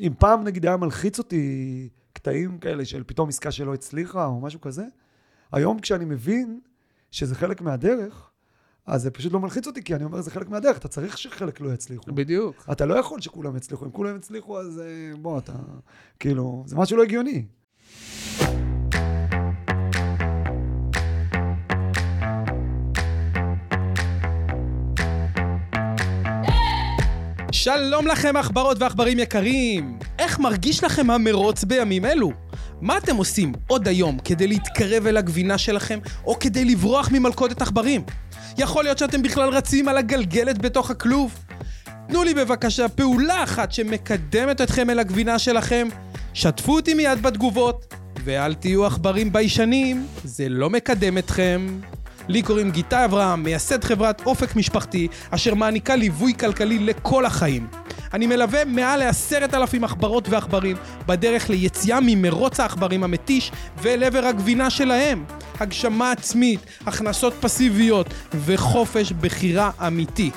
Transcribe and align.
אם 0.00 0.12
פעם 0.18 0.44
נגיד 0.44 0.66
היה 0.66 0.76
מלחיץ 0.76 1.18
אותי 1.18 1.88
קטעים 2.12 2.58
כאלה 2.58 2.84
של 2.84 3.04
פתאום 3.06 3.28
עסקה 3.28 3.50
שלא 3.50 3.74
הצליחה 3.74 4.26
או 4.26 4.40
משהו 4.40 4.60
כזה, 4.60 4.84
היום 5.52 5.80
כשאני 5.80 6.04
מבין 6.04 6.60
שזה 7.10 7.34
חלק 7.34 7.60
מהדרך, 7.60 8.30
אז 8.86 9.02
זה 9.02 9.10
פשוט 9.10 9.32
לא 9.32 9.40
מלחיץ 9.40 9.66
אותי, 9.66 9.82
כי 9.82 9.94
אני 9.94 10.04
אומר, 10.04 10.20
זה 10.20 10.30
חלק 10.30 10.48
מהדרך, 10.48 10.78
אתה 10.78 10.88
צריך 10.88 11.18
שחלק 11.18 11.60
לא 11.60 11.72
יצליחו. 11.72 12.12
בדיוק. 12.12 12.66
אתה 12.72 12.86
לא 12.86 12.94
יכול 12.94 13.20
שכולם 13.20 13.56
יצליחו. 13.56 13.84
אם 13.84 13.90
כולם 13.90 14.16
יצליחו, 14.16 14.60
אז 14.60 14.78
אה, 14.78 15.16
בוא, 15.22 15.38
אתה... 15.38 15.52
כאילו, 16.18 16.64
זה 16.66 16.76
משהו 16.76 16.96
לא 16.96 17.02
הגיוני. 17.02 17.46
שלום 27.62 28.06
לכם 28.06 28.36
עכברות 28.36 28.76
ועכברים 28.80 29.18
יקרים! 29.18 29.98
איך 30.18 30.38
מרגיש 30.38 30.84
לכם 30.84 31.10
המרוץ 31.10 31.64
בימים 31.64 32.04
אלו? 32.04 32.32
מה 32.80 32.98
אתם 32.98 33.16
עושים 33.16 33.52
עוד 33.66 33.88
היום 33.88 34.18
כדי 34.18 34.46
להתקרב 34.46 35.06
אל 35.06 35.16
הגבינה 35.16 35.58
שלכם, 35.58 35.98
או 36.24 36.38
כדי 36.38 36.64
לברוח 36.64 37.08
ממלכודת 37.12 37.62
עכברים? 37.62 38.02
יכול 38.58 38.84
להיות 38.84 38.98
שאתם 38.98 39.22
בכלל 39.22 39.48
רצים 39.48 39.88
על 39.88 39.98
הגלגלת 39.98 40.58
בתוך 40.58 40.90
הכלוב? 40.90 41.38
תנו 42.08 42.24
לי 42.24 42.34
בבקשה 42.34 42.88
פעולה 42.88 43.44
אחת 43.44 43.72
שמקדמת 43.72 44.60
אתכם 44.60 44.90
אל 44.90 44.98
הגבינה 44.98 45.38
שלכם, 45.38 45.88
שתפו 46.34 46.76
אותי 46.76 46.94
מיד 46.94 47.22
בתגובות, 47.22 47.94
ואל 48.24 48.54
תהיו 48.54 48.86
עכברים 48.86 49.32
ביישנים, 49.32 50.06
זה 50.24 50.48
לא 50.48 50.70
מקדם 50.70 51.18
אתכם. 51.18 51.66
לי 52.30 52.42
קוראים 52.42 52.70
גיטה 52.70 53.04
אברהם, 53.04 53.42
מייסד 53.42 53.84
חברת 53.84 54.26
אופק 54.26 54.56
משפחתי, 54.56 55.08
אשר 55.30 55.54
מעניקה 55.54 55.96
ליווי 55.96 56.34
כלכלי 56.34 56.78
לכל 56.78 57.26
החיים. 57.26 57.66
אני 58.14 58.26
מלווה 58.26 58.64
מעל 58.64 58.98
לעשרת 58.98 59.54
אלפים 59.54 59.84
עכברות 59.84 60.28
ועכברים 60.28 60.76
בדרך 61.06 61.50
ליציאה 61.50 61.98
ממרוץ 62.02 62.60
העכברים 62.60 63.04
המתיש 63.04 63.52
ואל 63.82 64.04
עבר 64.04 64.24
הגבינה 64.24 64.70
שלהם. 64.70 65.24
הגשמה 65.60 66.12
עצמית, 66.12 66.60
הכנסות 66.86 67.34
פסיביות 67.40 68.06
וחופש 68.34 69.12
בחירה 69.12 69.70
אמיתי. 69.86 70.30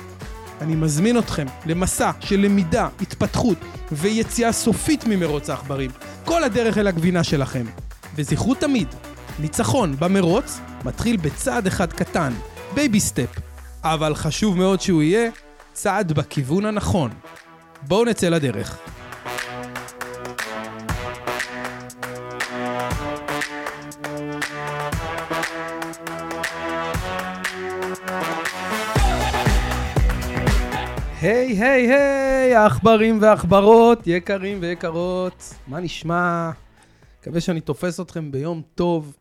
אני 0.61 0.75
מזמין 0.75 1.17
אתכם 1.17 1.45
למסע 1.65 2.11
של 2.19 2.39
למידה, 2.39 2.87
התפתחות 3.01 3.57
ויציאה 3.91 4.51
סופית 4.51 5.05
ממרוץ 5.07 5.49
העכברים. 5.49 5.91
כל 6.25 6.43
הדרך 6.43 6.77
אל 6.77 6.87
הגבינה 6.87 7.23
שלכם. 7.23 7.65
וזכרו 8.15 8.55
תמיד, 8.55 8.87
ניצחון 9.39 9.95
במרוץ 9.99 10.59
מתחיל 10.85 11.17
בצעד 11.17 11.67
אחד 11.67 11.93
קטן, 11.93 12.33
baby 12.73 12.99
step, 12.99 13.39
אבל 13.83 14.15
חשוב 14.15 14.57
מאוד 14.57 14.81
שהוא 14.81 15.01
יהיה 15.01 15.29
צעד 15.73 16.11
בכיוון 16.11 16.65
הנכון. 16.65 17.11
בואו 17.87 18.05
נצא 18.05 18.29
לדרך. 18.29 18.77
היי 31.21 31.63
היי 31.63 31.93
היי, 31.93 32.55
העכברים 32.55 33.21
והעכברות, 33.21 33.99
יקרים 34.05 34.57
ויקרות, 34.61 35.53
מה 35.67 35.79
נשמע? 35.79 36.51
מקווה 37.21 37.41
שאני 37.41 37.61
תופס 37.61 37.99
אתכם 37.99 38.31
ביום 38.31 38.61
טוב, 38.75 39.13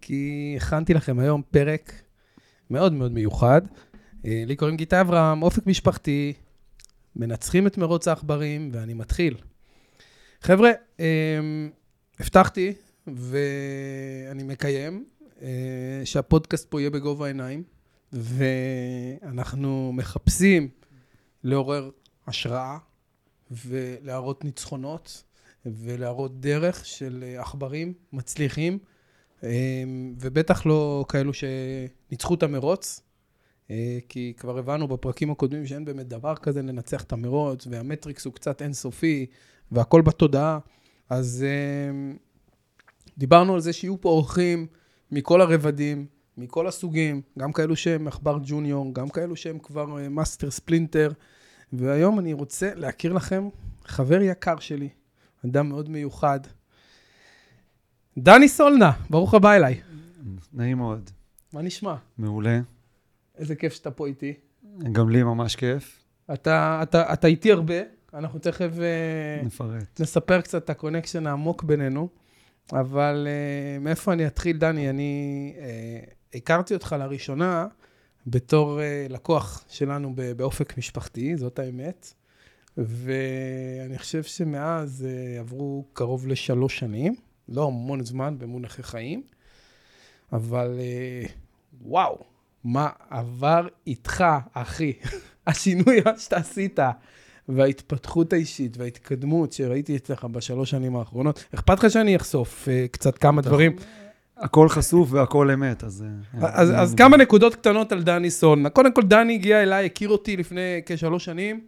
כי 0.00 0.54
הכנתי 0.56 0.94
לכם 0.94 1.18
היום 1.18 1.42
פרק 1.50 1.92
מאוד 2.70 2.92
מאוד 2.92 3.12
מיוחד. 3.12 3.62
אה, 4.24 4.42
לי 4.46 4.56
קוראים 4.56 4.76
גיטה 4.76 5.00
אברהם, 5.00 5.42
אופק 5.42 5.66
משפחתי, 5.66 6.32
מנצחים 7.16 7.66
את 7.66 7.78
מרוץ 7.78 8.08
העכברים, 8.08 8.70
ואני 8.72 8.94
מתחיל. 8.94 9.34
חבר'ה, 10.40 10.70
אה, 11.00 11.38
הבטחתי, 12.20 12.72
ואני 13.06 14.42
מקיים, 14.42 15.04
אה, 15.42 16.00
שהפודקאסט 16.04 16.70
פה 16.70 16.80
יהיה 16.80 16.90
בגובה 16.90 17.24
העיניים, 17.24 17.62
ואנחנו 18.12 19.92
מחפשים 19.92 20.68
לעורר 21.44 21.90
השראה 22.26 22.78
ולהראות 23.50 24.44
ניצחונות 24.44 25.24
ולהראות 25.66 26.40
דרך 26.40 26.86
של 26.86 27.24
עכברים 27.38 27.92
מצליחים, 28.12 28.78
ובטח 30.20 30.66
לא 30.66 31.04
כאלו 31.08 31.32
שניצחו 31.32 32.34
את 32.34 32.42
המרוץ, 32.42 33.00
כי 34.08 34.32
כבר 34.36 34.58
הבנו 34.58 34.88
בפרקים 34.88 35.30
הקודמים 35.30 35.66
שאין 35.66 35.84
באמת 35.84 36.08
דבר 36.08 36.34
כזה 36.36 36.62
לנצח 36.62 37.02
את 37.02 37.12
המרוץ, 37.12 37.66
והמטריקס 37.70 38.24
הוא 38.24 38.34
קצת 38.34 38.62
אינסופי, 38.62 39.26
והכל 39.72 40.02
בתודעה. 40.02 40.58
אז 41.10 41.44
דיברנו 43.18 43.54
על 43.54 43.60
זה 43.60 43.72
שיהיו 43.72 44.00
פה 44.00 44.08
אורחים 44.08 44.66
מכל 45.10 45.40
הרבדים, 45.40 46.06
מכל 46.36 46.66
הסוגים, 46.66 47.22
גם 47.38 47.52
כאלו 47.52 47.76
שהם 47.76 48.08
עכבר 48.08 48.38
junior, 48.44 48.94
גם 48.94 49.08
כאלו 49.08 49.36
שהם 49.36 49.58
כבר 49.58 49.86
Master 50.10 50.50
Splinter. 50.50 51.12
והיום 51.72 52.18
אני 52.18 52.32
רוצה 52.32 52.74
להכיר 52.74 53.12
לכם 53.12 53.48
חבר 53.84 54.22
יקר 54.22 54.58
שלי, 54.58 54.88
אדם 55.44 55.68
מאוד 55.68 55.90
מיוחד. 55.90 56.40
דני 58.22 58.48
סולנה, 58.48 58.92
ברוך 59.10 59.34
הבא 59.34 59.54
אליי. 59.54 59.80
נעים 60.52 60.78
מאוד. 60.78 61.10
מה 61.52 61.62
נשמע? 61.62 61.94
מעולה. 62.18 62.60
איזה 63.38 63.54
כיף 63.56 63.72
שאתה 63.72 63.90
פה 63.90 64.06
איתי. 64.06 64.34
גם 64.92 65.08
לי 65.08 65.22
ממש 65.22 65.56
כיף. 65.56 66.04
אתה, 66.32 66.80
אתה, 66.82 67.12
אתה 67.12 67.26
איתי 67.26 67.52
הרבה, 67.52 67.74
אנחנו 68.14 68.38
תכף 68.38 68.70
נפרט. 69.44 70.00
נספר 70.00 70.40
קצת 70.40 70.64
את 70.64 70.70
ה 70.70 70.75
connection 70.75 71.26
העמוק 71.26 71.62
בינינו, 71.62 72.08
אבל 72.72 73.26
אה, 73.26 73.82
מאיפה 73.84 74.12
אני 74.12 74.26
אתחיל, 74.26 74.56
דני? 74.56 74.90
אני 74.90 75.54
אה, 75.56 76.36
הכרתי 76.36 76.74
אותך 76.74 76.96
לראשונה 76.98 77.66
בתור 78.26 78.78
uh, 78.78 79.12
לקוח 79.12 79.64
שלנו 79.68 80.14
באופק 80.36 80.78
משפחתי, 80.78 81.36
זאת 81.36 81.58
האמת. 81.58 82.12
ואני 82.76 83.98
חושב 83.98 84.22
שמאז 84.22 85.06
uh, 85.06 85.40
עברו 85.40 85.84
קרוב 85.92 86.26
לשלוש 86.26 86.78
שנים, 86.78 87.14
לא 87.48 87.66
המון 87.66 88.04
זמן 88.04 88.38
במונחי 88.38 88.82
חיים, 88.82 89.22
אבל 90.32 90.78
uh, 90.78 91.30
וואו, 91.82 92.18
מה 92.64 92.88
עבר 93.10 93.68
איתך, 93.86 94.24
אחי? 94.52 94.92
השינוי 95.46 95.96
שאתה 96.18 96.36
עשית, 96.36 96.78
וההתפתחות 97.48 98.32
האישית 98.32 98.76
וההתקדמות 98.76 99.52
שראיתי 99.52 99.96
אצלך 99.96 100.24
בשלוש 100.24 100.70
שנים 100.70 100.96
האחרונות. 100.96 101.44
אכפת 101.54 101.78
לך 101.78 101.90
שאני 101.90 102.16
אחשוף 102.16 102.68
uh, 102.68 102.88
קצת 102.92 103.18
כמה 103.18 103.42
דברים? 103.42 103.76
הכל 104.36 104.68
חשוף 104.68 105.12
והכל 105.12 105.50
אמת, 105.50 105.84
אז... 105.84 106.04
אז, 106.40 106.70
אז 106.76 106.94
כמה 106.94 107.16
נקודות 107.16 107.54
קטנות 107.54 107.92
על 107.92 108.02
דני 108.02 108.30
סולנה. 108.30 108.70
קודם 108.70 108.92
כל, 108.92 109.02
דני 109.02 109.34
הגיע 109.34 109.62
אליי, 109.62 109.86
הכיר 109.86 110.08
אותי 110.08 110.36
לפני 110.36 110.80
כשלוש 110.86 111.24
שנים. 111.24 111.60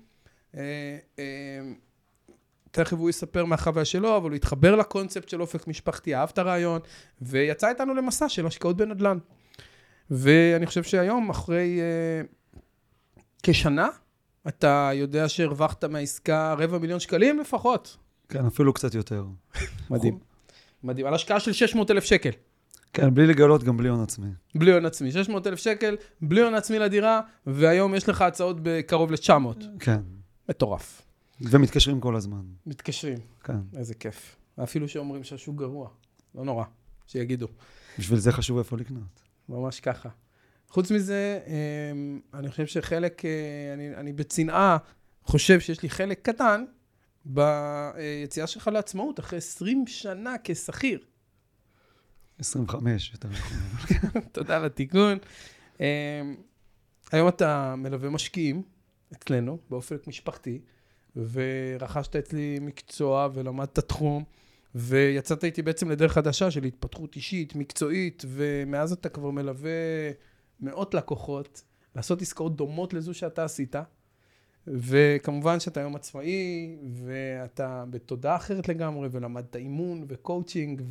תכף 2.70 2.96
הוא 2.96 3.10
יספר 3.10 3.44
מהחוויה 3.44 3.84
שלו, 3.84 4.16
אבל 4.16 4.30
הוא 4.30 4.36
התחבר 4.36 4.76
לקונספט 4.76 5.28
של 5.28 5.40
אופק 5.40 5.66
משפחתי, 5.66 6.14
אהב 6.14 6.28
את 6.32 6.38
הרעיון, 6.38 6.80
ויצא 7.22 7.68
איתנו 7.68 7.94
למסע 7.94 8.28
של 8.28 8.46
השקעות 8.46 8.76
בנדל"ן. 8.76 9.18
ואני 10.10 10.66
חושב 10.66 10.82
שהיום, 10.82 11.30
אחרי 11.30 11.80
uh, 11.80 12.58
כשנה, 13.42 13.88
אתה 14.48 14.90
יודע 14.94 15.28
שהרווחת 15.28 15.84
מהעסקה 15.84 16.54
רבע 16.58 16.78
מיליון 16.78 17.00
שקלים 17.00 17.40
לפחות. 17.40 17.96
כן, 18.28 18.46
אפילו 18.46 18.72
קצת 18.72 18.94
יותר. 18.94 19.24
מדהים. 19.90 20.18
מדהים. 20.84 21.06
על 21.06 21.14
השקעה 21.14 21.40
של 21.40 21.52
600 21.52 21.90
אלף 21.90 22.04
שקל. 22.04 22.30
כן, 22.92 23.14
בלי 23.14 23.26
לגלות, 23.26 23.64
גם 23.64 23.76
בלי 23.76 23.88
הון 23.88 24.02
עצמי. 24.02 24.28
בלי 24.54 24.72
הון 24.72 24.86
עצמי. 24.86 25.12
600 25.12 25.46
אלף 25.46 25.58
שקל, 25.58 25.96
בלי 26.22 26.42
הון 26.42 26.54
עצמי 26.54 26.78
לדירה, 26.78 27.20
והיום 27.46 27.94
יש 27.94 28.08
לך 28.08 28.22
הצעות 28.22 28.56
בקרוב 28.62 29.12
ל-900. 29.12 29.64
כן. 29.80 30.00
מטורף. 30.48 31.02
ומתקשרים 31.40 32.00
כל 32.00 32.16
הזמן. 32.16 32.42
מתקשרים. 32.66 33.18
כן. 33.44 33.58
איזה 33.76 33.94
כיף. 33.94 34.36
אפילו 34.62 34.88
שאומרים 34.88 35.24
שהשוק 35.24 35.56
גרוע. 35.56 35.88
לא 36.34 36.44
נורא, 36.44 36.64
שיגידו. 37.06 37.46
בשביל 37.98 38.18
זה 38.18 38.32
חשוב 38.32 38.58
איפה 38.58 38.76
לקנות. 38.76 39.22
ממש 39.48 39.80
ככה. 39.80 40.08
חוץ 40.68 40.90
מזה, 40.90 41.40
אני 42.34 42.50
חושב 42.50 42.66
שחלק, 42.66 43.22
אני, 43.74 43.96
אני 43.96 44.12
בצנעה 44.12 44.76
חושב 45.24 45.60
שיש 45.60 45.82
לי 45.82 45.90
חלק 45.90 46.22
קטן 46.22 46.64
ביציאה 47.24 48.46
שלך 48.46 48.68
לעצמאות, 48.68 49.20
אחרי 49.20 49.38
20 49.38 49.86
שנה 49.86 50.34
כשכיר. 50.44 51.00
25, 52.38 53.12
יותר 53.12 53.28
נכון. 53.28 54.20
תודה 54.32 54.56
על 54.56 54.64
התיקון. 54.64 55.18
היום 57.12 57.28
אתה 57.28 57.74
מלווה 57.76 58.10
משקיעים 58.10 58.62
אצלנו, 59.12 59.58
באופן 59.70 59.96
משפחתי, 60.06 60.60
ורכשת 61.16 62.16
אצלי 62.16 62.58
מקצוע 62.60 63.28
ולמדת 63.34 63.78
תחום, 63.78 64.24
ויצאת 64.74 65.44
איתי 65.44 65.62
בעצם 65.62 65.90
לדרך 65.90 66.12
חדשה 66.12 66.50
של 66.50 66.64
התפתחות 66.64 67.16
אישית, 67.16 67.54
מקצועית, 67.56 68.24
ומאז 68.28 68.92
אתה 68.92 69.08
כבר 69.08 69.30
מלווה 69.30 69.70
מאות 70.60 70.94
לקוחות, 70.94 71.62
לעשות 71.96 72.22
עסקאות 72.22 72.56
דומות 72.56 72.94
לזו 72.94 73.14
שאתה 73.14 73.44
עשית. 73.44 73.76
וכמובן 74.66 75.60
שאתה 75.60 75.80
היום 75.80 75.96
עצמאי, 75.96 76.76
ואתה 76.92 77.84
בתודעה 77.90 78.36
אחרת 78.36 78.68
לגמרי, 78.68 79.08
ולמדת 79.12 79.56
אימון 79.56 80.04
וקואוצ'ינג, 80.08 80.82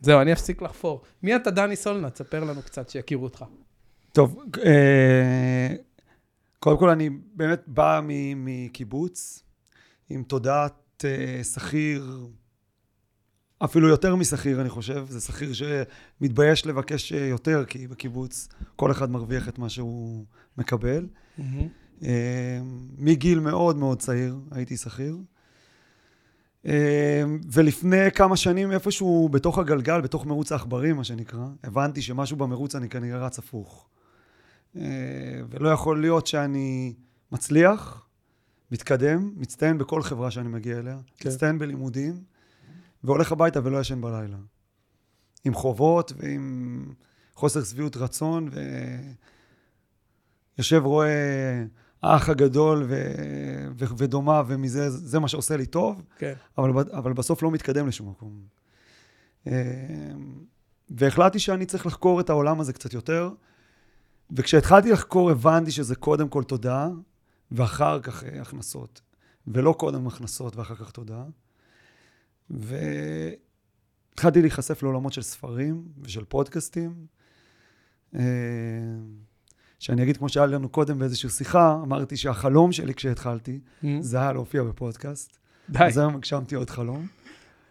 וזהו, 0.00 0.20
אני 0.20 0.32
אפסיק 0.32 0.62
לחפור. 0.62 1.02
מי 1.22 1.36
אתה, 1.36 1.50
דני 1.50 1.76
סולנה? 1.76 2.10
תספר 2.10 2.44
לנו 2.44 2.62
קצת, 2.62 2.88
שיכירו 2.88 3.24
אותך. 3.24 3.44
טוב, 4.12 4.42
אה, 4.64 5.74
קודם 6.60 6.78
כל 6.78 6.90
אני 6.90 7.10
באמת 7.34 7.62
בא 7.66 8.00
מקיבוץ, 8.36 9.42
עם 10.10 10.22
תודעת 10.22 11.04
אה, 11.04 11.44
שכיר, 11.44 12.28
אפילו 13.64 13.88
יותר 13.88 14.16
משכיר, 14.16 14.60
אני 14.60 14.68
חושב. 14.68 15.06
זה 15.08 15.20
שכיר 15.20 15.52
שמתבייש 15.52 16.66
לבקש 16.66 17.12
אה, 17.12 17.26
יותר, 17.26 17.64
כי 17.64 17.86
בקיבוץ 17.86 18.48
כל 18.76 18.90
אחד 18.90 19.10
מרוויח 19.10 19.48
את 19.48 19.58
מה 19.58 19.68
שהוא 19.68 20.24
מקבל. 20.58 21.06
אה, 22.04 22.60
מגיל 22.98 23.40
מאוד 23.40 23.76
מאוד 23.76 23.98
צעיר 23.98 24.36
הייתי 24.50 24.76
שכיר. 24.76 25.16
אה, 26.66 27.22
ולפני 27.52 28.10
כמה 28.14 28.36
שנים 28.36 28.72
איפשהו 28.72 29.28
בתוך 29.28 29.58
הגלגל, 29.58 30.00
בתוך 30.00 30.26
מרוץ 30.26 30.52
העכברים, 30.52 30.96
מה 30.96 31.04
שנקרא, 31.04 31.46
הבנתי 31.64 32.02
שמשהו 32.02 32.36
במרוץ 32.36 32.74
אני 32.74 32.88
כנראה 32.88 33.26
רץ 33.26 33.38
הפוך. 33.38 33.88
אה, 34.76 34.82
ולא 35.50 35.68
יכול 35.68 36.00
להיות 36.00 36.26
שאני 36.26 36.94
מצליח, 37.32 38.06
מתקדם, 38.72 39.32
מצטיין 39.36 39.78
בכל 39.78 40.02
חברה 40.02 40.30
שאני 40.30 40.48
מגיע 40.48 40.78
אליה, 40.78 40.98
כן. 41.16 41.28
מצטיין 41.28 41.58
בלימודים, 41.58 42.22
והולך 43.04 43.32
הביתה 43.32 43.60
ולא 43.64 43.80
ישן 43.80 44.00
בלילה. 44.00 44.36
עם 45.44 45.54
חובות 45.54 46.12
ועם 46.16 46.94
חוסר 47.34 47.64
שביעות 47.64 47.96
רצון, 47.96 48.48
ויושב 50.56 50.82
רואה 50.84 51.64
האח 52.02 52.28
הגדול 52.28 52.84
ו... 52.88 53.14
ו... 53.78 53.84
ודומה, 53.96 54.42
ומזה, 54.46 54.90
זה 54.90 55.18
מה 55.18 55.28
שעושה 55.28 55.56
לי 55.56 55.66
טוב, 55.66 56.02
כן. 56.18 56.32
אבל, 56.58 56.70
אבל 56.92 57.12
בסוף 57.12 57.42
לא 57.42 57.50
מתקדם 57.50 57.88
לשום 57.88 58.10
מקום. 58.10 58.42
אה, 59.46 59.52
והחלטתי 60.90 61.38
שאני 61.38 61.66
צריך 61.66 61.86
לחקור 61.86 62.20
את 62.20 62.30
העולם 62.30 62.60
הזה 62.60 62.72
קצת 62.72 62.92
יותר, 62.92 63.30
וכשהתחלתי 64.32 64.92
לחקור 64.92 65.30
הבנתי 65.30 65.70
שזה 65.70 65.94
קודם 65.94 66.28
כל 66.28 66.44
תודעה, 66.44 66.88
ואחר 67.52 68.00
כך 68.00 68.24
הכנסות, 68.40 69.00
ולא 69.46 69.74
קודם 69.78 70.06
הכנסות 70.06 70.56
ואחר 70.56 70.74
כך 70.74 70.90
תודעה. 70.90 71.24
והתחלתי 72.50 74.40
להיחשף 74.40 74.82
לעולמות 74.82 75.12
של 75.12 75.22
ספרים 75.22 75.84
ושל 76.02 76.24
פודקאסטים. 76.24 76.94
אה, 78.14 78.20
שאני 79.78 80.02
אגיד, 80.02 80.16
כמו 80.16 80.28
שהיה 80.28 80.46
לנו 80.46 80.68
קודם 80.68 80.98
באיזושהי 80.98 81.28
שיחה, 81.28 81.78
אמרתי 81.82 82.16
שהחלום 82.16 82.72
שלי 82.72 82.94
כשהתחלתי, 82.94 83.60
זה 84.00 84.20
היה 84.20 84.32
להופיע 84.32 84.62
בפודקאסט. 84.62 85.38
די. 85.70 85.84
אז 85.84 85.98
היום 85.98 86.14
הגשמתי 86.14 86.54
עוד 86.54 86.70
חלום. 86.70 87.06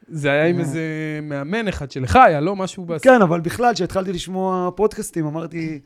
זה 0.07 0.31
היה 0.31 0.45
עם 0.45 0.55
אה. 0.55 0.61
איזה 0.61 0.81
מאמן 1.23 1.67
אחד 1.67 1.91
שלך, 1.91 2.15
היה 2.15 2.39
לא 2.39 2.55
משהו... 2.55 2.87
כן, 3.01 3.21
אבל 3.21 3.41
בכלל, 3.41 3.73
כשהתחלתי 3.73 4.13
לשמוע 4.13 4.71
פודקאסטים, 4.75 5.25
אמרתי, 5.25 5.79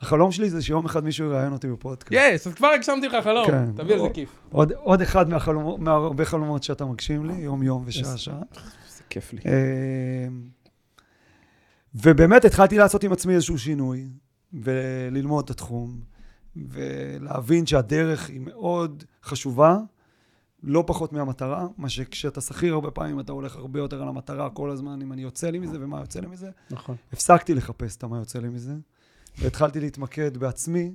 החלום 0.00 0.32
שלי 0.32 0.50
זה 0.50 0.62
שיום 0.62 0.84
אחד 0.84 1.04
מישהו 1.04 1.26
יראיין 1.26 1.52
אותי 1.52 1.68
בפודקאסט. 1.68 2.12
יס, 2.12 2.46
אז 2.46 2.54
כבר 2.54 2.66
הגשמתי 2.66 3.08
לך 3.08 3.24
חלום. 3.24 3.46
כן. 3.46 3.72
תביא 3.72 3.94
על 3.94 4.00
זה 4.00 4.08
כיף. 4.14 4.28
עוד, 4.50 4.72
עוד 4.72 5.00
אחד 5.00 5.28
מהחלומות, 5.28 5.78
מהרבה 5.78 6.24
חלומות 6.24 6.62
שאתה 6.62 6.84
מגשים 6.84 7.26
לי, 7.26 7.34
יום-יום 7.34 7.82
ושעה-שעה. 7.86 8.40
זה 8.96 9.02
כיף 9.10 9.32
לי. 9.32 9.40
אה, 9.46 10.28
ובאמת 11.94 12.44
התחלתי 12.44 12.78
לעשות 12.78 13.04
עם 13.04 13.12
עצמי 13.12 13.34
איזשהו 13.34 13.58
שינוי, 13.58 14.08
וללמוד 14.52 15.44
את 15.44 15.50
התחום, 15.50 16.00
ולהבין 16.56 17.66
שהדרך 17.66 18.28
היא 18.28 18.40
מאוד 18.40 19.04
חשובה, 19.24 19.78
לא 20.62 20.84
פחות 20.86 21.12
מהמטרה, 21.12 21.66
מה 21.78 21.88
שכשאתה 21.88 22.40
שכיר 22.40 22.74
הרבה 22.74 22.90
פעמים 22.90 23.20
אתה 23.20 23.32
הולך 23.32 23.56
הרבה 23.56 23.80
יותר 23.80 24.02
על 24.02 24.08
המטרה 24.08 24.50
כל 24.50 24.70
הזמן, 24.70 25.02
אם 25.02 25.12
אני 25.12 25.22
יוצא 25.22 25.50
לי 25.50 25.58
מזה 25.58 25.76
ומה 25.80 26.00
יוצא 26.00 26.20
לי 26.20 26.26
מזה. 26.26 26.50
נכון. 26.70 26.96
הפסקתי 27.12 27.54
לחפש 27.54 27.96
את 27.96 28.04
מה 28.04 28.18
יוצא 28.18 28.38
לי 28.38 28.48
מזה, 28.48 28.74
והתחלתי 29.38 29.80
להתמקד 29.80 30.36
בעצמי, 30.36 30.92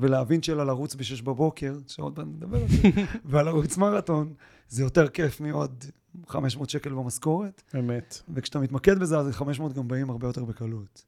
ולהבין 0.00 0.42
שלא 0.42 0.66
לרוץ 0.66 0.94
ב-6 0.94 1.22
בבוקר, 1.24 1.74
שעוד 1.86 2.18
מעט 2.18 2.26
נדבר 2.36 2.62
על 2.62 2.68
זה, 2.68 2.88
ולרוץ 3.30 3.76
מרתון, 3.76 4.34
זה 4.68 4.82
יותר 4.82 5.08
כיף 5.08 5.40
מעוד 5.40 5.84
500 6.26 6.70
שקל 6.70 6.90
במשכורת. 6.90 7.62
אמת. 7.78 8.20
וכשאתה 8.34 8.58
מתמקד 8.58 8.98
בזה, 8.98 9.18
אז 9.18 9.30
500 9.30 9.72
גם 9.72 9.88
באים 9.88 10.10
הרבה 10.10 10.26
יותר 10.26 10.44
בקלות. 10.44 11.04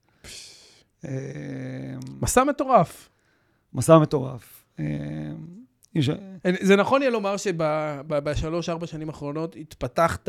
אה, 1.05 1.11
מסע 2.21 2.45
מטורף. 2.45 3.09
מסע 3.73 3.99
מטורף. 3.99 4.65
יש- 5.95 6.11
זה 6.61 6.77
נכון 6.77 7.03
יהיה 7.03 7.11
לומר 7.11 7.37
שבשלוש-ארבע 7.37 8.87
שנים 8.87 9.09
האחרונות 9.09 9.57
התפתחת 9.61 10.29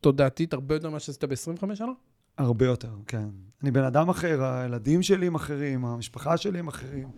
תודעתית 0.00 0.52
הרבה 0.52 0.74
יותר 0.74 0.90
ממה 0.90 1.00
שעשית 1.00 1.24
ב-25 1.24 1.34
שנה? 1.74 1.92
הרבה 2.38 2.66
יותר, 2.66 2.90
כן. 3.06 3.28
אני 3.62 3.70
בן 3.70 3.84
אדם 3.84 4.08
אחר, 4.08 4.44
הילדים 4.44 5.02
שלי 5.02 5.26
הם 5.26 5.34
אחרים, 5.34 5.84
המשפחה 5.84 6.36
שלי 6.36 6.58
הם 6.58 6.68
אחרים. 6.68 7.08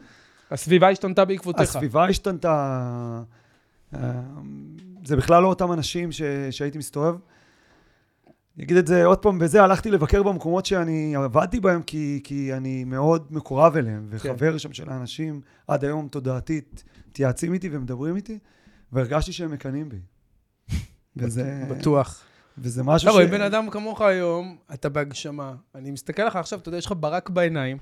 הסביבה 0.50 0.88
השתנתה 0.90 1.24
בעקבותיך. 1.24 1.62
הסביבה 1.68 2.08
השתנתה. 2.08 3.22
אה, 3.94 4.20
זה 5.04 5.16
בכלל 5.16 5.42
לא 5.42 5.48
אותם 5.48 5.72
אנשים 5.72 6.12
ש... 6.12 6.22
שהייתי 6.50 6.78
מסתובב. 6.78 7.16
אני 8.56 8.64
אגיד 8.64 8.76
את 8.76 8.86
זה 8.86 9.04
עוד 9.04 9.18
פעם, 9.18 9.38
בזה 9.38 9.62
הלכתי 9.62 9.90
לבקר 9.90 10.22
במקומות 10.22 10.66
שאני 10.66 11.16
עבדתי 11.16 11.60
בהם, 11.60 11.82
כי, 11.82 12.20
כי 12.24 12.54
אני 12.54 12.84
מאוד 12.84 13.26
מקורב 13.30 13.76
אליהם, 13.76 14.06
וחבר 14.10 14.58
שם 14.58 14.72
של 14.72 14.90
האנשים, 14.90 15.40
עד 15.68 15.84
היום 15.84 16.08
תודעתית, 16.08 16.84
מתייעצים 17.08 17.52
איתי 17.52 17.68
ומדברים 17.72 18.16
איתי, 18.16 18.38
והרגשתי 18.92 19.32
שהם 19.32 19.50
מקנאים 19.52 19.88
בי. 19.88 19.98
וזה, 21.16 21.64
בטוח. 21.70 22.24
וזה 22.60 22.82
משהו 22.82 23.08
אתה 23.08 23.14
רואה, 23.14 23.26
בן 23.26 23.40
אדם 23.40 23.70
כמוך 23.70 24.00
היום, 24.00 24.56
אתה 24.74 24.88
בהגשמה. 24.88 25.54
אני 25.74 25.90
מסתכל 25.90 26.24
לך 26.24 26.36
עכשיו, 26.36 26.58
אתה 26.58 26.68
יודע, 26.68 26.78
יש 26.78 26.86
לך 26.86 26.94
ברק 27.00 27.30
בעיניים. 27.30 27.78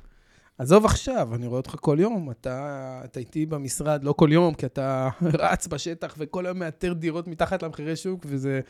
עזוב 0.58 0.84
עכשיו, 0.84 1.34
אני 1.34 1.46
רואה 1.46 1.58
אותך 1.60 1.74
כל 1.80 1.96
יום, 2.00 2.30
אתה, 2.30 3.00
אתה 3.04 3.20
איתי 3.20 3.46
במשרד, 3.46 4.04
לא 4.04 4.12
כל 4.12 4.28
יום, 4.32 4.54
כי 4.54 4.66
אתה 4.66 5.08
רץ 5.38 5.66
בשטח 5.66 6.14
וכל 6.18 6.46
היום 6.46 6.58
מאתר 6.58 6.92
דירות 6.92 7.28
מתחת 7.28 7.62
למחירי 7.62 7.96
שוק, 7.96 8.26
וזה... 8.26 8.60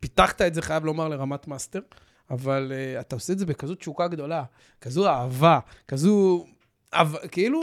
פיתחת 0.00 0.42
את 0.42 0.54
זה, 0.54 0.62
חייב 0.62 0.84
לומר, 0.84 1.08
לרמת 1.08 1.48
master, 1.48 1.80
אבל 2.30 2.72
אה, 2.72 3.00
אתה 3.00 3.16
עושה 3.16 3.32
את 3.32 3.38
זה 3.38 3.46
בכזו 3.46 3.74
תשוקה 3.74 4.08
גדולה, 4.08 4.44
כזו 4.80 5.08
אהבה, 5.08 5.58
כזו... 5.88 6.44
אהבה, 6.94 7.28
כאילו 7.28 7.60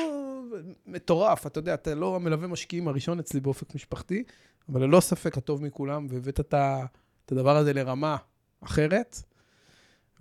מטורף, 0.87 1.47
אתה 1.47 1.59
יודע, 1.59 1.73
אתה 1.73 1.95
לא 1.95 2.15
המלווה 2.15 2.47
משקיעים 2.47 2.87
הראשון 2.87 3.19
אצלי 3.19 3.39
באופק 3.39 3.75
משפחתי, 3.75 4.23
אבל 4.69 4.81
ללא 4.83 4.99
ספק 4.99 5.37
הטוב 5.37 5.63
מכולם, 5.63 6.07
והבאת 6.09 6.39
את, 6.39 6.53
ה, 6.53 6.85
את 7.27 7.31
הדבר 7.31 7.57
הזה 7.57 7.73
לרמה 7.73 8.17
אחרת, 8.63 9.21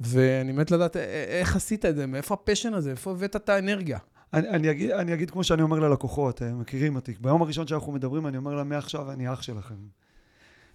ואני 0.00 0.52
מת 0.52 0.70
לדעת 0.70 0.96
א- 0.96 0.98
א- 0.98 1.02
איך 1.28 1.56
עשית 1.56 1.84
את 1.84 1.96
זה, 1.96 2.06
מאיפה 2.06 2.34
הפשן 2.34 2.74
הזה, 2.74 2.90
איפה 2.90 3.10
הבאת 3.10 3.36
את 3.36 3.48
האנרגיה. 3.48 3.98
אני, 4.34 4.48
אני, 4.48 4.70
אגיד, 4.70 4.90
אני 4.90 5.14
אגיד 5.14 5.30
כמו 5.30 5.44
שאני 5.44 5.62
אומר 5.62 5.78
ללקוחות, 5.78 6.42
הם 6.42 6.60
מכירים 6.60 6.96
אותי. 6.96 7.14
ביום 7.20 7.42
הראשון 7.42 7.66
שאנחנו 7.66 7.92
מדברים, 7.92 8.26
אני 8.26 8.36
אומר 8.36 8.54
להם, 8.54 8.68
מעכשיו 8.68 9.12
אני 9.12 9.32
אח 9.32 9.42
שלכם. 9.42 9.74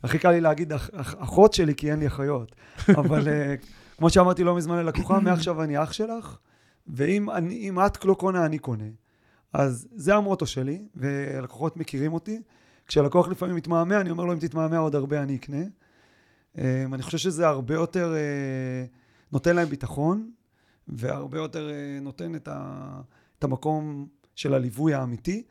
הכי 0.03 0.19
קל 0.19 0.31
לי 0.31 0.41
להגיד 0.41 0.73
אח, 0.73 0.89
אח, 0.93 1.15
אחות 1.19 1.53
שלי, 1.53 1.75
כי 1.75 1.91
אין 1.91 1.99
לי 1.99 2.07
אחיות. 2.07 2.55
אבל 3.01 3.27
אה, 3.27 3.55
כמו 3.97 4.09
שאמרתי 4.09 4.43
לא 4.43 4.55
מזמן 4.55 4.77
ללקוחה, 4.77 5.19
מעכשיו 5.19 5.63
אני 5.63 5.83
אח 5.83 5.91
שלך, 5.91 6.37
ואם 6.87 7.29
אני, 7.29 7.71
את 7.85 8.05
לא 8.05 8.13
קונה, 8.13 8.45
אני 8.45 8.59
קונה. 8.59 8.89
אז 9.53 9.87
זה 9.95 10.15
המוטו 10.15 10.45
שלי, 10.45 10.81
ולקוחות 10.95 11.77
מכירים 11.77 12.13
אותי. 12.13 12.41
כשלקוח 12.87 13.27
לפעמים 13.27 13.55
מתמהמה, 13.55 14.01
אני 14.01 14.09
אומר 14.09 14.25
לו, 14.25 14.33
אם 14.33 14.39
תתמהמה 14.39 14.77
עוד 14.77 14.95
הרבה, 14.95 15.23
אני 15.23 15.35
אקנה. 15.35 15.63
אה, 16.57 16.85
אני 16.93 17.03
חושב 17.03 17.17
שזה 17.17 17.47
הרבה 17.47 17.73
יותר 17.73 18.13
אה, 18.15 18.85
נותן 19.31 19.55
להם 19.55 19.67
ביטחון, 19.67 20.31
והרבה 20.87 21.37
יותר 21.37 21.69
אה, 21.69 21.99
נותן 22.01 22.35
את, 22.35 22.47
ה, 22.47 23.01
את 23.39 23.43
המקום 23.43 24.07
של 24.35 24.53
הליווי 24.53 24.93
האמיתי. 24.93 25.43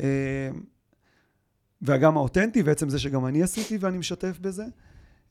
אה, 0.00 0.50
וגם 1.82 2.16
האותנטי, 2.16 2.62
ועצם 2.62 2.88
זה 2.88 2.98
שגם 2.98 3.26
אני 3.26 3.42
עשיתי 3.42 3.76
ואני 3.80 3.98
משתף 3.98 4.38
בזה. 4.40 4.64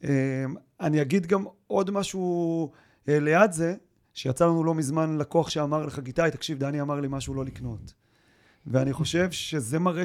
אה, 0.03 0.45
אני 0.79 1.01
אגיד 1.01 1.25
גם 1.25 1.45
עוד 1.67 1.91
משהו 1.91 2.71
אה, 3.09 3.19
ליד 3.19 3.51
זה, 3.51 3.75
שיצא 4.13 4.45
לנו 4.45 4.63
לא 4.63 4.73
מזמן 4.75 5.17
לקוח 5.17 5.49
שאמר 5.49 5.85
לך, 5.85 5.99
גיטאי, 5.99 6.31
תקשיב, 6.31 6.59
דני 6.59 6.81
אמר 6.81 6.99
לי 6.99 7.07
משהו 7.11 7.33
לא 7.33 7.45
לקנות. 7.45 7.93
ואני 8.67 8.93
חושב 8.93 9.31
שזה 9.31 9.79
מראה, 9.79 10.03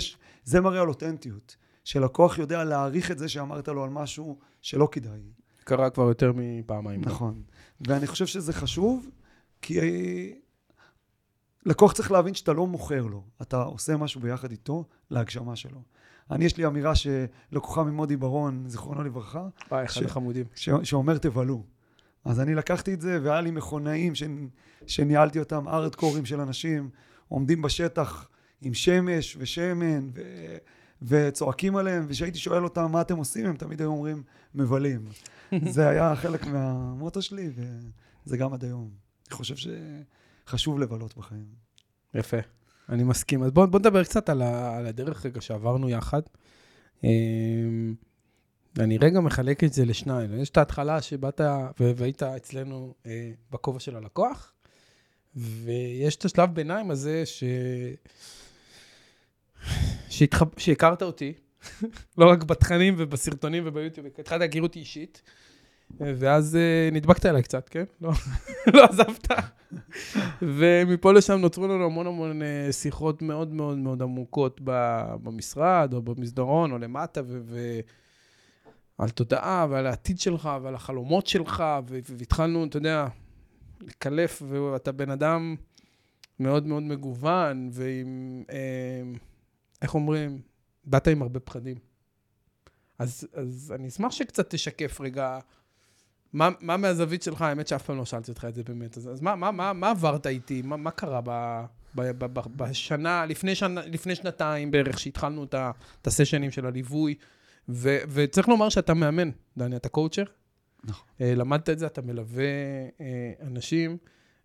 מראה 0.63 0.81
על 0.81 0.89
אותנטיות. 0.89 1.57
שלקוח 1.91 2.39
יודע 2.39 2.65
להעריך 2.65 3.11
את 3.11 3.19
זה 3.19 3.29
שאמרת 3.29 3.69
לו 3.69 3.85
על 3.85 3.91
משהו 3.91 4.39
שלא 4.63 4.89
כדאי. 4.93 5.21
קרה 5.65 5.91
כבר 5.91 6.09
יותר 6.09 6.33
מפעמיים. 6.37 7.01
נכון. 7.05 7.43
ואני 7.81 8.07
חושב 8.07 8.27
שזה 8.27 8.53
חשוב, 8.53 9.11
כי 9.63 9.79
לקוח 11.67 11.93
צריך 11.93 12.11
להבין 12.13 12.35
שאתה 12.35 12.53
לא 12.53 12.67
מוכר 12.67 13.07
לו, 13.07 13.25
אתה 13.43 13.63
עושה 13.63 13.97
משהו 13.97 14.21
ביחד 14.21 14.51
איתו 14.51 14.85
להגשמה 15.11 15.57
שלו. 15.57 15.83
אני, 16.31 16.45
יש 16.45 16.57
לי 16.57 16.67
אמירה 16.67 16.93
שלקוחה 16.95 17.83
ממודי 17.83 18.17
ברון, 18.17 18.65
זיכרונו 18.69 19.03
לברכה, 19.03 19.49
וואי, 19.71 19.85
אחד 19.85 20.03
החמודים. 20.03 20.45
ש- 20.55 20.71
שאומר 20.83 21.19
תבלו. 21.19 21.63
אז 22.25 22.41
אני 22.41 22.55
לקחתי 22.55 22.95
את 22.95 23.01
זה, 23.01 23.19
והיה 23.23 23.41
לי 23.41 23.51
מכונאים 23.51 24.15
ש... 24.15 24.23
שניהלתי 24.87 25.39
אותם, 25.39 25.69
ארדקורים 25.69 26.27
של 26.27 26.41
אנשים, 26.41 26.91
עומדים 27.29 27.63
בשטח 27.63 28.29
עם 28.63 28.75
שמש 28.75 29.37
ושמן, 29.41 30.11
וצועקים 31.03 31.77
עליהם, 31.77 32.07
וכשהייתי 32.09 32.39
שואל 32.39 32.65
אותם 32.65 32.93
מה 32.93 33.01
אתם 33.01 33.17
עושים, 33.17 33.47
הם 33.47 33.57
תמיד 33.57 33.81
היו 33.81 33.91
אומרים, 33.91 34.23
מבלים. 34.55 35.09
זה 35.75 35.89
היה 35.89 36.17
חלק 36.17 36.47
מהמוטו 36.47 37.23
שלי, 37.23 37.51
וזה 38.27 38.37
גם 38.37 38.53
עד 38.53 38.65
היום. 38.65 38.91
אני 39.29 39.37
חושב 39.37 39.55
שחשוב 39.57 40.79
לבלות 40.79 41.17
בחיים. 41.17 41.47
יפה, 42.15 42.37
אני 42.89 43.05
מסכים. 43.05 43.43
אז 43.43 43.51
בוא, 43.51 43.67
בוא 43.67 43.79
נדבר 43.79 44.05
קצת 44.05 44.29
על, 44.29 44.43
ה, 44.43 44.77
על 44.77 44.87
הדרך 44.87 45.27
רגע 45.27 45.41
שעברנו 45.41 45.89
יחד. 45.89 46.23
אמ, 47.05 47.95
אני 48.79 48.99
רגע 48.99 49.21
מחלק 49.21 49.65
את 49.65 49.73
זה 49.73 49.85
לשניים. 49.85 50.41
יש 50.41 50.51
את 50.51 50.57
ההתחלה 50.57 51.03
שבאת 51.03 51.41
והיית 51.81 52.23
אצלנו 52.23 52.95
אה, 53.07 53.31
בכובע 53.51 53.81
של 53.81 53.97
הלקוח, 53.97 54.53
ויש 55.37 56.17
את 56.17 56.25
השלב 56.25 56.55
ביניים 56.55 56.91
הזה 56.91 57.27
ש... 57.27 57.45
שהתחב... 60.21 60.47
שהכרת 60.57 61.03
אותי, 61.03 61.33
לא 62.19 62.31
רק 62.31 62.45
בתכנים 62.45 62.95
ובסרטונים 62.99 63.63
וביוטיוב, 63.67 64.07
התחלת 64.19 64.41
להכיר 64.41 64.63
אותי 64.63 64.79
אישית, 64.79 65.23
ואז 66.01 66.59
uh, 66.91 66.95
נדבקת 66.95 67.27
אליי 67.27 67.43
קצת, 67.43 67.69
כן? 67.69 67.85
לא, 68.01 68.11
לא 68.75 68.85
עזבת. 68.85 69.29
ומפה 70.43 71.13
לשם 71.13 71.35
נוצרו 71.35 71.69
לנו 71.69 71.85
המון 71.85 72.07
המון 72.07 72.43
uh, 72.43 72.73
שיחות 72.73 73.23
מאוד 73.23 73.53
מאוד 73.53 73.79
מאוד 73.79 74.03
עמוקות 74.03 74.61
במשרד, 75.23 75.95
או 75.95 76.03
במסדרון, 76.03 76.73
או 76.73 76.79
למטה, 76.79 77.21
ו... 77.27 77.41
ו- 77.45 77.81
על 78.99 79.09
תודעה 79.09 79.67
ועל 79.71 79.87
העתיד 79.87 80.21
שלך 80.21 80.51
ועל 80.63 80.75
החלומות 80.75 81.27
שלך, 81.27 81.65
והתחלנו, 81.89 82.65
אתה 82.65 82.77
יודע, 82.77 83.07
לקלף, 83.81 84.43
ואתה 84.47 84.93
בן 84.93 85.11
אדם 85.11 85.57
מאוד 86.41 86.67
מאוד 86.67 86.83
מגוון, 86.83 87.71
ועם, 87.73 88.43
אה, 88.51 89.03
איך 89.83 89.95
אומרים, 89.95 90.41
באת 90.85 91.09
עם 91.09 91.23
הרבה 91.23 91.41
פחדים. 91.41 91.77
אז, 92.99 93.29
אז 93.33 93.73
אני 93.77 93.89
אשמח 93.89 94.13
שקצת 94.13 94.51
תשקף 94.51 95.01
רגע, 95.01 95.39
מה, 96.33 96.49
מה 96.61 96.77
מהזווית 96.77 97.23
שלך, 97.23 97.43
האמת 97.43 97.69
שאף 97.69 97.83
פעם 97.83 97.97
לא 97.97 98.05
שאלתי 98.05 98.31
אותך 98.31 98.45
את 98.45 98.55
זה 98.55 98.63
באמת, 98.63 98.97
אז, 98.97 99.09
אז 99.09 99.21
מה, 99.21 99.37
מה, 99.37 99.51
מה, 99.51 99.73
מה 99.73 99.91
עברת 99.91 100.27
איתי? 100.27 100.63
מה, 100.63 100.77
מה 100.77 100.91
קרה 100.91 101.21
ב, 101.25 101.31
ב, 101.95 102.03
ב, 102.03 102.25
ב, 102.25 102.41
בשנה, 102.57 103.27
לפני, 103.27 103.55
שנה, 103.55 103.81
לפני 103.87 104.15
שנתיים 104.15 104.71
בערך, 104.71 104.99
שהתחלנו 104.99 105.45
את, 105.45 105.55
את 106.03 106.07
הסשנים 106.07 106.51
של 106.51 106.67
הליווי? 106.67 107.15
ו, 107.69 107.99
וצריך 108.09 108.49
לומר 108.49 108.69
שאתה 108.69 108.95
מאמן, 108.95 109.31
דני, 109.57 109.77
אתה 109.77 109.89
קואוצ'ר. 109.89 110.25
נכון. 110.85 111.07
אה, 111.21 111.35
למדת 111.35 111.71
את 111.71 111.79
זה, 111.79 111.87
אתה 111.87 112.03
מלווה 112.03 112.45
אה, 113.01 113.33
אנשים, 113.43 113.97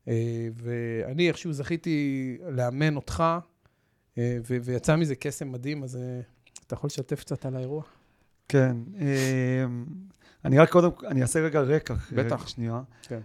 אה, 0.07 0.47
ואני 0.55 1.27
איכשהו 1.27 1.53
זכיתי 1.53 2.37
לאמן 2.49 2.95
אותך, 2.95 3.23
ויצא 4.47 4.95
מזה 4.95 5.15
קסם 5.15 5.51
מדהים, 5.51 5.83
אז 5.83 5.99
אתה 6.67 6.73
יכול 6.73 6.87
לשתף 6.87 7.19
קצת 7.19 7.45
על 7.45 7.55
האירוע? 7.55 7.83
כן. 8.47 8.77
אני 10.45 10.59
רק 10.59 10.71
קודם, 10.71 10.89
אני 11.07 11.21
אעשה 11.21 11.39
רגע 11.39 11.61
רקע. 11.61 11.93
בטח. 12.11 12.47
שנייה. 12.47 12.81
כן. 13.01 13.19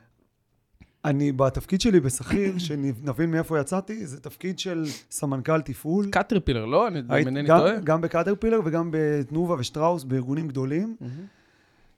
אני 1.05 1.33
בתפקיד 1.33 1.81
שלי 1.81 2.01
בשכיר, 2.01 2.59
שנבין 2.59 3.31
מאיפה 3.31 3.61
יצאתי, 3.61 4.07
זה 4.07 4.21
תפקיד 4.21 4.59
של 4.59 4.85
סמנכ"ל 5.11 5.61
תפעול. 5.61 6.11
קטרפילר, 6.11 6.65
לא? 6.65 6.89
אני 6.89 7.01
אינני 7.17 7.47
טועה. 7.47 7.81
גם 7.81 8.01
בקטרפילר 8.01 8.61
וגם 8.65 8.91
בתנובה 8.93 9.55
ושטראוס, 9.59 10.05
בארגונים 10.05 10.49
גדולים, 10.49 10.97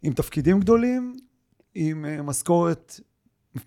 עם 0.03 0.13
תפקידים 0.13 0.61
גדולים, 0.61 1.17
עם 1.75 2.27
משכורת, 2.27 3.01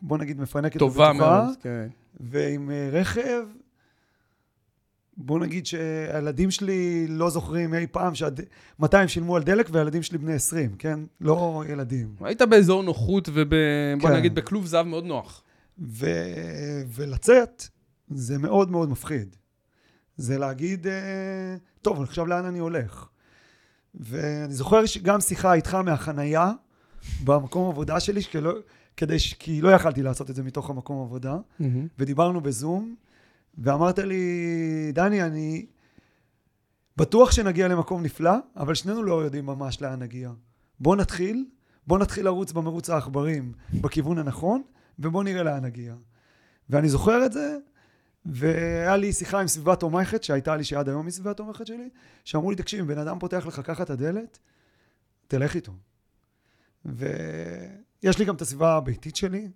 בוא 0.02 0.18
נגיד, 0.18 0.42
מפנקת 0.42 0.80
טובה 0.80 1.14
מאוד, 1.14 1.50
כן. 1.62 1.88
ועם 2.20 2.72
רכב. 2.92 3.42
בוא 5.18 5.40
נגיד 5.40 5.66
שהילדים 5.66 6.52
שלי 6.52 7.08
לא 7.10 7.30
זוכרים 7.30 7.74
אי 7.74 7.88
פעם 7.88 8.16
שעד... 8.16 8.42
מתי 8.80 8.98
הם 8.98 9.08
שילמו 9.08 9.36
על 9.36 9.44
דלק 9.44 9.68
והילדים 9.72 10.04
שלי 10.04 10.18
בני 10.18 10.34
20, 10.34 10.76
כן? 10.80 11.00
לא 11.22 11.64
ילדים. 11.70 12.16
היית 12.22 12.42
באזור 12.42 12.84
נוחות 12.84 13.30
וב... 13.34 13.50
בוא 14.02 14.10
כן. 14.10 14.16
נגיד 14.16 14.36
בכלוב 14.36 14.66
זהב 14.66 14.88
מאוד 14.88 15.06
נוח. 15.06 15.44
ו... 15.80 16.08
ולצאת, 16.88 17.68
זה 18.10 18.38
מאוד 18.38 18.72
מאוד 18.72 18.90
מפחיד. 18.90 19.36
זה 20.18 20.38
להגיד, 20.38 20.88
אה, 20.88 21.56
טוב, 21.82 22.02
עכשיו 22.02 22.26
לאן 22.26 22.46
אני 22.46 22.60
הולך? 22.60 23.08
ואני 23.96 24.54
זוכר 24.54 24.86
שגם 24.86 25.22
שיחה 25.22 25.54
איתך 25.54 25.76
מהחנייה 25.76 26.52
במקום 27.24 27.70
עבודה 27.70 28.00
שלי, 28.00 28.22
שכלא, 28.22 28.54
כדי 28.98 29.20
ש... 29.20 29.34
כי 29.34 29.62
לא 29.62 29.70
יכלתי 29.70 30.02
לעשות 30.02 30.30
את 30.30 30.36
זה 30.36 30.44
מתוך 30.44 30.70
המקום 30.70 31.02
עבודה, 31.02 31.38
mm-hmm. 31.38 31.64
ודיברנו 32.00 32.42
בזום, 32.42 32.96
ואמרת 33.58 34.00
לי, 34.00 34.92
דני, 34.94 35.24
אני 35.24 35.66
בטוח 36.98 37.32
שנגיע 37.32 37.68
למקום 37.68 38.04
נפלא, 38.04 38.34
אבל 38.58 38.76
שנינו 38.76 39.04
לא 39.04 39.24
יודעים 39.24 39.46
ממש 39.46 39.82
לאן 39.82 40.00
נגיע. 40.00 40.32
בוא 40.80 40.96
נתחיל, 40.96 41.46
בוא 41.88 42.00
נתחיל 42.00 42.26
לרוץ 42.26 42.52
במרוץ 42.52 42.90
העכברים 42.90 43.54
בכיוון 43.82 44.18
הנכון, 44.18 44.62
ובוא 45.00 45.24
נראה 45.24 45.44
לאן 45.44 45.66
נגיע. 45.66 45.96
ואני 46.70 46.90
זוכר 46.90 47.26
את 47.26 47.34
זה, 47.34 47.58
והיה 48.26 48.98
לי 48.98 49.14
שיחה 49.14 49.42
עם 49.42 49.48
סביבה 49.48 49.76
תומכת, 49.76 50.24
שהייתה 50.24 50.56
לי 50.56 50.64
שעד 50.64 50.90
היום 50.90 51.06
היא 51.06 51.14
סביבה 51.14 51.34
תומכת 51.34 51.68
שלי, 51.68 51.90
שאמרו 52.24 52.52
לי, 52.52 52.58
תקשיב, 52.58 52.80
אם 52.80 52.88
בן 52.88 52.98
אדם 52.98 53.20
פותח 53.20 53.46
לך 53.48 53.62
ככה 53.64 53.84
את 53.84 53.90
הדלת, 53.90 54.40
תלך 55.28 55.56
איתו. 55.56 55.74
ויש 56.86 58.20
לי 58.20 58.26
גם 58.26 58.36
את 58.36 58.42
הסביבה 58.42 58.76
הביתית 58.76 59.16
שלי, 59.16 59.48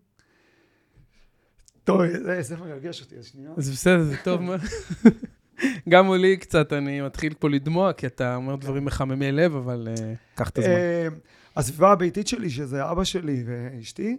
טוב, 1.90 2.02
זה 2.42 2.58
מרגש 2.58 3.02
אותי, 3.02 3.18
אז 3.18 3.26
שנייה. 3.26 3.52
זה 3.58 3.72
בסדר, 3.72 4.04
זה 4.04 4.16
טוב 4.24 4.42
מאוד. 4.42 4.60
גם 5.90 6.06
מולי 6.06 6.38
קצת, 6.38 6.74
אני 6.74 7.02
מתחיל 7.02 7.34
פה 7.34 7.50
לדמוע, 7.50 7.94
כי 7.94 8.08
אתה 8.08 8.36
אומר 8.36 8.56
דברים 8.56 8.86
מחממי 8.86 9.32
לב, 9.32 9.56
אבל 9.56 9.88
אה, 9.88 10.14
קח 10.36 10.50
את 10.50 10.58
הזמן. 10.58 10.72
אה, 10.72 11.08
הסביבה 11.56 11.92
הביתית 11.92 12.28
שלי, 12.28 12.50
שזה 12.50 12.92
אבא 12.92 13.04
שלי 13.04 13.44
ואשתי, 13.46 14.18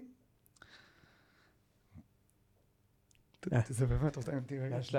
אה. 3.52 3.60
זה 3.68 3.86
באמת 3.86 4.16
אותי 4.16 4.58
רגע. 4.58 4.82
שתי 4.82 4.98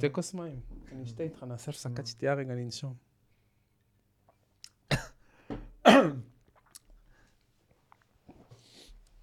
כן. 0.00 0.08
כוס 0.12 0.34
מים. 0.34 0.60
אני 0.92 1.02
אשתה 1.02 1.22
איתך, 1.22 1.42
נעשה 1.42 1.70
הפסקת 1.70 2.06
שתייה 2.06 2.34
רגע 2.34 2.54
לנשום. 2.54 2.94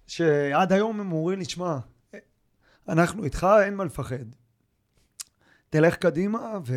שעד 0.06 0.72
היום 0.72 1.00
הם 1.00 1.12
אומרים 1.12 1.38
לי, 1.38 1.44
שמע, 1.44 1.78
אנחנו 2.88 3.24
איתך, 3.24 3.46
אין 3.62 3.74
מה 3.74 3.84
לפחד. 3.84 4.24
תלך 5.70 5.96
קדימה 5.96 6.58
ו... 6.66 6.74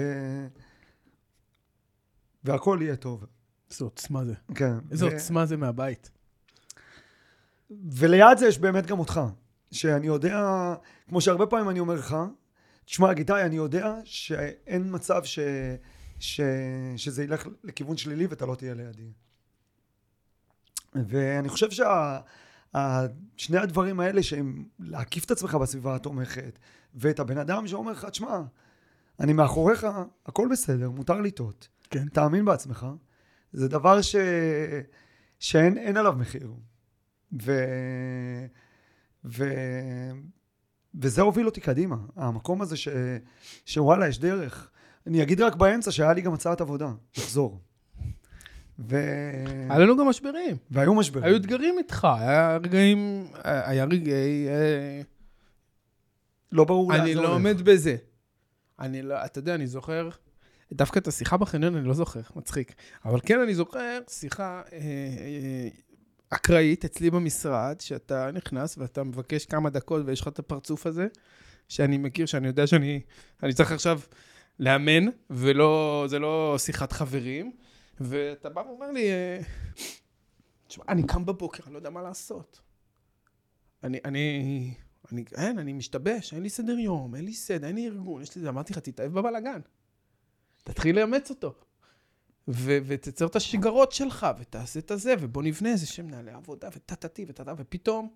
והכל 2.44 2.80
יהיה 2.82 2.96
טוב. 2.96 3.26
איזה 3.72 3.84
עוצמה 3.84 4.26
זה. 4.26 4.34
כן. 4.56 4.74
איזה 4.92 5.06
ו... 5.08 5.12
עוצמה 5.12 5.46
זה 5.46 5.58
מהבית. 5.58 6.12
וליד 7.92 8.38
זה 8.38 8.48
יש 8.48 8.60
באמת 8.60 8.86
גם 8.86 9.00
אותך. 9.00 9.22
שאני 9.72 10.08
יודע, 10.08 10.46
כמו 11.08 11.22
שהרבה 11.22 11.46
פעמים 11.46 11.70
אני 11.70 11.80
אומר 11.80 11.94
לך, 11.94 12.16
תשמע, 12.86 13.14
גיטאי, 13.14 13.44
אני 13.44 13.56
יודע 13.56 13.96
שאין 14.04 14.96
מצב 14.96 15.24
ש... 15.24 15.40
ש... 16.20 16.42
שזה 16.98 17.24
ילך 17.24 17.48
לכיוון 17.64 17.98
שלילי 17.98 18.28
ואתה 18.28 18.46
לא 18.46 18.56
תהיה 18.56 18.74
לידי. 18.74 19.12
ואני 20.96 21.50
חושב 21.50 21.72
שה... 21.72 22.20
שני 23.38 23.58
הדברים 23.58 24.00
האלה 24.00 24.24
שהם 24.24 24.66
להקיף 24.80 25.26
את 25.26 25.32
עצמך 25.32 25.56
בסביבה 25.56 25.96
התומכת, 25.96 26.60
ואת 26.94 27.20
הבן 27.20 27.38
אדם 27.38 27.68
שאומר 27.68 27.92
לך, 27.92 28.06
תשמע, 28.06 28.42
אני 29.20 29.34
מאחוריך, 29.34 29.88
הכל 30.26 30.48
בסדר, 30.52 30.90
מותר 30.90 31.22
לטעות. 31.22 31.68
כן. 31.90 32.08
תאמין 32.08 32.46
בעצמך. 32.46 32.88
זה 33.54 33.68
דבר 33.68 34.02
ש... 34.02 34.16
שאין 35.40 35.98
עליו 35.98 36.14
מחיר. 36.18 36.54
ו... 37.44 37.66
ו... 39.26 39.44
וזה 41.02 41.22
הוביל 41.22 41.46
אותי 41.46 41.62
קדימה. 41.62 41.96
המקום 42.16 42.62
הזה 42.62 42.78
ש... 42.78 42.88
שוואלה, 43.66 44.08
יש 44.08 44.20
דרך. 44.20 44.72
אני 45.08 45.24
אגיד 45.24 45.42
רק 45.42 45.56
באמצע 45.56 45.92
שהיה 45.92 46.14
לי 46.14 46.22
גם 46.22 46.34
הצעת 46.34 46.62
עבודה, 46.62 46.92
לחזור. 47.18 47.62
ו... 48.90 48.96
היה 49.70 49.80
לנו 49.80 49.98
גם 49.98 50.08
משברים. 50.08 50.58
והיו 50.72 50.94
משברים. 50.94 51.26
היו 51.26 51.36
אתגרים 51.36 51.78
איתך, 51.78 52.08
היה 52.20 52.58
רגעים, 52.58 53.28
היה 53.44 53.86
רגעי... 53.86 54.48
אה, 54.48 55.02
לא 56.52 56.64
ברור 56.64 56.92
לאן 56.92 57.00
זה. 57.00 57.04
אני 57.04 57.16
לא 57.16 57.34
עומד 57.34 57.62
בזה. 57.62 57.96
אני 58.80 59.02
לא, 59.02 59.26
אתה 59.26 59.40
יודע, 59.40 59.56
אני 59.56 59.68
זוכר, 59.68 60.10
דווקא 60.72 61.00
את 61.00 61.08
השיחה 61.08 61.38
בחניון 61.38 61.76
אני 61.76 61.88
לא 61.88 61.94
זוכר, 61.94 62.22
מצחיק. 62.36 62.74
אבל 63.06 63.20
כן, 63.26 63.40
אני 63.40 63.56
זוכר 63.56 64.00
שיחה 64.10 64.62
אה, 64.74 64.78
אה, 64.80 65.68
אקראית 66.30 66.86
אצלי 66.86 67.10
במשרד, 67.10 67.82
שאתה 67.82 68.32
נכנס 68.32 68.78
ואתה 68.78 69.04
מבקש 69.04 69.46
כמה 69.46 69.70
דקות 69.70 70.02
ויש 70.06 70.22
לך 70.22 70.28
את 70.28 70.40
הפרצוף 70.40 70.88
הזה, 70.88 71.08
שאני 71.68 71.98
מכיר, 71.98 72.26
שאני 72.26 72.48
יודע 72.48 72.68
שאני 72.68 73.02
צריך 73.54 73.72
עכשיו 73.72 74.00
לאמן, 74.60 75.06
וזה 75.30 76.20
לא 76.20 76.56
שיחת 76.58 76.92
חברים. 76.92 77.52
ואתה 78.00 78.50
בא 78.50 78.60
ואומר 78.60 78.92
לי, 78.92 79.10
תשמע, 80.68 80.84
אני 80.90 81.08
קם 81.08 81.26
בבוקר, 81.26 81.64
אני 81.66 81.74
לא 81.74 81.80
יודע 81.80 81.90
מה 81.90 82.02
לעשות. 82.02 82.60
אני, 83.84 84.00
אני, 84.06 84.74
אני, 85.12 85.24
אין, 85.38 85.60
אני 85.60 85.74
משתבש, 85.74 86.34
אין 86.34 86.44
לי 86.44 86.50
סדר 86.50 86.80
יום, 86.80 87.16
אין 87.16 87.26
לי 87.26 87.34
סדר, 87.34 87.68
אין 87.68 87.76
לי 87.76 87.88
ארגון, 87.88 88.22
יש 88.22 88.36
לי, 88.38 88.50
אמרתי 88.50 88.74
לך, 88.74 88.80
תתאהב 88.80 89.14
בבלאגן. 89.14 89.60
תתחיל 90.64 91.00
לאמץ 91.00 91.30
אותו. 91.30 91.54
ו- 92.48 92.78
ותצר 92.86 93.26
את 93.26 93.36
השגרות 93.36 93.92
שלך, 93.92 94.28
ותעשה 94.40 94.80
את 94.80 94.92
הזה, 94.92 95.14
ובוא 95.20 95.44
נבנה 95.44 95.70
איזה 95.70 95.88
שם 95.88 96.06
מנהלי 96.06 96.32
עבודה, 96.32 96.70
וטה-טה-טי 96.76 97.26
וטה-טה, 97.28 97.54
ופתאום, 97.58 98.10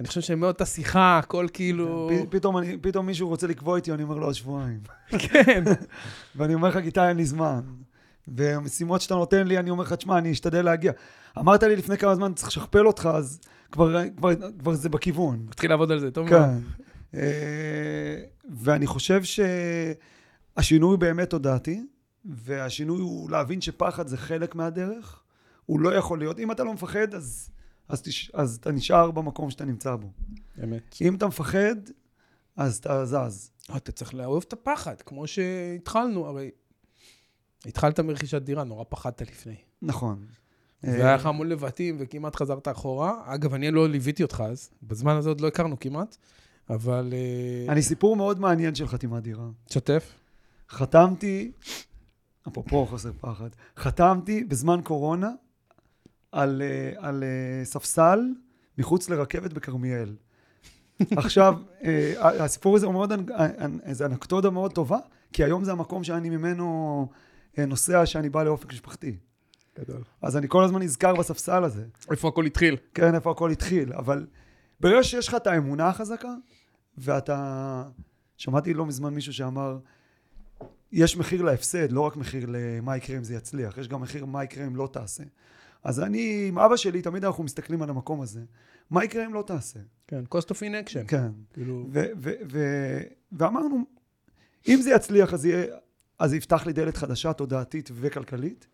אני 0.00 0.08
חושב 0.08 0.20
שמאוד 0.20 0.54
את 0.54 0.60
השיחה, 0.60 1.18
הכל 1.18 1.46
כאילו... 1.52 2.10
פ- 2.30 2.30
פתאום, 2.34 2.58
אני, 2.58 2.78
פתאום 2.78 3.06
מישהו 3.06 3.28
רוצה 3.28 3.46
לקבוע 3.46 3.76
איתי, 3.76 3.92
אני 3.92 4.02
אומר 4.02 4.16
לו 4.16 4.26
עוד 4.26 4.34
שבועיים. 4.34 4.80
כן. 5.08 5.64
ואני 6.36 6.54
אומר 6.54 6.68
לך, 6.68 6.76
גיטה, 6.76 7.08
אין 7.08 7.16
לי 7.16 7.24
זמן. 7.24 7.60
והמשימות 8.28 9.00
שאתה 9.00 9.14
נותן 9.14 9.46
לי, 9.46 9.58
אני 9.58 9.70
אומר 9.70 9.84
לך, 9.84 9.92
תשמע, 9.92 10.18
אני 10.18 10.32
אשתדל 10.32 10.64
להגיע. 10.64 10.92
אמרת 11.38 11.62
לי 11.62 11.76
לפני 11.76 11.98
כמה 11.98 12.14
זמן, 12.14 12.34
צריך 12.34 12.48
לשכפל 12.48 12.86
אותך, 12.86 13.08
אז 13.14 13.40
כבר, 13.72 14.08
כבר, 14.16 14.30
כבר 14.58 14.72
זה 14.72 14.88
בכיוון. 14.88 15.46
מתחיל 15.48 15.70
לעבוד 15.70 15.90
על 15.92 16.00
זה, 16.00 16.10
טוב 16.10 16.30
מאוד. 16.30 16.42
כן. 17.12 17.20
ואני 18.58 18.86
חושב 18.86 19.22
שהשינוי 20.56 20.96
באמת 20.96 21.30
תודעתי, 21.30 21.82
והשינוי 22.24 23.00
הוא 23.00 23.30
להבין 23.30 23.60
שפחד 23.60 24.06
זה 24.06 24.16
חלק 24.16 24.54
מהדרך. 24.54 25.22
הוא 25.66 25.80
לא 25.80 25.94
יכול 25.94 26.18
להיות, 26.18 26.38
אם 26.38 26.50
אתה 26.50 26.64
לא 26.64 26.74
מפחד, 26.74 27.14
אז, 27.14 27.50
אז, 27.88 28.02
תש, 28.02 28.30
אז 28.34 28.58
אתה 28.60 28.72
נשאר 28.72 29.10
במקום 29.10 29.50
שאתה 29.50 29.64
נמצא 29.64 29.96
בו. 29.96 30.10
אמת. 30.64 30.96
אם 31.00 31.14
אתה 31.14 31.26
מפחד, 31.26 31.76
אז 32.56 32.76
אתה 32.76 33.04
זז. 33.04 33.50
אתה 33.76 33.92
צריך 33.92 34.14
לאהוב 34.14 34.44
את 34.48 34.52
הפחד, 34.52 34.94
כמו 35.02 35.26
שהתחלנו, 35.26 36.26
הרי 36.26 36.50
התחלת 37.66 38.00
מרכישת 38.00 38.42
דירה, 38.42 38.64
נורא 38.64 38.84
פחדת 38.88 39.22
לפני. 39.22 39.54
נכון. 39.82 40.24
והיה 40.82 41.14
לך 41.14 41.26
המון 41.26 41.48
לבטים 41.48 41.96
וכמעט 41.98 42.36
חזרת 42.36 42.68
אחורה. 42.68 43.14
אגב, 43.24 43.54
אני 43.54 43.70
לא 43.70 43.88
ליוויתי 43.88 44.22
אותך 44.22 44.42
אז, 44.46 44.70
בזמן 44.82 45.16
הזה 45.16 45.28
עוד 45.28 45.40
לא 45.40 45.48
הכרנו 45.48 45.80
כמעט, 45.80 46.16
אבל... 46.70 47.12
אה, 47.12 47.72
אני 47.72 47.82
סיפור 47.82 48.16
מאוד 48.16 48.40
מעניין 48.40 48.74
של 48.74 48.88
חתימת 48.88 49.22
דירה. 49.22 49.44
תשתף. 49.68 50.12
חתמתי, 50.70 51.52
אפרופו 52.48 52.86
חוסר 52.86 53.10
פחד, 53.20 53.48
חתמתי 53.76 54.44
בזמן 54.44 54.80
קורונה 54.84 55.30
על, 56.32 56.62
אה, 56.62 57.08
על 57.08 57.24
אה, 57.24 57.64
ספסל 57.64 58.20
מחוץ 58.78 59.08
לרכבת 59.10 59.52
בכרמיאל. 59.52 60.14
עכשיו, 61.16 61.54
אה, 61.84 62.12
הסיפור 62.44 62.76
הזה 62.76 62.86
הוא 62.86 62.92
מאוד, 62.92 63.12
אנ- 63.12 63.30
אנ- 63.60 63.80
איזה 63.82 64.06
אנקדוטה 64.06 64.50
מאוד 64.50 64.72
טובה, 64.72 64.98
כי 65.32 65.44
היום 65.44 65.64
זה 65.64 65.72
המקום 65.72 66.04
שאני 66.04 66.30
ממנו 66.30 67.08
אה, 67.10 67.16
נוסע, 67.64 68.06
שאני 68.06 68.28
בא 68.28 68.42
לאופק 68.42 68.72
משפחתי. 68.72 69.16
גדול. 69.80 70.02
אז 70.22 70.36
אני 70.36 70.46
כל 70.48 70.64
הזמן 70.64 70.82
נזכר 70.82 71.14
בספסל 71.14 71.64
הזה. 71.64 71.84
איפה 72.10 72.28
הכל 72.28 72.46
התחיל? 72.46 72.76
כן, 72.94 73.14
איפה 73.14 73.30
הכל 73.30 73.50
התחיל, 73.50 73.92
אבל 73.92 74.26
ברגע 74.80 75.02
שיש 75.02 75.28
לך 75.28 75.34
את 75.34 75.46
האמונה 75.46 75.88
החזקה, 75.88 76.34
ואתה... 76.98 77.84
שמעתי 78.36 78.74
לא 78.74 78.86
מזמן 78.86 79.14
מישהו 79.14 79.32
שאמר, 79.32 79.78
יש 80.92 81.16
מחיר 81.16 81.42
להפסד, 81.42 81.92
לא 81.92 82.00
רק 82.00 82.16
מחיר 82.16 82.46
למה 82.48 82.96
יקרה 82.96 83.16
אם 83.16 83.24
זה 83.24 83.34
יצליח, 83.34 83.78
יש 83.78 83.88
גם 83.88 84.00
מחיר 84.00 84.24
מה 84.24 84.44
יקרה 84.44 84.66
אם 84.66 84.76
לא 84.76 84.88
תעשה. 84.92 85.24
אז 85.84 86.00
אני, 86.00 86.44
עם 86.48 86.58
אבא 86.58 86.76
שלי, 86.76 87.02
תמיד 87.02 87.24
אנחנו 87.24 87.44
מסתכלים 87.44 87.82
על 87.82 87.90
המקום 87.90 88.20
הזה. 88.20 88.40
מה 88.90 89.04
יקרה 89.04 89.26
אם 89.26 89.34
לא 89.34 89.44
תעשה? 89.46 89.80
כן, 90.06 90.24
cost 90.34 90.46
of 90.46 90.58
inaction. 90.60 91.08
כן. 91.08 91.28
כאילו... 91.52 91.88
ואמרנו, 93.32 93.84
אם 94.68 94.78
זה 94.82 94.90
יצליח, 94.90 95.34
אז, 95.34 95.46
יהיה, 95.46 95.66
אז 96.18 96.30
זה 96.30 96.36
יפתח 96.36 96.66
לי 96.66 96.72
דלת 96.72 96.96
חדשה, 96.96 97.32
תודעתית 97.32 97.90
וכלכלית. 97.94 98.66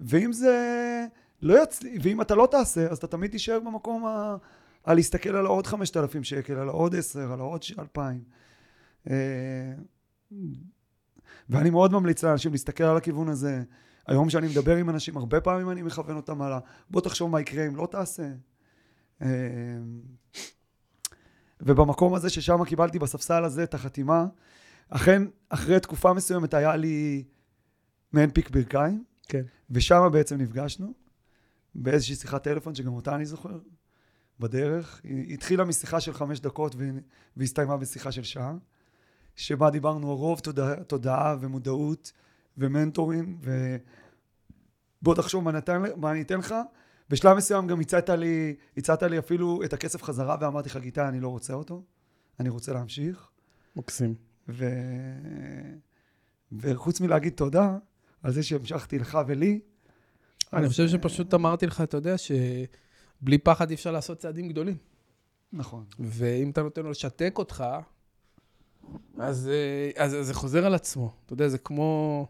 ואם 0.00 0.32
זה 0.32 1.06
לא 1.42 1.62
יצליח, 1.62 2.02
ואם 2.02 2.20
אתה 2.20 2.34
לא 2.34 2.48
תעשה, 2.50 2.86
אז 2.90 2.98
אתה 2.98 3.06
תמיד 3.06 3.30
תישאר 3.30 3.60
במקום 3.60 4.06
ה... 4.06 4.36
על 4.84 4.96
להסתכל 4.96 5.36
על 5.36 5.46
העוד 5.46 5.66
5,000 5.66 6.24
שקל, 6.24 6.54
על 6.54 6.68
העוד 6.68 6.94
10, 6.94 7.32
על 7.32 7.40
העוד 7.40 7.64
2,000. 7.78 8.24
אה, 9.10 9.72
ואני 11.48 11.70
מאוד 11.70 11.92
ממליץ 11.92 12.24
לאנשים 12.24 12.52
להסתכל 12.52 12.84
על 12.84 12.96
הכיוון 12.96 13.28
הזה. 13.28 13.62
היום 14.06 14.30
שאני 14.30 14.48
מדבר 14.48 14.76
עם 14.76 14.90
אנשים, 14.90 15.16
הרבה 15.16 15.40
פעמים 15.40 15.70
אני 15.70 15.82
מכוון 15.82 16.16
אותם 16.16 16.42
על 16.42 16.52
ה... 16.52 16.58
בוא 16.90 17.00
תחשוב 17.00 17.30
מה 17.30 17.40
יקרה 17.40 17.66
אם 17.66 17.76
לא 17.76 17.88
תעשה. 17.90 18.28
אה, 19.22 19.28
ובמקום 21.60 22.14
הזה 22.14 22.30
ששם 22.30 22.64
קיבלתי 22.64 22.98
בספסל 22.98 23.44
הזה 23.44 23.62
את 23.62 23.74
החתימה, 23.74 24.26
אכן, 24.94 25.22
אחרי 25.48 25.80
תקופה 25.80 26.12
מסוימת 26.12 26.54
היה 26.54 26.76
לי 26.76 27.24
מעין 28.12 28.30
פיק 28.30 28.50
ברכיים, 28.50 29.04
כן. 29.28 29.42
ושם 29.70 30.08
בעצם 30.12 30.36
נפגשנו, 30.36 30.92
באיזושהי 31.74 32.14
שיחת 32.14 32.44
טלפון, 32.44 32.74
שגם 32.74 32.92
אותה 32.92 33.14
אני 33.14 33.26
זוכר, 33.26 33.58
בדרך. 34.40 35.00
היא 35.04 35.34
התחילה 35.34 35.64
משיחה 35.64 36.00
של 36.00 36.12
חמש 36.12 36.40
דקות 36.40 36.76
והסתיימה 37.36 37.76
בשיחה 37.76 38.12
של 38.12 38.22
שעה, 38.22 38.54
שבה 39.36 39.70
דיברנו 39.70 40.16
רוב 40.16 40.40
תודעה, 40.40 40.84
תודעה 40.84 41.36
ומודעות 41.40 42.12
ומנטורים, 42.58 43.38
ובוא 45.02 45.14
תחשוב 45.14 45.44
מה, 45.44 45.52
נתן, 45.52 45.82
מה 45.96 46.10
אני 46.10 46.22
אתן 46.22 46.38
לך. 46.38 46.54
בשלב 47.10 47.36
מסוים 47.36 47.66
גם 47.66 47.80
הצעת 47.80 48.08
לי, 48.10 48.56
הצעת 48.76 49.02
לי 49.02 49.18
אפילו 49.18 49.62
את 49.64 49.72
הכסף 49.72 50.02
חזרה, 50.02 50.36
ואמרתי 50.40 50.68
לך, 50.68 50.76
גיטה, 50.76 51.08
אני 51.08 51.20
לא 51.20 51.28
רוצה 51.28 51.54
אותו, 51.54 51.82
אני 52.40 52.48
רוצה 52.48 52.72
להמשיך. 52.72 53.30
מקסים. 53.76 54.31
ו... 54.48 54.66
וחוץ 56.52 57.00
מלהגיד 57.00 57.32
תודה 57.32 57.76
על 58.22 58.32
זה 58.32 58.42
שהמשכתי 58.42 58.98
לך 58.98 59.18
ולי, 59.26 59.60
אני 60.52 60.68
חושב 60.68 60.82
אה, 60.82 60.88
שפשוט 60.88 61.34
אמרתי 61.34 61.66
לך, 61.66 61.80
אתה 61.80 61.96
יודע, 61.96 62.14
שבלי 62.18 63.38
פחד 63.38 63.70
אי 63.70 63.74
אפשר 63.74 63.92
לעשות 63.92 64.18
צעדים 64.18 64.48
גדולים. 64.48 64.76
נכון. 65.52 65.84
ואם 65.98 66.50
אתה 66.50 66.62
נותן 66.62 66.82
לו 66.82 66.90
לשתק 66.90 67.34
אותך, 67.38 67.64
אז, 69.18 69.48
אה, 69.52 70.04
אז, 70.04 70.14
אז 70.14 70.26
זה 70.26 70.34
חוזר 70.34 70.66
על 70.66 70.74
עצמו. 70.74 71.12
אתה 71.26 71.32
יודע, 71.32 71.48
זה 71.48 71.58
כמו, 71.58 72.26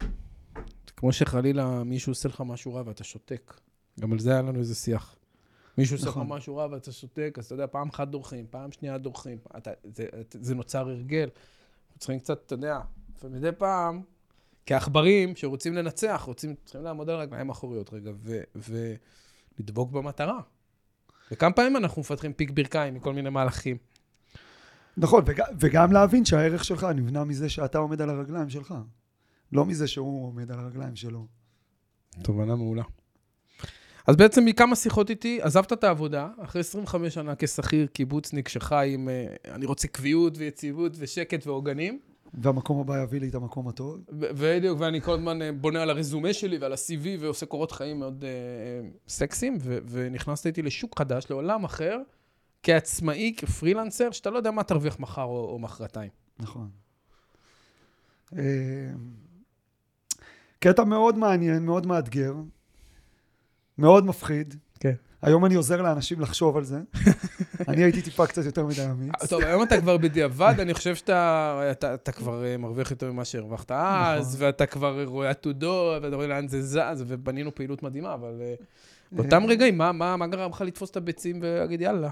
כמו 0.96 1.12
שחלילה 1.12 1.84
מישהו 1.84 2.12
עושה 2.12 2.28
לך 2.28 2.42
משהו 2.46 2.74
רע 2.74 2.82
ואתה 2.86 3.04
שותק. 3.04 3.60
גם 4.00 4.12
על 4.12 4.18
זה 4.18 4.30
היה 4.32 4.42
לנו 4.42 4.58
איזה 4.58 4.74
שיח. 4.74 5.16
מישהו 5.78 5.96
עושה 5.96 6.08
לך 6.08 6.16
נכון. 6.16 6.28
משהו 6.28 6.56
רע 6.56 6.66
ואתה 6.70 6.92
שותק, 6.92 7.34
אז 7.38 7.44
אתה 7.44 7.54
יודע, 7.54 7.66
פעם 7.66 7.88
אחת 7.88 8.08
דורכים, 8.08 8.46
פעם 8.50 8.72
שנייה 8.72 8.98
דורכים. 8.98 9.38
אתה, 9.56 9.70
זה, 9.84 10.06
זה 10.30 10.54
נוצר 10.54 10.88
הרגל. 10.88 11.28
צריכים 12.02 12.18
קצת, 12.18 12.42
אתה 12.46 12.54
יודע, 12.54 12.80
ומדי 13.24 13.52
פעם, 13.58 14.02
כעכברים 14.66 15.36
שרוצים 15.36 15.74
לנצח, 15.74 16.22
רוצים, 16.26 16.54
צריכים 16.64 16.82
לעמוד 16.82 17.10
על 17.10 17.16
רגליים 17.16 17.50
אחוריות 17.50 17.92
רגע, 17.92 18.10
ו, 18.22 18.40
ולדבוק 19.58 19.90
במטרה. 19.90 20.40
וכמה 21.32 21.52
פעמים 21.52 21.76
אנחנו 21.76 22.00
מפתחים 22.00 22.32
פיק 22.32 22.50
ברכיים 22.50 22.94
מכל 22.94 23.12
מיני 23.12 23.30
מהלכים. 23.30 23.76
נכון, 24.96 25.24
וג... 25.26 25.42
וגם 25.60 25.92
להבין 25.92 26.24
שהערך 26.24 26.64
שלך 26.64 26.84
נבנה 26.84 27.24
מזה 27.24 27.48
שאתה 27.48 27.78
עומד 27.78 28.02
על 28.02 28.10
הרגליים 28.10 28.50
שלך, 28.50 28.74
לא 29.52 29.64
מזה 29.64 29.86
שהוא 29.88 30.26
עומד 30.26 30.50
על 30.50 30.58
הרגליים 30.58 30.96
שלו. 30.96 31.26
תובנה 32.22 32.56
מעולה. 32.56 32.82
אז 34.06 34.16
בעצם 34.16 34.44
מכמה 34.44 34.76
שיחות 34.76 35.10
איתי, 35.10 35.42
עזבת 35.42 35.72
את 35.72 35.84
העבודה, 35.84 36.28
אחרי 36.38 36.60
25 36.60 37.14
שנה 37.14 37.34
כשכיר 37.38 37.86
קיבוצניק 37.86 38.48
שחי 38.48 38.90
עם, 38.94 39.08
אה, 39.08 39.54
אני 39.54 39.66
רוצה 39.66 39.88
קביעות 39.88 40.38
ויציבות 40.38 40.92
ושקט 40.98 41.46
ועוגנים. 41.46 42.00
והמקום 42.34 42.80
הבא 42.80 43.02
יביא 43.02 43.20
לי 43.20 43.28
את 43.28 43.34
המקום 43.34 43.68
הטוב. 43.68 43.98
בדיוק, 44.10 44.80
ואני 44.80 45.00
כל 45.00 45.12
הזמן 45.12 45.42
אה, 45.42 45.52
בונה 45.52 45.82
על 45.82 45.90
הרזומה 45.90 46.32
שלי 46.32 46.58
ועל 46.58 46.72
ה-CV 46.72 47.06
ועושה 47.20 47.46
קורות 47.46 47.72
חיים 47.72 47.98
מאוד 47.98 48.24
אה, 48.24 48.88
סקסיים, 49.08 49.58
ונכנסת 49.90 50.46
איתי 50.46 50.62
לשוק 50.62 50.98
חדש, 50.98 51.26
לעולם 51.30 51.64
אחר, 51.64 51.98
כעצמאי, 52.62 53.34
כפרילנסר, 53.36 54.10
שאתה 54.10 54.30
לא 54.30 54.36
יודע 54.36 54.50
מה 54.50 54.62
תרוויח 54.62 55.00
מחר 55.00 55.24
או, 55.24 55.48
או 55.52 55.58
מחרתיים. 55.58 56.10
נכון. 56.38 56.68
קטע 60.58 60.84
מאוד 60.84 61.18
מעניין, 61.18 61.64
מאוד 61.64 61.86
מאתגר, 61.86 62.34
מאוד 63.78 64.06
מפחיד. 64.06 64.54
כן. 64.80 64.94
היום 65.22 65.44
אני 65.44 65.54
עוזר 65.54 65.82
לאנשים 65.82 66.20
לחשוב 66.20 66.56
על 66.56 66.64
זה. 66.64 66.80
אני 67.68 67.82
הייתי 67.82 68.02
טיפה 68.02 68.26
קצת 68.26 68.44
יותר 68.44 68.66
מדי 68.66 68.84
אמיץ. 68.84 69.26
טוב, 69.28 69.42
היום 69.42 69.62
אתה 69.62 69.80
כבר 69.80 69.96
בדיעבד, 69.96 70.54
אני 70.58 70.74
חושב 70.74 70.94
שאתה 70.94 71.68
אתה, 71.70 71.94
אתה 71.94 72.12
כבר 72.12 72.44
אה, 72.44 72.56
מרוויח 72.56 72.90
יותר 72.90 73.12
ממה 73.12 73.24
שהרווחת 73.24 73.70
אז, 73.70 74.34
נכון. 74.34 74.46
ואתה 74.46 74.66
כבר 74.66 75.04
רואה 75.04 75.30
עתודות, 75.30 76.02
ואתה 76.02 76.16
רואה 76.16 76.26
לאן 76.26 76.48
זה 76.48 76.62
זז, 76.62 77.04
ובנינו 77.06 77.54
פעילות 77.54 77.82
מדהימה, 77.82 78.14
אבל 78.14 78.40
אה, 78.40 78.54
באותם 79.12 79.44
רגעים, 79.46 79.78
מה, 79.78 79.92
מה, 79.92 80.16
מה 80.16 80.26
גרם 80.26 80.50
לך 80.50 80.60
לתפוס 80.60 80.90
את 80.90 80.96
הביצים 80.96 81.38
ולהגיד, 81.42 81.80
יאללה, 81.80 82.10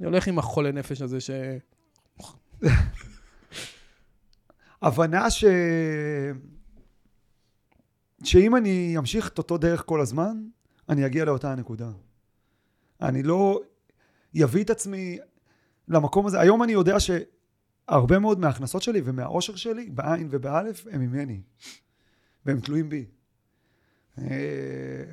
אני 0.00 0.06
הולך 0.06 0.26
עם 0.26 0.38
החולה 0.38 0.72
נפש 0.72 1.02
הזה 1.02 1.20
ש... 1.20 1.30
הבנה 4.82 5.30
ש... 5.30 5.44
שאם 8.24 8.56
אני 8.56 8.94
אמשיך 8.98 9.28
את 9.28 9.38
אותו 9.38 9.58
דרך 9.58 9.82
כל 9.86 10.00
הזמן, 10.00 10.42
אני 10.88 11.06
אגיע 11.06 11.24
לאותה 11.24 11.52
הנקודה. 11.52 11.90
אני 13.00 13.22
לא 13.22 13.60
אביא 14.44 14.64
את 14.64 14.70
עצמי 14.70 15.18
למקום 15.88 16.26
הזה. 16.26 16.40
היום 16.40 16.62
אני 16.62 16.72
יודע 16.72 16.96
שהרבה 17.00 18.18
מאוד 18.18 18.40
מההכנסות 18.40 18.82
שלי 18.82 19.00
ומהאושר 19.04 19.56
שלי, 19.56 19.90
בעין 19.90 20.28
ובאלף, 20.30 20.86
הם 20.90 21.00
ממני. 21.00 21.40
והם 22.46 22.60
תלויים 22.60 22.88
בי. 22.88 23.06
אה, 24.18 24.24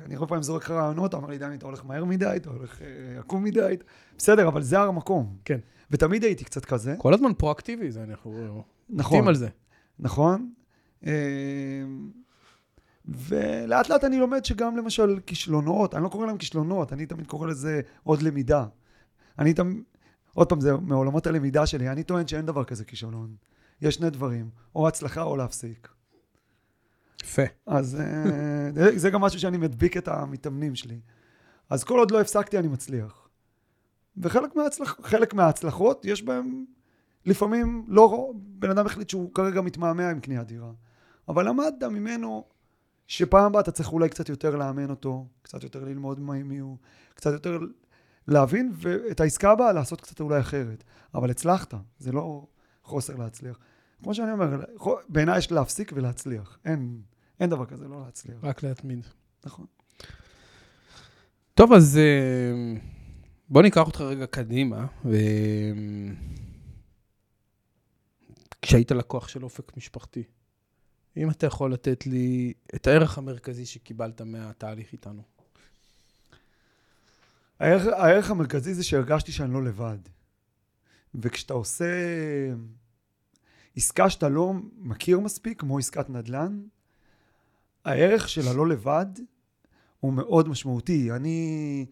אני 0.04 0.14
הרבה 0.14 0.26
פעמים 0.26 0.42
זורק 0.42 0.62
לך 0.64 0.70
רעיונות, 0.70 1.14
אומר 1.14 1.28
לי, 1.28 1.38
דני, 1.38 1.56
אתה 1.56 1.66
הולך 1.66 1.84
מהר 1.84 2.04
מדי, 2.04 2.32
אתה 2.36 2.50
הולך 2.50 2.82
אה, 2.82 3.18
עקום 3.18 3.44
מדי. 3.44 3.76
בסדר, 4.18 4.48
אבל 4.48 4.62
זה 4.62 4.80
המקום. 4.80 5.36
כן. 5.44 5.58
ותמיד 5.90 6.24
הייתי 6.24 6.44
קצת 6.44 6.64
כזה. 6.64 6.94
כל 6.98 7.14
הזמן 7.14 7.34
פרואקטיבי, 7.34 7.90
זה 7.90 8.02
אנחנו 8.02 8.64
נכון. 8.90 9.28
על 9.28 9.34
זה. 9.34 9.48
נכון? 9.98 10.52
ולאט 13.10 13.88
לאט 13.88 14.04
אני 14.04 14.18
לומד 14.18 14.44
שגם 14.44 14.76
למשל 14.76 15.20
כישלונות, 15.26 15.94
אני 15.94 16.02
לא 16.02 16.08
קורא 16.08 16.26
להם 16.26 16.38
כישלונות, 16.38 16.92
אני 16.92 17.06
תמיד 17.06 17.26
קורא 17.26 17.46
לזה 17.46 17.80
עוד 18.02 18.22
למידה. 18.22 18.66
אני 19.38 19.54
תמיד, 19.54 19.82
עוד 20.34 20.48
פעם, 20.48 20.60
זה 20.60 20.76
מעולמות 20.76 21.26
הלמידה 21.26 21.66
שלי, 21.66 21.88
אני 21.90 22.02
טוען 22.02 22.26
שאין 22.26 22.46
דבר 22.46 22.64
כזה 22.64 22.84
כישלון. 22.84 23.34
יש 23.82 23.94
שני 23.94 24.10
דברים, 24.10 24.50
או 24.74 24.88
הצלחה 24.88 25.22
או 25.22 25.36
להפסיק. 25.36 25.88
יפה. 27.22 27.42
אז 27.66 28.00
אה, 28.00 28.70
זה- 28.98 29.10
גם 29.10 29.20
משהו 29.20 29.40
שאני 29.40 29.56
מדביק 29.56 29.96
את 29.96 30.08
המתאמנים 30.08 30.74
שלי. 30.74 31.00
אז 31.70 31.84
כל 31.84 31.98
עוד 31.98 32.10
לא 32.10 32.20
הפסקתי, 32.20 32.58
אני 32.58 32.68
מצליח. 32.68 33.28
וחלק 34.16 34.56
מההצלח, 34.56 35.00
מההצלחות, 35.34 36.04
יש 36.04 36.22
בהם 36.22 36.64
לפעמים 37.26 37.84
לא... 37.88 38.32
בן 38.34 38.70
אדם 38.70 38.86
החליט 38.86 39.10
שהוא 39.10 39.34
כרגע 39.34 39.60
מתמהמה 39.60 40.10
עם 40.10 40.20
קניית 40.20 40.46
דירה. 40.46 40.70
אבל 41.28 41.48
למדת 41.48 41.82
ממנו 41.82 42.44
שפעם 43.10 43.44
הבאה 43.44 43.60
אתה 43.60 43.70
צריך 43.70 43.92
אולי 43.92 44.08
קצת 44.08 44.28
יותר 44.28 44.56
לאמן 44.56 44.90
אותו, 44.90 45.26
קצת 45.42 45.62
יותר 45.62 45.84
ללמוד 45.84 46.20
מי 46.20 46.58
הוא, 46.58 46.76
קצת 47.14 47.32
יותר 47.32 47.58
להבין, 48.28 48.72
ואת 48.74 49.20
העסקה 49.20 49.50
הבאה 49.50 49.72
לעשות 49.72 50.00
קצת 50.00 50.20
אולי 50.20 50.40
אחרת. 50.40 50.84
אבל 51.14 51.30
הצלחת, 51.30 51.74
זה 51.98 52.12
לא 52.12 52.46
חוסר 52.84 53.16
להצליח. 53.16 53.58
כמו 54.02 54.14
שאני 54.14 54.32
אומר, 54.32 54.64
בעיניי 55.08 55.38
יש 55.38 55.52
להפסיק 55.52 55.92
ולהצליח. 55.94 56.58
אין, 56.64 57.00
אין 57.40 57.50
דבר 57.50 57.66
כזה 57.66 57.88
לא 57.88 58.02
להצליח. 58.04 58.38
רק 58.42 58.62
להתמיד. 58.62 59.06
נכון. 59.44 59.66
טוב, 61.54 61.72
אז 61.72 61.98
אה, 61.98 62.80
בוא 63.48 63.62
ניקח 63.62 63.86
אותך 63.86 64.00
רגע 64.00 64.26
קדימה. 64.26 64.86
ו... 65.04 65.16
כשהיית 68.62 68.90
לקוח 68.90 69.28
של 69.28 69.44
אופק 69.44 69.76
משפחתי, 69.76 70.22
אם 71.16 71.30
אתה 71.30 71.46
יכול 71.46 71.72
לתת 71.72 72.06
לי 72.06 72.52
את 72.74 72.86
הערך 72.86 73.18
המרכזי 73.18 73.66
שקיבלת 73.66 74.20
מהתהליך 74.20 74.92
איתנו. 74.92 75.22
הערך, 77.60 77.86
הערך 77.86 78.30
המרכזי 78.30 78.74
זה 78.74 78.84
שהרגשתי 78.84 79.32
שאני 79.32 79.52
לא 79.52 79.64
לבד. 79.64 79.98
וכשאתה 81.14 81.54
עושה 81.54 81.86
עסקה 83.76 84.10
שאתה 84.10 84.28
לא 84.28 84.52
מכיר 84.78 85.20
מספיק, 85.20 85.60
כמו 85.60 85.78
עסקת 85.78 86.10
נדל"ן, 86.10 86.62
הערך 87.84 88.28
של 88.28 88.48
הלא 88.48 88.68
לבד 88.68 89.06
הוא 90.00 90.12
מאוד 90.12 90.48
משמעותי. 90.48 91.12
אני 91.12 91.86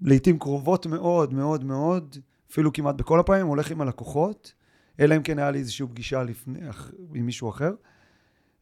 לעיתים 0.00 0.38
קרובות 0.38 0.86
מאוד 0.86 1.34
מאוד 1.34 1.64
מאוד, 1.64 2.16
אפילו 2.50 2.72
כמעט 2.72 2.94
בכל 2.94 3.20
הפעמים, 3.20 3.46
הולך 3.46 3.70
עם 3.70 3.80
הלקוחות, 3.80 4.52
אלא 5.00 5.16
אם 5.16 5.22
כן 5.22 5.38
היה 5.38 5.50
לי 5.50 5.58
איזושהי 5.58 5.86
פגישה 5.86 6.22
לפני, 6.22 6.70
אח- 6.70 6.90
עם 7.14 7.26
מישהו 7.26 7.50
אחר. 7.50 7.72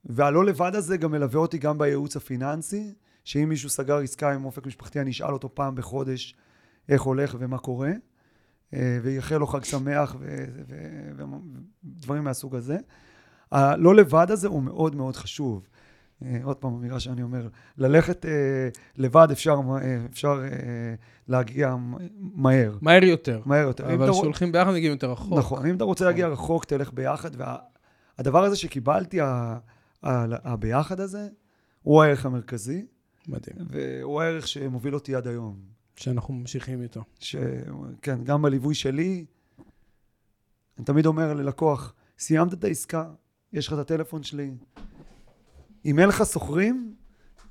והלא 0.04 0.44
לבד 0.44 0.74
הזה 0.74 0.96
גם 0.96 1.10
מלווה 1.10 1.40
אותי 1.40 1.58
גם 1.58 1.78
בייעוץ 1.78 2.16
הפיננסי, 2.16 2.94
שאם 3.24 3.48
מישהו 3.48 3.68
סגר 3.68 3.96
עסקה 3.98 4.32
עם 4.32 4.44
אופק 4.44 4.66
משפחתי, 4.66 5.00
אני 5.00 5.10
אשאל 5.10 5.32
אותו 5.32 5.54
פעם 5.54 5.74
בחודש 5.74 6.34
איך 6.88 7.02
הולך 7.02 7.36
ומה 7.38 7.58
קורה, 7.58 7.92
אה, 8.74 8.98
ויאחל 9.02 9.36
לו 9.36 9.46
חג 9.46 9.64
שמח 9.64 10.16
ודברים 11.84 12.24
מהסוג 12.24 12.56
הזה. 12.56 12.76
הלא 13.52 13.94
לבד 13.94 14.26
הזה 14.30 14.48
הוא 14.48 14.62
מאוד 14.62 14.96
מאוד 14.96 15.16
חשוב. 15.16 15.66
אה, 16.24 16.38
עוד 16.42 16.56
פעם, 16.56 16.74
אמירה 16.74 17.00
שאני 17.00 17.22
אומר, 17.22 17.48
ללכת 17.78 18.26
אה, 18.26 18.30
לבד 18.96 19.28
אפשר, 19.32 19.60
אה, 19.82 19.98
אפשר 20.10 20.40
אה, 20.44 20.48
להגיע 21.28 21.76
מהר, 22.18 22.78
מהר 22.80 23.04
יותר. 23.04 23.40
מהר 23.46 23.66
יותר. 23.66 23.94
אבל 23.94 24.04
אתה 24.04 24.12
כשהולכים 24.12 24.52
ביחד 24.52 24.70
מגיעים 24.70 24.92
יותר 24.92 25.10
רחוק. 25.12 25.38
נכון, 25.38 25.66
אם 25.66 25.76
אתה 25.76 25.84
רוצה 25.84 26.04
להגיע 26.04 26.28
רחוק, 26.28 26.64
תלך 26.64 26.92
ביחד, 26.92 27.30
והדבר 28.18 28.44
הזה 28.44 28.56
שקיבלתי, 28.56 29.20
ה- 29.20 29.58
הביחד 30.02 31.00
הזה, 31.00 31.28
הוא 31.82 32.02
הערך 32.02 32.26
המרכזי, 32.26 32.86
מדהים. 33.28 33.56
והוא 33.68 34.22
הערך 34.22 34.48
שמוביל 34.48 34.94
אותי 34.94 35.14
עד 35.14 35.26
היום. 35.26 35.72
שאנחנו 35.96 36.34
ממשיכים 36.34 36.82
איתו. 36.82 37.02
שכן, 37.18 38.24
גם 38.24 38.42
בליווי 38.42 38.74
שלי, 38.74 39.24
אני 40.78 40.84
תמיד 40.84 41.06
אומר 41.06 41.34
ללקוח, 41.34 41.94
סיימת 42.18 42.52
את 42.52 42.64
העסקה, 42.64 43.10
יש 43.52 43.66
לך 43.66 43.72
את 43.72 43.78
הטלפון 43.78 44.22
שלי. 44.22 44.50
אם 45.84 45.98
אין 45.98 46.08
לך 46.08 46.22
שוכרים, 46.32 46.94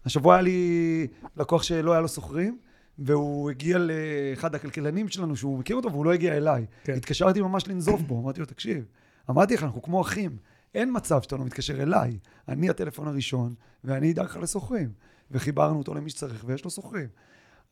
השבוע 0.05 0.35
היה 0.35 0.41
לי 0.41 1.07
לקוח 1.37 1.63
שלא 1.63 1.91
היה 1.91 2.01
לו 2.01 2.07
שוכרים, 2.07 2.57
והוא 2.99 3.49
הגיע 3.49 3.77
לאחד 3.77 4.55
הכלכלנים 4.55 5.07
שלנו, 5.07 5.35
שהוא 5.35 5.59
מכיר 5.59 5.75
אותו, 5.75 5.91
והוא 5.91 6.05
לא 6.05 6.13
הגיע 6.13 6.37
אליי. 6.37 6.65
כן. 6.83 6.93
התקשרתי 6.93 7.41
ממש 7.41 7.67
לנזוף 7.67 8.01
בו, 8.01 8.19
אמרתי 8.19 8.39
לו, 8.39 8.45
תקשיב, 8.45 8.85
אמרתי 9.29 9.53
לך, 9.53 9.63
אנחנו 9.63 9.81
כמו 9.81 10.01
אחים, 10.01 10.37
אין 10.75 10.89
מצב 10.95 11.21
שאתה 11.21 11.37
לא 11.37 11.45
מתקשר 11.45 11.83
אליי. 11.83 12.19
אני 12.47 12.69
הטלפון 12.69 13.07
הראשון, 13.07 13.53
ואני 13.83 14.11
אדאג 14.11 14.25
לך 14.25 14.37
לשוכרים. 14.41 14.91
וחיברנו 15.31 15.77
אותו 15.77 15.93
למי 15.93 16.09
שצריך, 16.09 16.43
ויש 16.47 16.63
לו 16.65 16.71
שוכרים. 16.71 17.07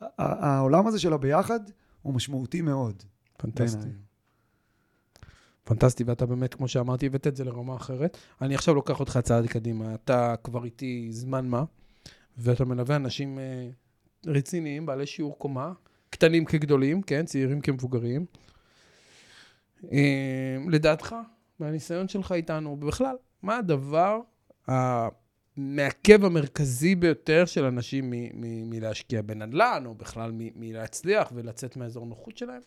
ה- 0.02 0.08
העולם 0.18 0.88
הזה 0.88 1.00
של 1.00 1.14
הביחד 1.14 1.60
הוא 2.02 2.14
משמעותי 2.14 2.62
מאוד. 2.62 3.04
פנטסטי. 3.38 3.88
פנטסטי, 5.64 6.04
ואתה 6.04 6.26
באמת, 6.26 6.54
כמו 6.54 6.68
שאמרתי, 6.68 7.06
הבאת 7.06 7.28
את 7.28 7.36
זה 7.36 7.44
לרמה 7.44 7.76
אחרת. 7.76 8.18
אני 8.42 8.56
עכשיו 8.56 8.76
לוקח 8.76 9.00
אותך 9.00 9.20
צעד 9.24 9.46
קדימה. 9.48 9.96
אתה 9.96 10.36
כבר 10.44 10.66
איתי 10.66 11.08
זמן 11.12 11.48
מה, 11.48 11.64
ואתה 12.38 12.66
מלווה 12.66 12.96
אנשים 12.96 13.40
אה, 13.40 13.70
רציניים, 14.26 14.86
בעלי 14.86 15.06
שיעור 15.06 15.38
קומה, 15.38 15.74
קטנים 16.10 16.46
כגדולים, 16.46 17.02
כן, 17.02 17.26
צעירים 17.26 17.62
כמבוגרים. 17.62 18.26
אה, 19.92 20.58
לדעתך, 20.70 21.16
מהניסיון 21.60 22.08
שלך 22.08 22.32
איתנו, 22.32 22.70
ובכלל, 22.70 23.16
מה 23.44 23.58
הדבר 23.58 24.20
המעכב 24.68 26.26
המרכזי 26.26 26.96
ביותר 26.96 27.46
של 27.46 27.66
אנשים 27.66 28.10
מ- 28.10 28.14
מ- 28.42 28.70
מלהשקיע 28.70 29.22
בנדל"ן, 29.22 29.84
או 29.86 29.96
בכלל 29.96 30.32
מ- 30.32 30.60
מלהצליח 30.60 31.32
ולצאת 31.36 31.78
מהאזור 31.78 32.06
נוחות 32.06 32.38
שלהם? 32.38 32.62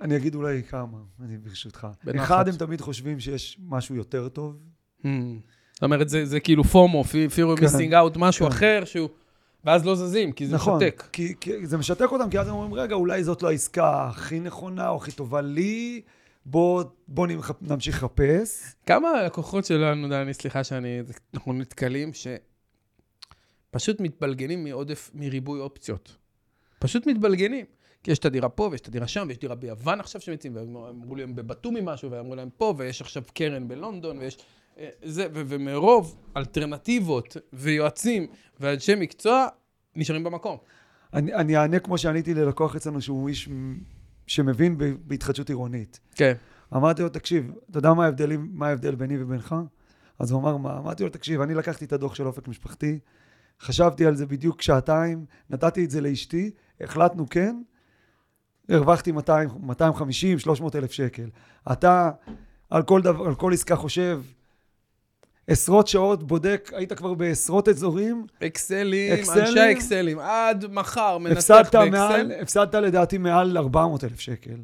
אני 0.00 0.16
אגיד 0.16 0.34
אולי 0.34 0.62
כמה, 0.62 0.98
אני 1.24 1.38
ברשותך. 1.38 1.86
בנחת. 2.04 2.24
אחד, 2.24 2.48
הם 2.48 2.56
תמיד 2.56 2.80
חושבים 2.80 3.20
שיש 3.20 3.58
משהו 3.68 3.94
יותר 3.94 4.28
טוב. 4.28 4.56
Hmm. 5.02 5.06
זאת 5.72 5.82
אומרת, 5.82 6.08
זה, 6.08 6.26
זה 6.26 6.40
כאילו 6.40 6.64
פומו, 6.64 7.02
fear 7.04 7.56
of 7.56 7.60
כן. 7.60 7.66
missing 7.66 7.92
out, 7.92 8.18
משהו 8.18 8.46
כן. 8.46 8.52
אחר, 8.52 8.82
שהוא... 8.84 9.08
ואז 9.68 9.86
לא 9.86 9.94
זזים, 9.94 10.32
כי 10.32 10.46
זה 10.46 10.54
נכון, 10.54 10.82
משתק. 10.84 11.08
כי, 11.12 11.34
כי 11.40 11.66
זה 11.66 11.78
משתק 11.78 12.06
אותם, 12.12 12.30
כי 12.30 12.38
אז 12.38 12.48
הם 12.48 12.54
אומרים, 12.54 12.74
רגע, 12.74 12.94
אולי 12.94 13.24
זאת 13.24 13.42
לא 13.42 13.48
העסקה 13.48 14.08
הכי 14.08 14.40
נכונה 14.40 14.88
או 14.88 14.96
הכי 14.96 15.12
טובה 15.12 15.40
לי, 15.40 16.00
בוא, 16.46 16.84
בוא 17.08 17.26
נמח- 17.26 17.50
נמשיך 17.62 17.96
לחפש. 17.96 18.74
כמה 18.86 19.22
לקוחות 19.22 19.64
שלנו, 19.64 20.08
דני, 20.08 20.34
סליחה 20.34 20.64
שאני... 20.64 21.00
אנחנו 21.34 21.52
נתקלים, 21.52 22.10
שפשוט 23.72 24.00
מתבלגנים 24.00 24.64
מעודף, 24.64 25.10
מריבוי 25.14 25.60
אופציות. 25.60 26.16
פשוט 26.78 27.06
מתבלגנים. 27.06 27.64
כי 28.02 28.10
יש 28.10 28.18
את 28.18 28.24
הדירה 28.24 28.48
פה, 28.48 28.68
ויש 28.72 28.80
את 28.80 28.88
הדירה 28.88 29.08
שם, 29.08 29.24
ויש 29.28 29.38
דירה 29.38 29.54
ביוון 29.54 30.00
עכשיו 30.00 30.20
שמציעים, 30.20 30.56
ואמרו 30.56 31.14
לי, 31.14 31.22
הם 31.22 31.34
בבתומי 31.34 31.80
משהו, 31.82 32.10
ואמרו 32.10 32.34
להם 32.34 32.48
פה, 32.56 32.74
ויש 32.76 33.00
עכשיו 33.02 33.22
קרן 33.34 33.68
בלונדון, 33.68 34.18
ויש... 34.18 34.38
זה, 35.04 35.26
ו- 35.34 35.42
ומרוב 35.48 36.16
אלטרנטיבות 36.36 37.36
ויועצים 37.52 38.26
ואנשי 38.60 38.94
מקצוע, 38.94 39.46
נשארים 39.96 40.24
במקום. 40.24 40.56
אני, 41.14 41.34
אני 41.34 41.56
אענה 41.56 41.78
כמו 41.78 41.98
שעניתי 41.98 42.34
ללקוח 42.34 42.76
אצלנו, 42.76 43.00
שהוא 43.00 43.28
איש 43.28 43.48
שמבין 44.26 44.78
ב- 44.78 44.94
בהתחדשות 45.00 45.48
עירונית. 45.48 46.00
כן. 46.14 46.32
אמרתי 46.76 47.02
לו, 47.02 47.08
תקשיב, 47.08 47.52
אתה 47.70 47.78
יודע 47.78 47.92
מה 47.92 48.04
ההבדלים, 48.04 48.48
מה 48.52 48.68
ההבדל 48.68 48.94
ביני 48.94 49.22
ובינך? 49.22 49.54
אז 50.18 50.30
הוא 50.30 50.40
אמר, 50.40 50.56
מה? 50.56 50.78
אמרתי 50.78 51.02
לו, 51.04 51.08
תקשיב, 51.08 51.40
אני 51.40 51.54
לקחתי 51.54 51.84
את 51.84 51.92
הדוח 51.92 52.14
של 52.14 52.26
אופק 52.26 52.48
משפחתי, 52.48 52.98
חשבתי 53.60 54.06
על 54.06 54.14
זה 54.14 54.26
בדיוק 54.26 54.62
שעתיים, 54.62 55.24
נתתי 55.50 55.84
את 55.84 55.90
זה 55.90 56.00
לאשתי, 56.00 56.50
החלטנו 56.80 57.28
כן, 57.28 57.62
הרווחתי 58.68 59.12
200, 59.12 59.48
250, 59.60 60.38
300 60.38 60.76
אלף 60.76 60.92
שקל. 60.92 61.30
אתה 61.72 62.10
על 62.70 62.82
כל, 62.82 63.02
דבר, 63.02 63.26
על 63.26 63.34
כל 63.34 63.52
עסקה 63.52 63.76
חושב, 63.76 64.22
עשרות 65.48 65.88
שעות 65.88 66.26
בודק, 66.26 66.70
היית 66.74 66.92
כבר 66.92 67.14
בעשרות 67.14 67.68
אזורים, 67.68 68.26
אקסלים, 68.46 69.12
אקסלים. 69.12 69.44
אנשי 69.44 69.72
אקסלים, 69.72 70.18
עד 70.18 70.64
מחר 70.70 71.18
מנתח 71.18 71.36
הפסדת, 71.36 71.74
באקסל. 71.74 71.90
מעל, 71.90 72.32
הפסדת 72.42 72.74
לדעתי 72.74 73.18
מעל 73.18 73.56
400 73.56 74.04
אלף 74.04 74.20
שקל. 74.20 74.60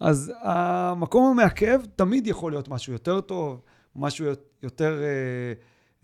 אז 0.00 0.32
המקום 0.42 1.30
המעכב 1.30 1.80
תמיד 1.96 2.26
יכול 2.26 2.52
להיות 2.52 2.68
משהו 2.68 2.92
יותר 2.92 3.20
טוב, 3.20 3.60
משהו 3.96 4.26
יותר 4.62 5.02
אה, 5.02 5.52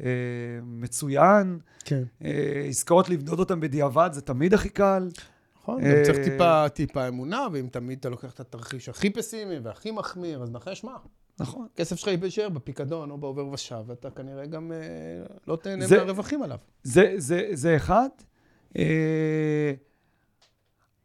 אה, 0.07 0.11
מצוין. 0.63 1.59
כן. 1.85 2.03
אה, 2.25 2.65
עסקאות 2.69 3.09
לבדוד 3.09 3.39
אותן 3.39 3.61
בדיעבד 3.61 4.11
זה 4.13 4.21
תמיד 4.21 4.55
הכי 4.55 4.69
קל. 4.69 5.09
נכון, 5.63 5.85
אה, 5.85 5.95
גם 5.97 6.05
צריך 6.05 6.19
טיפה, 6.19 6.69
טיפה 6.69 7.09
אמונה, 7.09 7.47
ואם 7.53 7.69
תמיד 7.73 7.99
אתה 7.99 8.09
לוקח 8.09 8.33
את 8.33 8.41
התרחיש 8.41 8.89
הכי 8.89 9.11
פסימי 9.11 9.59
והכי 9.59 9.91
מחמיר, 9.91 10.43
אז 10.43 10.51
נחש 10.51 10.85
מה? 10.85 10.97
נכון. 11.41 11.67
הכסף 11.75 11.97
שלך 11.97 12.09
יישאר 12.23 12.49
בפיקדון 12.49 13.11
או 13.11 13.19
בעובר 13.19 13.47
ושב, 13.47 13.83
ואתה 13.87 14.11
כנראה 14.11 14.47
גם 14.47 14.73
אה, 14.73 14.79
לא 15.47 15.57
תהנה 15.57 15.87
מהרווחים 15.91 16.43
עליו. 16.43 16.59
זה, 16.83 17.15
זה, 17.17 17.49
זה 17.53 17.77
אחד. 17.77 18.09
אה, 18.79 19.73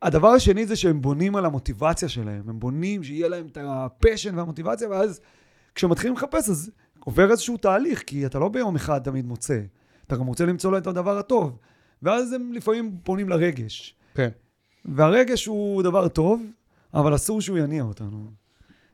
הדבר 0.02 0.28
השני 0.28 0.66
זה 0.66 0.76
שהם 0.76 1.02
בונים 1.02 1.36
על 1.36 1.46
המוטיבציה 1.46 2.10
שלהם. 2.10 2.50
הם 2.50 2.60
בונים 2.60 3.04
שיהיה 3.04 3.28
להם 3.28 3.48
את 3.48 3.58
הפשן 3.62 4.38
והמוטיבציה, 4.38 4.90
ואז 4.90 5.22
כשמתחילים 5.76 6.16
לחפש, 6.16 6.50
אז 6.50 6.72
עובר 7.00 7.32
איזשהו 7.32 7.58
תהליך, 7.58 8.04
כי 8.08 8.26
אתה 8.26 8.40
לא 8.40 8.50
ביום 8.50 8.76
אחד 8.76 9.00
תמיד 9.04 9.26
מוצא. 9.26 9.62
אתה 10.08 10.16
גם 10.16 10.28
רוצה 10.28 10.46
למצוא 10.46 10.72
להם 10.72 10.82
את 10.82 10.88
הדבר 10.88 11.18
הטוב. 11.18 11.58
ואז 12.02 12.34
הם 12.34 12.54
לפעמים 12.54 12.98
פונים 13.04 13.30
לרגש. 13.30 13.96
כן. 14.14 14.30
והרגש 14.86 15.46
הוא 15.46 15.84
דבר 15.84 16.08
טוב, 16.08 16.44
אבל 16.94 17.16
אסור 17.16 17.42
שהוא 17.42 17.58
יניע 17.58 17.84
אותנו. 17.84 18.45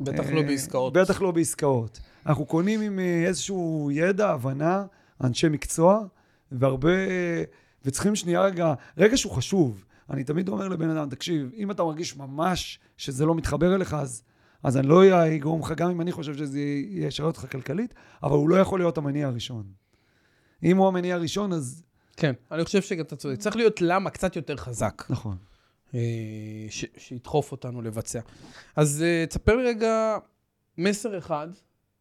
בטח 0.04 0.30
לא 0.30 0.40
אה, 0.40 0.44
בעסקאות. 0.44 0.94
בטח 0.94 1.22
לא 1.22 1.32
בעסקאות. 1.32 2.00
אנחנו 2.26 2.46
קונים 2.46 2.82
עם 2.82 3.00
אה, 3.00 3.24
איזשהו 3.28 3.90
ידע, 3.94 4.30
הבנה, 4.30 4.86
אנשי 5.24 5.50
מקצוע, 5.50 6.00
והרבה... 6.52 6.90
וצריכים 7.86 8.16
שנייה 8.16 8.42
רגע... 8.42 8.74
רגש 8.98 9.24
הוא 9.24 9.32
חשוב. 9.32 9.86
אני 10.10 10.24
תמיד 10.24 10.50
אומר 10.50 10.68
לבן 10.68 10.90
אדם, 10.90 11.10
תקשיב, 11.10 11.52
אם 11.58 11.72
אתה 11.72 11.84
מרגיש 11.84 12.18
ממש 12.18 12.80
שזה 12.98 13.26
לא 13.26 13.36
מתחבר 13.36 13.76
אליך, 13.76 13.94
אז, 13.94 14.24
אז 14.64 14.78
אני 14.78 14.88
לא 14.88 15.28
אגרום 15.36 15.62
לך, 15.62 15.72
גם 15.78 15.90
אם 15.90 16.02
אני 16.02 16.12
חושב 16.12 16.38
שזה 16.38 16.60
ישרת 16.90 17.38
אותך 17.38 17.52
כלכלית, 17.52 17.94
אבל 18.24 18.36
הוא 18.36 18.50
לא 18.50 18.56
יכול 18.56 18.80
להיות 18.80 18.98
המניע 18.98 19.28
הראשון. 19.28 19.64
אם 20.64 20.78
הוא 20.78 20.88
המניע 20.88 21.16
הראשון, 21.16 21.54
אז... 21.54 21.84
כן, 22.18 22.34
אני 22.52 22.66
חושב 22.66 22.82
שאתה 22.82 23.16
צודק. 23.16 23.40
צריך 23.40 23.56
להיות 23.56 23.82
למה 23.82 24.10
קצת 24.10 24.36
יותר 24.36 24.58
חזק. 24.58 25.04
נכון. 25.10 25.38
אה, 25.94 26.00
שידחוף 26.98 27.52
אותנו 27.52 27.82
לבצע. 27.82 28.20
אז 28.76 29.04
אה, 29.04 29.26
תספר 29.26 29.56
לי 29.56 29.64
רגע 29.64 30.18
מסר 30.78 31.18
אחד 31.18 31.48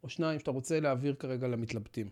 או 0.03 0.09
שניים 0.09 0.39
שאתה 0.39 0.51
רוצה 0.51 0.81
להעביר 0.81 1.15
כרגע 1.19 1.49
למתלבטים. 1.49 2.09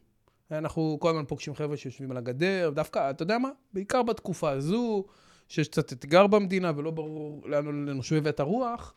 אנחנו 0.51 0.97
כל 1.01 1.11
הזמן 1.11 1.25
פוגשים 1.25 1.55
חבר'ה 1.55 1.77
שיושבים 1.77 2.11
על 2.11 2.17
הגדר, 2.17 2.71
דווקא, 2.75 3.11
אתה 3.11 3.23
יודע 3.23 3.39
מה? 3.39 3.51
בעיקר 3.73 4.03
בתקופה 4.03 4.51
הזו, 4.51 5.05
שיש 5.49 5.69
קצת 5.69 5.93
אתגר 5.93 6.27
במדינה 6.27 6.73
ולא 6.77 6.91
ברור 6.91 7.49
לאן 7.49 7.67
לנו 7.89 8.03
שואבת 8.03 8.41
הרוח. 8.41 8.95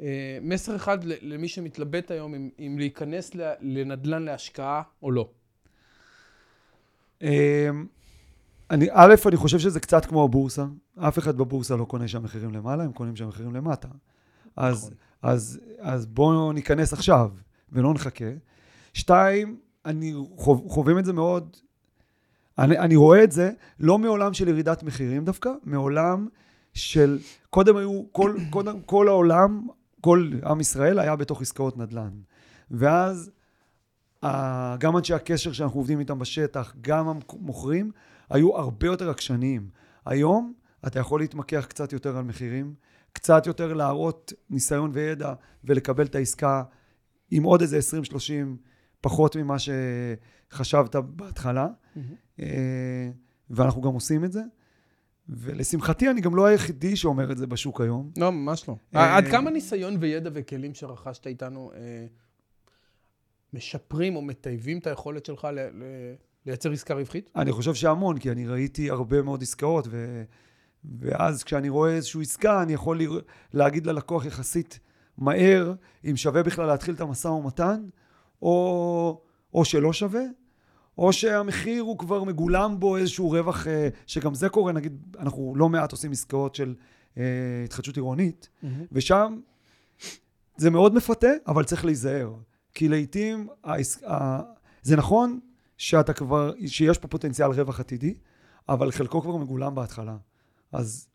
אה, 0.00 0.38
מסר 0.42 0.76
אחד 0.76 0.98
למי 1.04 1.48
שמתלבט 1.48 2.10
היום 2.10 2.34
אם, 2.34 2.50
אם 2.58 2.78
להיכנס 2.78 3.30
לנדל"ן 3.60 4.22
להשקעה 4.22 4.82
או 5.02 5.10
לא. 5.10 5.30
אני, 8.70 8.88
א', 8.92 9.14
אני 9.26 9.36
חושב 9.36 9.58
שזה 9.58 9.80
קצת 9.80 10.04
כמו 10.04 10.24
הבורסה. 10.24 10.64
אף 10.98 11.18
אחד 11.18 11.36
בבורסה 11.36 11.76
לא 11.76 11.84
קונה 11.84 12.08
שם 12.08 12.22
מחירים 12.22 12.54
למעלה, 12.54 12.84
הם 12.84 12.92
קונים 12.92 13.16
שם 13.16 13.28
מחירים 13.28 13.54
למטה. 13.54 13.88
אז, 14.56 14.76
נכון. 14.76 14.94
אז, 15.22 15.60
אז 15.80 16.06
בואו 16.06 16.52
ניכנס 16.52 16.92
עכשיו, 16.92 17.30
ולא 17.72 17.94
נחכה. 17.94 18.24
שתיים, 18.94 19.56
אני 19.84 20.14
חוב, 20.36 20.64
חווים 20.68 20.98
את 20.98 21.04
זה 21.04 21.12
מאוד, 21.12 21.56
אני, 22.58 22.78
אני 22.78 22.96
רואה 22.96 23.24
את 23.24 23.32
זה 23.32 23.50
לא 23.80 23.98
מעולם 23.98 24.34
של 24.34 24.48
ירידת 24.48 24.82
מחירים 24.82 25.24
דווקא, 25.24 25.50
מעולם 25.64 26.28
של, 26.74 27.18
קודם 27.50 27.76
היו, 27.76 28.02
כל, 28.12 28.34
קודם, 28.50 28.80
כל 28.80 29.08
העולם, 29.08 29.66
כל 30.00 30.30
עם 30.44 30.60
ישראל 30.60 30.98
היה 30.98 31.16
בתוך 31.16 31.42
עסקאות 31.42 31.76
נדל"ן. 31.76 32.10
ואז 32.70 33.30
גם 34.78 34.96
אנשי 34.96 35.14
הקשר 35.14 35.52
שאנחנו 35.52 35.80
עובדים 35.80 36.00
איתם 36.00 36.18
בשטח, 36.18 36.74
גם 36.80 37.08
המוכרים, 37.08 37.90
היו 38.30 38.56
הרבה 38.56 38.86
יותר 38.86 39.10
עקשניים. 39.10 39.68
היום 40.06 40.52
אתה 40.86 40.98
יכול 40.98 41.20
להתמקח 41.20 41.66
קצת 41.68 41.92
יותר 41.92 42.16
על 42.16 42.24
מחירים, 42.24 42.74
קצת 43.12 43.46
יותר 43.46 43.72
להראות 43.72 44.32
ניסיון 44.50 44.90
וידע 44.94 45.34
ולקבל 45.64 46.06
את 46.06 46.14
העסקה 46.14 46.62
עם 47.30 47.42
עוד 47.42 47.60
איזה 47.60 47.78
20-30 48.12 48.12
פחות 49.00 49.36
ממה 49.36 49.56
שחשבת 49.58 50.96
בהתחלה, 50.96 51.68
אה, 52.40 53.10
ואנחנו 53.50 53.82
גם 53.82 53.92
עושים 53.92 54.24
את 54.24 54.32
זה. 54.32 54.42
ולשמחתי, 55.28 56.10
אני 56.10 56.20
גם 56.20 56.36
לא 56.36 56.46
היחידי 56.46 56.96
שאומר 56.96 57.32
את 57.32 57.38
זה 57.38 57.46
בשוק 57.46 57.80
היום. 57.80 58.10
לא, 58.16 58.32
ממש 58.32 58.68
לא. 58.68 58.76
אה, 58.94 59.16
עד 59.16 59.24
כמה 59.24 59.50
ניסיון 59.50 59.96
וידע 60.00 60.30
וכלים 60.32 60.74
שרכשת 60.74 61.26
איתנו 61.26 61.72
אה, 61.74 62.06
משפרים 63.52 64.16
או 64.16 64.22
מטייבים 64.22 64.78
את 64.78 64.86
היכולת 64.86 65.26
שלך 65.26 65.48
לייצר 66.46 66.72
עסקה 66.72 66.94
רווחית? 66.94 67.30
אני 67.36 67.52
חושב 67.52 67.74
שהמון, 67.74 68.18
כי 68.18 68.30
אני 68.30 68.46
ראיתי 68.46 68.90
הרבה 68.90 69.22
מאוד 69.22 69.42
עסקאות, 69.42 69.86
ו... 69.90 70.22
ואז 71.00 71.44
כשאני 71.44 71.68
רואה 71.68 71.90
איזושהי 71.90 72.22
עסקה, 72.22 72.62
אני 72.62 72.72
יכול 72.72 72.98
לרא... 72.98 73.20
להגיד 73.54 73.86
ללקוח 73.86 74.24
יחסית 74.24 74.78
מהר, 75.18 75.74
אם 76.04 76.16
שווה 76.16 76.42
בכלל 76.42 76.66
להתחיל 76.66 76.94
את 76.94 77.00
המשא 77.00 77.28
ומתן, 77.28 77.84
או, 78.42 79.20
או 79.54 79.64
שלא 79.64 79.92
שווה, 79.92 80.22
או 80.98 81.12
שהמחיר 81.12 81.82
הוא 81.82 81.98
כבר 81.98 82.24
מגולם 82.24 82.80
בו 82.80 82.96
איזשהו 82.96 83.30
רווח, 83.30 83.66
אה, 83.66 83.88
שגם 84.06 84.34
זה 84.34 84.48
קורה, 84.48 84.72
נגיד, 84.72 85.16
אנחנו 85.18 85.54
לא 85.56 85.68
מעט 85.68 85.92
עושים 85.92 86.12
עסקאות 86.12 86.54
של 86.54 86.74
אה, 87.18 87.22
התחדשות 87.64 87.96
עירונית, 87.96 88.48
ושם 88.92 89.40
זה 90.56 90.70
מאוד 90.70 90.94
מפתה, 90.94 91.30
אבל 91.46 91.64
צריך 91.64 91.84
להיזהר. 91.84 92.34
כי 92.74 92.88
לעיתים, 92.88 93.48
העס... 93.64 94.02
ה... 94.04 94.40
זה 94.82 94.96
נכון 94.96 95.38
שאתה 95.78 96.12
כבר, 96.12 96.52
שיש 96.66 96.98
פה 96.98 97.08
פוטנציאל 97.08 97.48
רווח 97.48 97.80
עתידי, 97.80 98.14
אבל 98.68 98.90
חלקו 98.90 99.22
כבר 99.22 99.36
מגולם 99.36 99.74
בהתחלה. 99.74 100.16
אז 100.72 101.08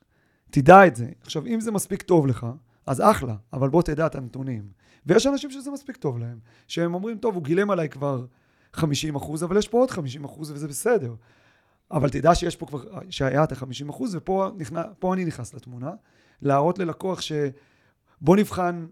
תדע 0.52 0.88
את 0.88 0.96
זה. 0.96 1.10
עכשיו, 1.22 1.46
אם 1.46 1.60
זה 1.60 1.72
מספיק 1.72 2.02
טוב 2.02 2.28
לך, 2.28 2.48
אז 2.86 3.02
אחלה, 3.02 3.36
אבל 3.54 3.70
בוא 3.70 3.82
תדע 3.82 4.06
את 4.06 4.16
הנתונים. 4.16 4.68
ויש 5.06 5.28
אנשים 5.28 5.52
שזה 5.52 5.72
מספיק 5.72 5.98
טוב 5.98 6.18
להם, 6.18 6.40
שהם 6.68 6.94
אומרים, 6.94 7.18
טוב, 7.18 7.36
הוא 7.36 7.44
גילם 7.44 7.72
עליי 7.72 7.90
כבר 7.90 8.26
50 8.74 9.16
אחוז, 9.16 9.44
אבל 9.44 9.58
יש 9.58 9.68
פה 9.68 9.78
עוד 9.78 9.92
50 9.92 10.24
אחוז 10.24 10.52
וזה 10.52 10.68
בסדר. 10.68 11.16
אבל 11.92 12.10
תדע 12.10 12.36
שיש 12.36 12.56
פה 12.56 12.66
כבר, 12.66 12.84
שהיה 13.10 13.44
את 13.44 13.52
ה-50 13.52 13.90
אחוז, 13.90 14.16
ופה 14.16 14.50
נכנס, 14.58 14.86
אני 15.14 15.26
נכנס 15.26 15.54
לתמונה, 15.54 15.92
להראות 16.42 16.80
ללקוח 16.80 17.22
שבוא 17.22 18.38
נבחן 18.38 18.86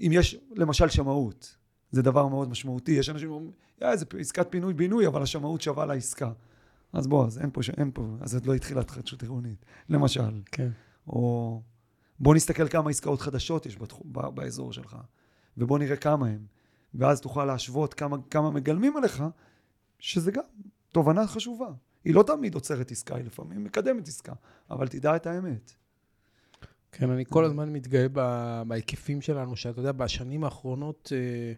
אם 0.00 0.10
יש 0.12 0.36
למשל 0.56 0.88
שמאות. 0.88 1.56
זה 1.90 2.02
דבר 2.02 2.28
מאוד 2.28 2.48
משמעותי. 2.48 2.92
יש 2.92 3.10
אנשים 3.10 3.50
יא, 3.82 3.96
זה 3.96 4.04
עסקת 4.18 4.46
פינוי-בינוי, 4.50 5.06
אבל 5.06 5.22
השמאות 5.22 5.60
שווה 5.60 5.86
לעסקה. 5.86 6.32
אז 6.92 7.06
בוא, 7.06 7.26
אז 7.26 7.38
אין 7.38 7.50
פה, 7.52 7.60
אין 7.76 7.90
פה, 7.94 8.16
אז 8.20 8.34
עוד 8.34 8.46
לא 8.46 8.54
התחילה 8.54 8.80
התחדשות 8.80 9.22
עירונית, 9.22 9.64
למשל. 9.88 10.42
כן. 10.52 10.68
או 11.06 11.62
בוא 12.20 12.34
נסתכל 12.34 12.68
כמה 12.68 12.90
עסקאות 12.90 13.20
חדשות 13.20 13.66
יש 13.66 13.78
בתחום, 13.78 14.12
ב- 14.12 14.28
באזור 14.28 14.72
שלך, 14.72 14.96
ובוא 15.56 15.78
נראה 15.78 15.96
כמה 15.96 16.28
הם. 16.28 16.46
ואז 16.94 17.20
תוכל 17.20 17.44
להשוות 17.44 17.94
כמה, 17.94 18.16
כמה 18.30 18.50
מגלמים 18.50 18.96
עליך, 18.96 19.24
שזה 19.98 20.32
גם 20.32 20.42
תובנה 20.92 21.26
חשובה. 21.26 21.68
היא 22.04 22.14
לא 22.14 22.22
תמיד 22.22 22.54
עוצרת 22.54 22.90
עסקה, 22.90 23.16
היא 23.16 23.24
לפעמים 23.24 23.64
מקדמת 23.64 24.08
עסקה, 24.08 24.32
אבל 24.70 24.88
תדע 24.88 25.16
את 25.16 25.26
האמת. 25.26 25.72
כן, 26.92 27.10
אני 27.10 27.24
כל 27.28 27.44
הזמן 27.44 27.72
מתגאה 27.72 28.06
בהיקפים 28.66 29.20
שלנו, 29.20 29.56
שאתה 29.56 29.80
יודע, 29.80 29.92
בשנים 29.92 30.44
האחרונות 30.44 31.12
אה, 31.14 31.52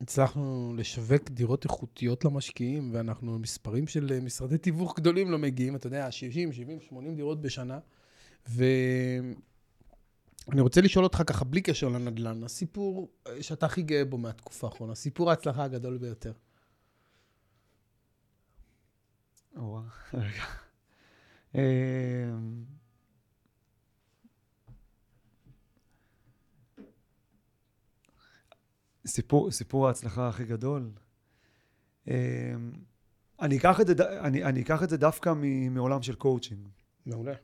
הצלחנו 0.00 0.74
לשווק 0.76 1.30
דירות 1.30 1.64
איכותיות 1.64 2.24
למשקיעים, 2.24 2.90
ואנחנו 2.94 3.38
מספרים 3.38 3.86
של 3.86 4.12
אה, 4.12 4.20
משרדי 4.20 4.58
תיווך 4.58 4.96
גדולים 4.96 5.30
לא 5.30 5.38
מגיעים, 5.38 5.76
אתה 5.76 5.86
יודע, 5.86 6.10
60, 6.10 6.52
70, 6.52 6.80
80 6.80 7.16
דירות 7.16 7.42
בשנה. 7.42 7.78
ואני 8.46 9.34
רוצה 10.60 10.80
לשאול 10.80 11.04
אותך 11.04 11.22
ככה, 11.26 11.44
בלי 11.44 11.60
קשר 11.60 11.88
לנדל"ן, 11.88 12.44
הסיפור 12.44 13.08
אה, 13.26 13.42
שאתה 13.42 13.66
הכי 13.66 13.82
גאה 13.82 14.04
בו 14.04 14.18
מהתקופה 14.18 14.66
האחרונה, 14.66 14.94
סיפור 14.94 15.30
ההצלחה 15.30 15.64
הגדול 15.64 15.98
ביותר. 15.98 16.32
או, 19.56 19.80
רגע. 20.14 20.44
סיפור, 29.06 29.50
סיפור 29.50 29.88
ההצלחה 29.88 30.28
הכי 30.28 30.44
גדול. 30.44 30.90
אמ, 32.08 32.12
אני 33.40 33.56
אקח 33.56 33.80
את 33.80 33.86
זה, 33.86 34.20
אני, 34.20 34.44
אני 34.44 34.62
אקח 34.62 34.82
את 34.82 34.88
זה 34.88 34.96
דווקא 34.96 35.32
מעולם 35.70 36.02
של 36.02 36.14
קואוצ'ינג. 36.14 36.68
מעולה. 37.06 37.34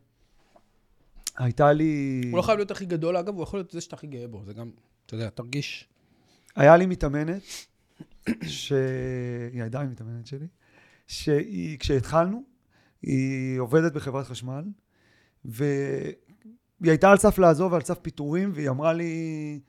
הייתה 1.39 1.73
לי... 1.73 2.21
הוא 2.31 2.37
לא 2.37 2.43
חייב 2.43 2.59
להיות 2.59 2.71
הכי 2.71 2.85
גדול, 2.85 3.17
אגב, 3.17 3.35
הוא 3.35 3.43
יכול 3.43 3.59
להיות 3.59 3.71
זה 3.71 3.81
שאתה 3.81 3.97
הכי 3.97 4.07
גאה 4.07 4.29
בו, 4.29 4.45
זה 4.45 4.53
גם, 4.53 4.71
אתה 5.07 5.15
יודע, 5.15 5.31
תרגיש. 5.31 5.89
היה 6.57 6.77
לי 6.77 6.87
מתאמנת, 6.87 7.43
שהיא 8.43 9.63
עדיין 9.65 9.91
מתאמנת 9.91 10.27
שלי, 10.27 10.47
שהיא, 11.07 11.79
כשהתחלנו, 11.79 12.43
היא 13.03 13.59
עובדת 13.59 13.93
בחברת 13.93 14.27
חשמל, 14.27 14.65
והיא 15.45 16.15
הייתה 16.81 17.11
על 17.11 17.19
סף 17.19 17.39
לעזוב 17.39 17.73
ועל 17.73 17.83
סף 17.83 17.99
פיטורים, 17.99 18.51
והיא 18.55 18.71
אמרה 18.71 18.93
לי, 18.93 19.13
"תשמע, 19.59 19.61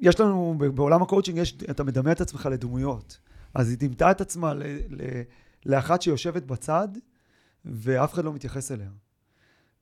יש 0.00 0.20
לנו, 0.20 0.58
בעולם 0.74 1.02
הקואוצ'ינג, 1.02 1.38
יש, 1.38 1.56
אתה 1.70 1.84
מדמה 1.84 2.12
את 2.12 2.20
עצמך 2.20 2.48
לדמויות. 2.52 3.18
אז 3.54 3.70
היא 3.70 3.78
דימתה 3.78 4.10
את 4.10 4.20
עצמה 4.20 4.54
ל, 4.54 4.62
ל, 4.88 5.22
לאחת 5.66 6.02
שיושבת 6.02 6.42
בצד, 6.42 6.88
ואף 7.64 8.14
אחד 8.14 8.24
לא 8.24 8.32
מתייחס 8.32 8.72
אליה. 8.72 8.90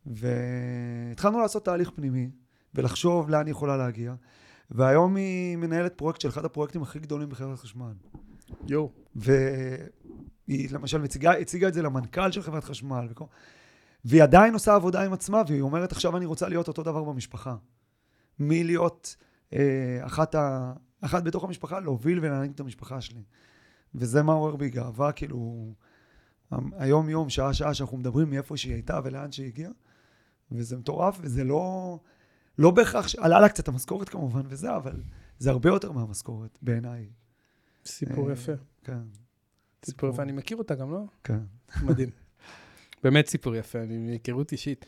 והתחלנו 0.07 1.41
לעשות 1.41 1.65
תהליך 1.65 1.91
פנימי, 1.91 2.31
ולחשוב 2.75 3.31
לאן 3.31 3.47
היא 3.47 3.51
יכולה 3.51 3.77
להגיע. 3.77 4.15
והיום 4.71 5.17
היא 5.17 5.57
מנהלת 5.57 5.95
פרויקט 5.95 6.21
של 6.21 6.29
אחד 6.29 6.45
הפרויקטים 6.45 6.83
הכי 6.83 6.99
גדולים 6.99 7.29
בחברת 7.29 7.59
חשמל. 7.59 7.93
יואו. 8.69 8.93
והיא 9.17 10.69
למשל 10.71 11.01
מציגה, 11.01 11.33
הציגה 11.33 11.69
את 11.69 11.75
זה 11.75 11.83
למנכ"ל 11.83 12.31
של 12.33 12.43
חברת 12.43 12.65
חשמל, 12.65 13.07
וכל... 13.11 13.25
והיא 14.05 14.23
עדיין 14.23 14.55
עושה 14.55 14.75
עבודה 14.75 15.05
עם 15.05 15.13
עצמה, 15.13 15.43
והיא 15.49 15.61
אומרת, 15.61 15.93
עכשיו 15.93 16.17
אני 16.17 16.27
רוצה 16.27 16.49
להיות 16.49 16.69
אותו 16.69 16.83
דבר 16.83 17.05
במשפחה. 17.05 17.57
מלהיות 18.39 19.17
אה, 19.53 19.99
אחת 20.07 20.35
אחת 21.01 21.23
בתוך 21.23 21.45
המשפחה, 21.45 21.81
להוביל 21.81 22.19
ולהנהיג 22.23 22.51
את 22.51 22.61
המשפחה 22.61 23.01
שלי. 23.01 23.23
וזה 23.95 24.23
מעורר 24.23 24.57
בי 24.57 24.71
גאווה, 24.71 25.13
כאילו, 25.13 25.73
היום-יום, 26.73 27.31
שעה-שעה, 27.31 27.75
שאנחנו 27.75 27.97
מדברים 27.97 28.31
מאיפה 28.31 28.57
שהיא 28.57 28.73
הייתה 28.73 29.01
ולאן 29.05 29.33
שהיא 29.33 29.47
הגיעה, 29.47 29.71
וזה 30.53 30.77
מטורף, 30.77 31.19
וזה 31.21 31.45
לא, 31.45 31.99
לא 32.59 32.71
בהכרח, 32.71 33.07
עלה 33.19 33.41
לה 33.41 33.49
קצת 33.49 33.69
המשכורת 33.69 34.09
כמובן 34.09 34.43
וזה, 34.49 34.77
אבל 34.77 35.03
זה 35.39 35.51
הרבה 35.51 35.69
יותר 35.69 35.93
מהמשכורת, 35.93 36.59
בעיניי. 36.63 37.09
סיפור 37.87 38.29
אה, 38.29 38.33
יפה. 38.33 38.53
כן. 38.85 38.99
סיפור 39.85 40.11
יפה, 40.11 40.23
אני 40.23 40.33
מכיר 40.33 40.57
אותה 40.57 40.75
גם, 40.75 40.91
לא? 40.91 41.05
כן. 41.25 41.39
מדהים. 41.83 42.11
באמת 43.03 43.27
סיפור 43.27 43.55
יפה, 43.55 43.83
אני 43.83 43.99
מהיכרות 43.99 44.53
אישית. 44.53 44.87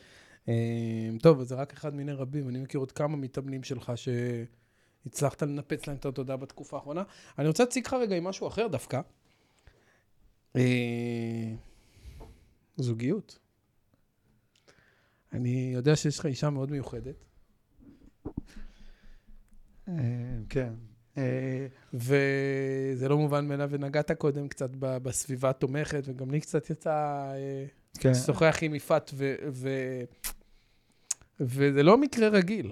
אה, 0.49 1.09
טוב, 1.21 1.43
זה 1.43 1.55
רק 1.55 1.73
אחד 1.73 1.95
מיני 1.95 2.11
רבים. 2.11 2.49
אני 2.49 2.59
מכיר 2.59 2.79
עוד 2.79 2.91
כמה 2.91 3.17
מתאמנים 3.17 3.63
שלך 3.63 3.91
שהצלחת 3.95 5.41
לנפץ 5.41 5.87
להם 5.87 5.97
את 5.97 6.05
התודעה 6.05 6.37
בתקופה 6.37 6.77
האחרונה. 6.77 7.03
אני 7.39 7.47
רוצה 7.47 7.63
להציג 7.63 7.87
לך 7.87 7.93
רגע 7.93 8.15
עם 8.15 8.23
משהו 8.23 8.47
אחר 8.47 8.67
דווקא. 8.67 9.01
אה, 10.55 11.53
זוגיות. 12.77 13.39
אני 15.33 15.71
יודע 15.73 15.95
שיש 15.95 16.19
לך 16.19 16.25
אישה 16.25 16.49
מאוד 16.49 16.71
מיוחדת, 16.71 17.15
אה, 19.87 19.93
כן. 20.49 20.73
אה, 21.17 21.67
וזה 21.93 23.09
לא 23.09 23.17
מובן 23.17 23.47
מאליו, 23.47 23.69
ונגעת 23.71 24.11
קודם 24.11 24.47
קצת 24.47 24.69
בסביבה 24.79 25.49
התומכת, 25.49 26.03
וגם 26.05 26.31
לי 26.31 26.39
קצת 26.41 26.69
יצא 26.69 26.91
אה, 27.33 27.65
כן. 27.99 28.11
לשוחח 28.11 28.57
עם 28.61 28.75
יפעת, 28.75 29.13
וזה 31.39 31.83
לא 31.83 31.97
מקרה 31.97 32.27
רגיל. 32.27 32.71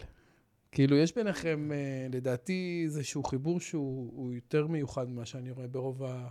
כאילו, 0.72 0.98
יש 0.98 1.16
ביניכם, 1.16 1.70
אה, 1.72 2.08
לדעתי, 2.12 2.82
איזשהו 2.86 3.24
חיבור 3.24 3.60
שהוא 3.60 4.12
הוא 4.16 4.34
יותר 4.34 4.68
מיוחד 4.68 5.10
ממה 5.10 5.26
שאני 5.26 5.52
רואה 5.52 5.68
ברוב, 5.68 6.04
ה- 6.04 6.28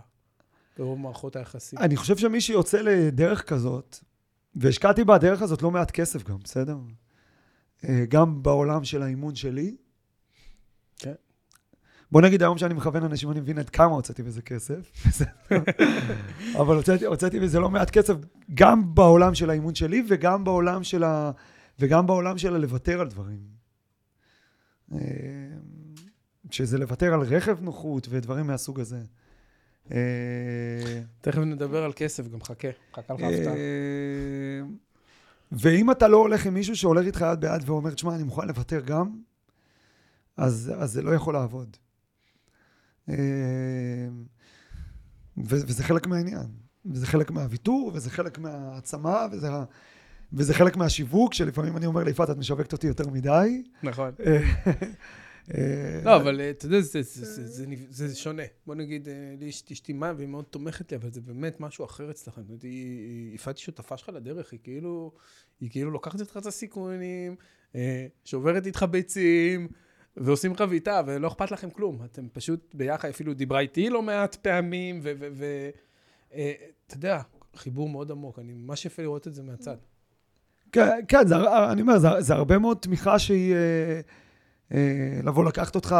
ברוב 0.77 0.99
מערכות 0.99 1.35
היחסים. 1.35 1.79
אני 1.79 1.95
חושב 1.95 2.17
שמי 2.17 2.41
שיוצא 2.41 2.81
לדרך 2.81 3.43
כזאת, 3.43 3.97
והשקעתי 4.55 5.03
בדרך 5.03 5.41
הזאת 5.41 5.61
לא 5.61 5.71
מעט 5.71 5.91
כסף 5.91 6.23
גם, 6.23 6.37
בסדר? 6.43 6.77
אה, 7.83 8.05
גם 8.09 8.43
בעולם 8.43 8.83
של 8.83 9.03
האימון 9.03 9.35
שלי. 9.35 9.75
כן. 10.99 11.13
בוא 12.11 12.21
נגיד 12.21 12.41
היום 12.43 12.57
שאני 12.57 12.73
מכוון 12.73 13.03
אנשים, 13.03 13.31
אני 13.31 13.39
מבין 13.39 13.57
עד 13.57 13.69
כמה 13.69 13.95
הוצאתי 13.95 14.23
בזה 14.23 14.41
כסף. 14.41 14.91
אבל 16.61 16.75
הוצאתי, 16.75 17.05
הוצאתי 17.05 17.39
בזה 17.39 17.59
לא 17.59 17.69
מעט 17.69 17.89
כסף, 17.89 18.13
גם 18.53 18.95
בעולם 18.95 19.35
של 19.35 19.49
האימון 19.49 19.75
שלי 19.75 20.03
וגם 20.07 20.43
בעולם 20.43 20.83
של 20.83 21.03
ה... 21.03 21.31
וגם 21.79 22.07
בעולם 22.07 22.37
של 22.37 22.55
הלוותר 22.55 23.01
על 23.01 23.07
דברים. 23.07 23.39
אה, 24.93 24.99
שזה 26.51 26.77
לוותר 26.77 27.13
על 27.13 27.21
רכב 27.21 27.61
נוחות 27.61 28.07
ודברים 28.09 28.47
מהסוג 28.47 28.79
הזה. 28.79 29.01
אה, 29.91 31.01
תכף 31.21 31.37
נדבר 31.37 31.83
על 31.83 31.91
כסף, 31.95 32.27
גם 32.27 32.41
חכה, 32.41 32.67
חכה 32.95 33.13
לך 33.13 33.19
הפתעה. 33.21 33.53
אה, 33.55 34.61
ואם 35.51 35.91
אתה 35.91 36.07
לא 36.07 36.17
הולך 36.17 36.45
עם 36.45 36.53
מישהו 36.53 36.75
שהולך 36.75 37.05
איתך 37.05 37.25
יד 37.31 37.39
ביד 37.39 37.69
ואומר, 37.69 37.93
תשמע, 37.93 38.15
אני 38.15 38.23
מוכן 38.23 38.47
לוותר 38.47 38.79
גם, 38.79 39.21
אז, 40.37 40.71
אז 40.77 40.91
זה 40.91 41.01
לא 41.01 41.11
יכול 41.11 41.33
לעבוד. 41.33 41.77
וזה 45.37 45.83
חלק 45.83 46.07
מהעניין. 46.07 46.47
וזה 46.85 47.07
חלק 47.07 47.31
מהוויתור, 47.31 47.91
וזה 47.93 48.09
חלק 48.09 48.37
מהעצמה, 48.37 49.25
וזה, 49.31 49.47
וזה 50.33 50.53
חלק 50.53 50.77
מהשיווק, 50.77 51.33
שלפעמים 51.33 51.77
אני 51.77 51.85
אומר 51.85 52.03
ליפעת, 52.03 52.29
את 52.29 52.37
משווקת 52.37 52.73
אותי 52.73 52.87
יותר 52.87 53.07
מדי. 53.09 53.63
נכון. 53.83 54.11
אה, 54.25 54.41
אה, 55.57 56.01
לא, 56.05 56.15
אבל 56.15 56.39
אה, 56.41 56.49
אתה 56.49 56.65
יודע, 56.65 56.79
זה- 56.81 57.03
שונה. 58.15 58.43
בוא 58.65 58.75
נגיד, 58.75 59.07
לי 59.39 59.45
יש 59.45 59.63
אשתי 59.71 59.93
מים 59.93 60.15
והיא 60.17 60.27
מאוד 60.27 60.45
תומכת 60.45 60.91
לי, 60.91 60.97
אבל 60.97 61.11
זה 61.11 61.21
באמת 61.21 61.59
משהו 61.59 61.85
אחר 61.85 62.09
היא- 62.63 63.35
יפעת 63.35 63.57
היא 63.57 63.63
שותפה 63.63 63.97
שלך 63.97 64.09
לדרך, 64.09 64.51
היא 64.51 64.59
כאילו, 64.63 65.11
היא 65.59 65.69
כאילו 65.71 65.91
לוקחת 65.91 66.21
איתך 66.21 66.37
את 66.37 66.45
הסיכונים, 66.45 67.35
שוברת 68.25 68.65
איתך 68.65 68.83
ביצים, 68.91 69.67
ועושים 70.17 70.55
חביתה, 70.55 71.01
ולא 71.07 71.27
אכפת 71.27 71.51
לכם 71.51 71.69
כלום. 71.69 72.03
אתם 72.05 72.27
פשוט 72.33 72.75
ביחד, 72.75 73.09
אפילו 73.09 73.33
דיברה 73.33 73.59
איתי 73.59 73.89
לא 73.89 74.01
מעט 74.01 74.35
פעמים, 74.35 74.99
ואתה 75.03 76.95
יודע, 76.95 77.21
חיבור 77.55 77.89
מאוד 77.89 78.11
עמוק. 78.11 78.39
אני 78.39 78.53
ממש 78.53 78.85
יפה 78.85 79.01
לראות 79.01 79.27
את 79.27 79.35
זה 79.35 79.43
מהצד. 79.43 79.77
כן, 80.71 80.89
כן, 81.07 81.27
זה, 81.27 81.35
אני 81.71 81.81
אומר, 81.81 81.97
זה, 81.99 82.09
זה 82.19 82.33
הרבה 82.33 82.57
מאוד 82.57 82.77
תמיכה 82.77 83.19
שהיא 83.19 83.53
אה, 83.53 83.99
אה, 84.73 85.19
לבוא 85.23 85.45
לקחת 85.45 85.75
אותך 85.75 85.95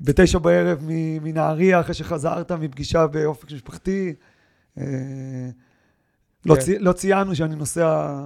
בתשע 0.00 0.38
בערב 0.38 0.78
מנהריה 1.22 1.80
אחרי 1.80 1.94
שחזרת 1.94 2.52
מפגישה 2.52 3.06
באופק 3.06 3.52
משפחתי. 3.52 4.14
אה, 4.78 4.84
לא, 6.46 6.54
כן. 6.54 6.60
צי, 6.60 6.78
לא 6.78 6.92
ציינו 6.92 7.34
שאני 7.34 7.56
נוסע, 7.56 8.18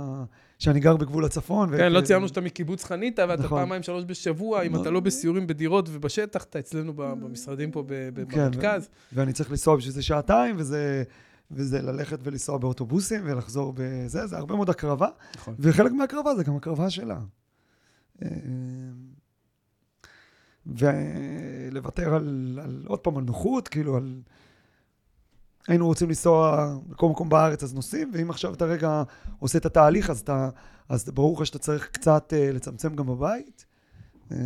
שאני 0.59 0.81
גר 0.81 0.97
בגבול 0.97 1.25
הצפון. 1.25 1.77
כן, 1.77 1.93
לא 1.93 2.01
ציינו 2.01 2.29
שאתה 2.29 2.41
מקיבוץ 2.41 2.85
חניתה, 2.85 3.25
ואתה 3.29 3.43
נכון. 3.43 3.59
פעמיים, 3.59 3.83
שלוש 3.83 4.05
בשבוע, 4.07 4.63
אם 4.63 4.77
אתה 4.81 4.91
לא 4.91 5.01
בסיורים 5.01 5.47
בדירות 5.47 5.89
ובשטח, 5.93 6.45
אתה 6.45 6.59
אצלנו 6.59 6.93
במשרדים 6.95 7.71
פה 7.71 7.85
כן, 7.89 8.51
במרכז. 8.51 8.89
ואני 9.13 9.33
צריך 9.33 9.51
לנסוע 9.51 9.77
בשביל 9.77 9.93
זה 9.93 10.03
שעתיים, 10.03 10.55
וזה, 10.59 11.03
וזה 11.51 11.83
ללכת 11.83 12.19
ולנסוע 12.23 12.59
באוטובוסים 12.59 13.21
ולחזור 13.25 13.73
בזה, 13.77 14.27
זה 14.27 14.37
הרבה 14.37 14.55
מאוד 14.55 14.71
הקרבה. 14.71 15.09
נכון. 15.37 15.55
וחלק 15.59 15.93
מהקרבה 15.93 16.35
זה 16.35 16.45
גם 16.45 16.57
הקרבה 16.57 16.91
שלה. 16.91 17.21
אה, 18.23 18.29
ולוותר 20.67 22.15
על, 22.15 22.59
על, 22.63 22.85
עוד 22.87 22.99
פעם, 22.99 23.17
על 23.17 23.25
נוחות, 23.25 23.69
כאילו 23.69 23.97
על... 23.97 24.23
היינו 25.69 25.87
רוצים 25.87 26.09
לנסוע 26.09 26.69
לכל 26.91 27.09
מקום 27.09 27.29
בארץ, 27.29 27.63
אז 27.63 27.75
נוסעים, 27.75 28.11
ואם 28.15 28.31
עכשיו 28.31 28.55
אתה 28.55 28.65
רגע 28.65 29.03
עושה 29.39 29.59
את 29.59 29.67
התהליך, 29.67 30.11
אז, 30.11 30.21
אתה, 30.21 30.49
אז 30.89 31.11
ברור 31.11 31.41
לך 31.41 31.47
שאתה 31.47 31.59
צריך 31.59 31.89
קצת 31.93 32.33
אה, 32.37 32.53
לצמצם 32.53 32.95
גם 32.95 33.07
בבית. 33.07 33.67
אה, 34.33 34.37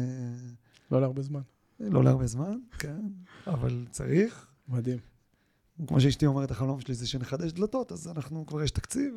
לא 0.90 1.00
להרבה 1.00 1.22
זמן. 1.22 1.40
לא 1.80 2.04
להרבה 2.04 2.26
זמן, 2.26 2.58
כן, 2.78 3.00
אבל 3.46 3.86
צריך. 3.90 4.46
מדהים. 4.68 5.11
כמו 5.88 6.00
שאשתי 6.00 6.26
אומרת, 6.26 6.50
החלום 6.50 6.80
שלי 6.80 6.94
זה 6.94 7.08
שנחדש 7.08 7.52
דלתות, 7.52 7.92
אז 7.92 8.08
אנחנו, 8.08 8.46
כבר 8.46 8.62
יש 8.62 8.70
תקציב. 8.70 9.14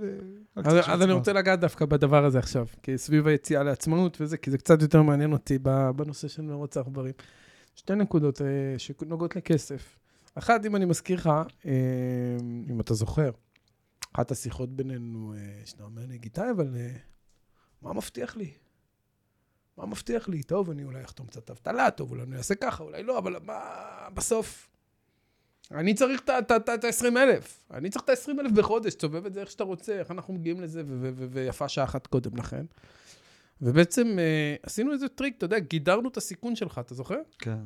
רק 0.58 0.67
אז, 0.67 0.73
אז 0.88 1.01
אני. 1.01 1.12
רוצה 1.12 1.34
לגעת 1.34 1.60
דווקא 1.60 1.86
בדבר 1.86 2.25
הזה 2.25 2.39
עכשיו, 2.39 2.67
כי 2.84 2.97
סביב 2.97 3.28
היציאה 3.28 3.63
לעצמאות 3.63 4.21
וזה, 4.21 4.38
כי 4.38 4.51
זה 4.51 4.58
קצת 4.58 4.82
יותר 4.82 5.01
מעניין 5.01 5.34
אותי 5.34 5.58
בנושא 5.95 6.28
של 6.28 6.41
מרוץ 6.41 6.78
העכברים. 6.78 7.13
שתי 7.75 7.95
נקודות 7.95 8.41
אה, 8.41 8.47
שנוגעות 8.78 9.36
לכסף. 9.36 9.99
אחת, 10.36 10.65
אם 10.65 10.75
אני 10.75 10.86
מזכיר 10.86 11.17
לך, 11.17 11.30
אה, 11.65 11.71
אם 12.69 12.80
אתה 12.80 12.93
זוכר, 12.93 13.32
אחת 14.15 14.32
השיחות 14.32 14.75
בינינו, 14.75 15.34
אה, 15.38 15.65
שאתה 15.65 15.84
אומר 15.84 16.06
לי, 16.06 16.17
גיטאי, 16.17 16.51
אבל 16.51 16.75
אה, 16.78 16.95
מה 17.82 17.93
מבטיח 17.93 18.36
לי? 18.36 18.51
מה 19.78 19.86
מבטיח 19.86 20.28
לי? 20.28 20.43
טוב, 20.43 20.69
אני 20.69 20.84
אולי 20.84 21.04
אחתום 21.04 21.28
קצת 21.28 21.49
אבטלה, 21.49 21.91
טוב, 21.91 22.12
אולי 22.12 22.23
אני 22.23 22.38
אעשה 22.38 22.56
ככה, 22.56 22.84
אולי 22.84 23.04
לא, 23.04 23.17
אבל 23.17 23.36
מה, 23.43 23.60
בסוף, 24.13 24.69
אני 25.71 25.93
צריך 25.93 26.21
את 26.21 26.51
ה-20 26.51 27.17
אלף. 27.17 27.63
אני 27.71 27.89
צריך 27.89 28.06
את 28.06 28.10
ה-20 28.10 28.39
אלף 28.39 28.51
בחודש, 28.51 28.93
תסובב 28.93 29.25
את 29.25 29.34
זה 29.34 29.41
איך 29.41 29.51
שאתה 29.51 29.63
רוצה, 29.63 29.99
איך 29.99 30.12
אנחנו 30.12 30.34
מגיעים 30.34 30.62
לזה, 30.62 30.84
ויפה 31.30 31.69
שעה 31.69 31.84
אחת 31.84 32.08
קודם 32.08 32.38
לכן. 32.38 32.65
ובעצם 33.62 34.19
אה, 34.19 34.56
עשינו 34.63 34.93
איזה 34.93 35.08
טריק, 35.08 35.38
אתה 35.38 35.45
יודע, 35.45 35.60
גידרנו 35.60 36.10
את 36.10 36.17
הסיכון 36.17 36.56
שלך, 36.56 36.80
אתה 36.80 36.95
זוכר? 36.95 37.19
כן. 37.39 37.58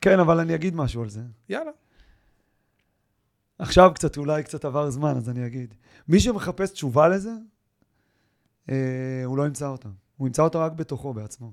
כן, 0.00 0.18
אבל 0.18 0.40
אני 0.40 0.54
אגיד 0.54 0.74
משהו 0.74 1.02
על 1.02 1.08
זה. 1.08 1.20
יאללה. 1.48 1.70
עכשיו 3.58 3.90
קצת, 3.94 4.16
אולי 4.16 4.42
קצת 4.42 4.64
עבר 4.64 4.90
זמן, 4.90 5.16
אז 5.16 5.28
אני 5.28 5.46
אגיד. 5.46 5.74
מי 6.08 6.20
שמחפש 6.20 6.70
תשובה 6.70 7.08
לזה, 7.08 7.32
אה, 8.70 9.22
הוא 9.24 9.38
לא 9.38 9.46
ימצא 9.46 9.66
אותה. 9.68 9.88
הוא 10.16 10.26
ימצא 10.26 10.42
אותה 10.42 10.58
רק 10.58 10.72
בתוכו, 10.72 11.14
בעצמו. 11.14 11.52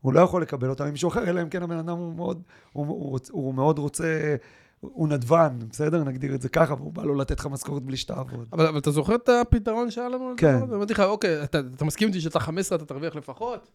הוא 0.00 0.12
לא 0.12 0.20
יכול 0.20 0.42
לקבל 0.42 0.70
אותה 0.70 0.84
ממישהו 0.84 1.08
אחר, 1.08 1.30
אלא 1.30 1.42
אם 1.42 1.48
כן 1.48 1.62
הבן 1.62 1.76
אדם 1.76 1.96
הוא 1.96 2.14
מאוד, 2.14 2.42
הוא, 2.72 2.86
הוא, 2.86 3.18
הוא 3.30 3.54
מאוד 3.54 3.78
רוצה, 3.78 4.36
הוא 4.80 5.08
נדבן, 5.08 5.58
בסדר? 5.70 6.04
נגדיר 6.04 6.34
את 6.34 6.42
זה 6.42 6.48
ככה, 6.48 6.74
והוא 6.74 6.92
בא 6.92 7.02
לו 7.02 7.14
לתת 7.14 7.40
לך 7.40 7.46
משכורת 7.46 7.82
בלי 7.82 7.96
שתעבוד. 7.96 8.48
אבל, 8.52 8.66
אבל 8.66 8.78
אתה 8.78 8.90
זוכר 8.90 9.14
את 9.14 9.28
הפתרון 9.28 9.90
שהיה 9.90 10.08
לנו? 10.08 10.32
כן. 10.36 10.54
אמרתי 10.62 10.92
לך, 10.92 11.00
אוקיי, 11.00 11.42
אתה, 11.44 11.60
אתה 11.76 11.84
מסכים 11.84 12.08
איתי 12.08 12.20
שאתה 12.20 12.40
15, 12.40 12.76
אתה 12.76 12.84
תרוויח 12.84 13.16
לפחות? 13.16 13.70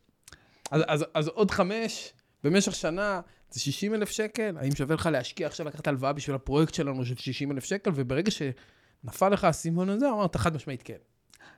אז, 0.71 0.82
אז, 0.88 1.05
אז 1.13 1.28
עוד 1.28 1.51
חמש, 1.51 2.13
במשך 2.43 2.76
שנה, 2.76 3.21
זה 3.51 3.59
60 3.59 3.93
אלף 3.93 4.09
שקל? 4.09 4.57
האם 4.59 4.76
שווה 4.76 4.95
לך 4.95 5.09
להשקיע 5.11 5.47
עכשיו, 5.47 5.67
לקחת 5.67 5.88
הלוואה 5.88 6.13
בשביל 6.13 6.36
הפרויקט 6.36 6.73
שלנו 6.73 7.05
של 7.05 7.15
60 7.15 7.51
אלף 7.51 7.63
שקל? 7.63 7.91
וברגע 7.95 8.32
שנפל 8.32 9.30
לך 9.30 9.43
האסימון 9.43 9.89
הזה, 9.89 10.09
אמרת 10.09 10.36
חד 10.36 10.55
משמעית 10.55 10.82
כן. 10.84 10.97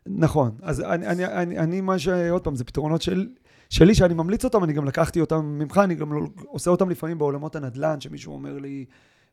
נכון. 0.05 0.51
אז 0.61 0.81
אני, 0.81 1.07
אני, 1.07 1.25
אני, 1.25 1.59
אני 1.59 1.81
מה 1.81 1.99
ש... 1.99 2.07
עוד 2.07 2.43
פעם, 2.43 2.55
זה 2.55 2.63
פתרונות 2.63 3.01
של, 3.01 3.27
שלי 3.69 3.95
שאני 3.95 4.13
ממליץ 4.13 4.45
אותם, 4.45 4.63
אני 4.63 4.73
גם 4.73 4.85
לקחתי 4.85 5.21
אותם 5.21 5.45
ממך, 5.45 5.81
אני 5.83 5.95
גם 5.95 6.13
לא, 6.13 6.21
עושה 6.47 6.69
אותם 6.71 6.89
לפעמים 6.89 7.17
בעולמות 7.17 7.55
הנדל"ן, 7.55 8.01
שמישהו 8.01 8.33
אומר 8.33 8.57
לי, 8.57 8.85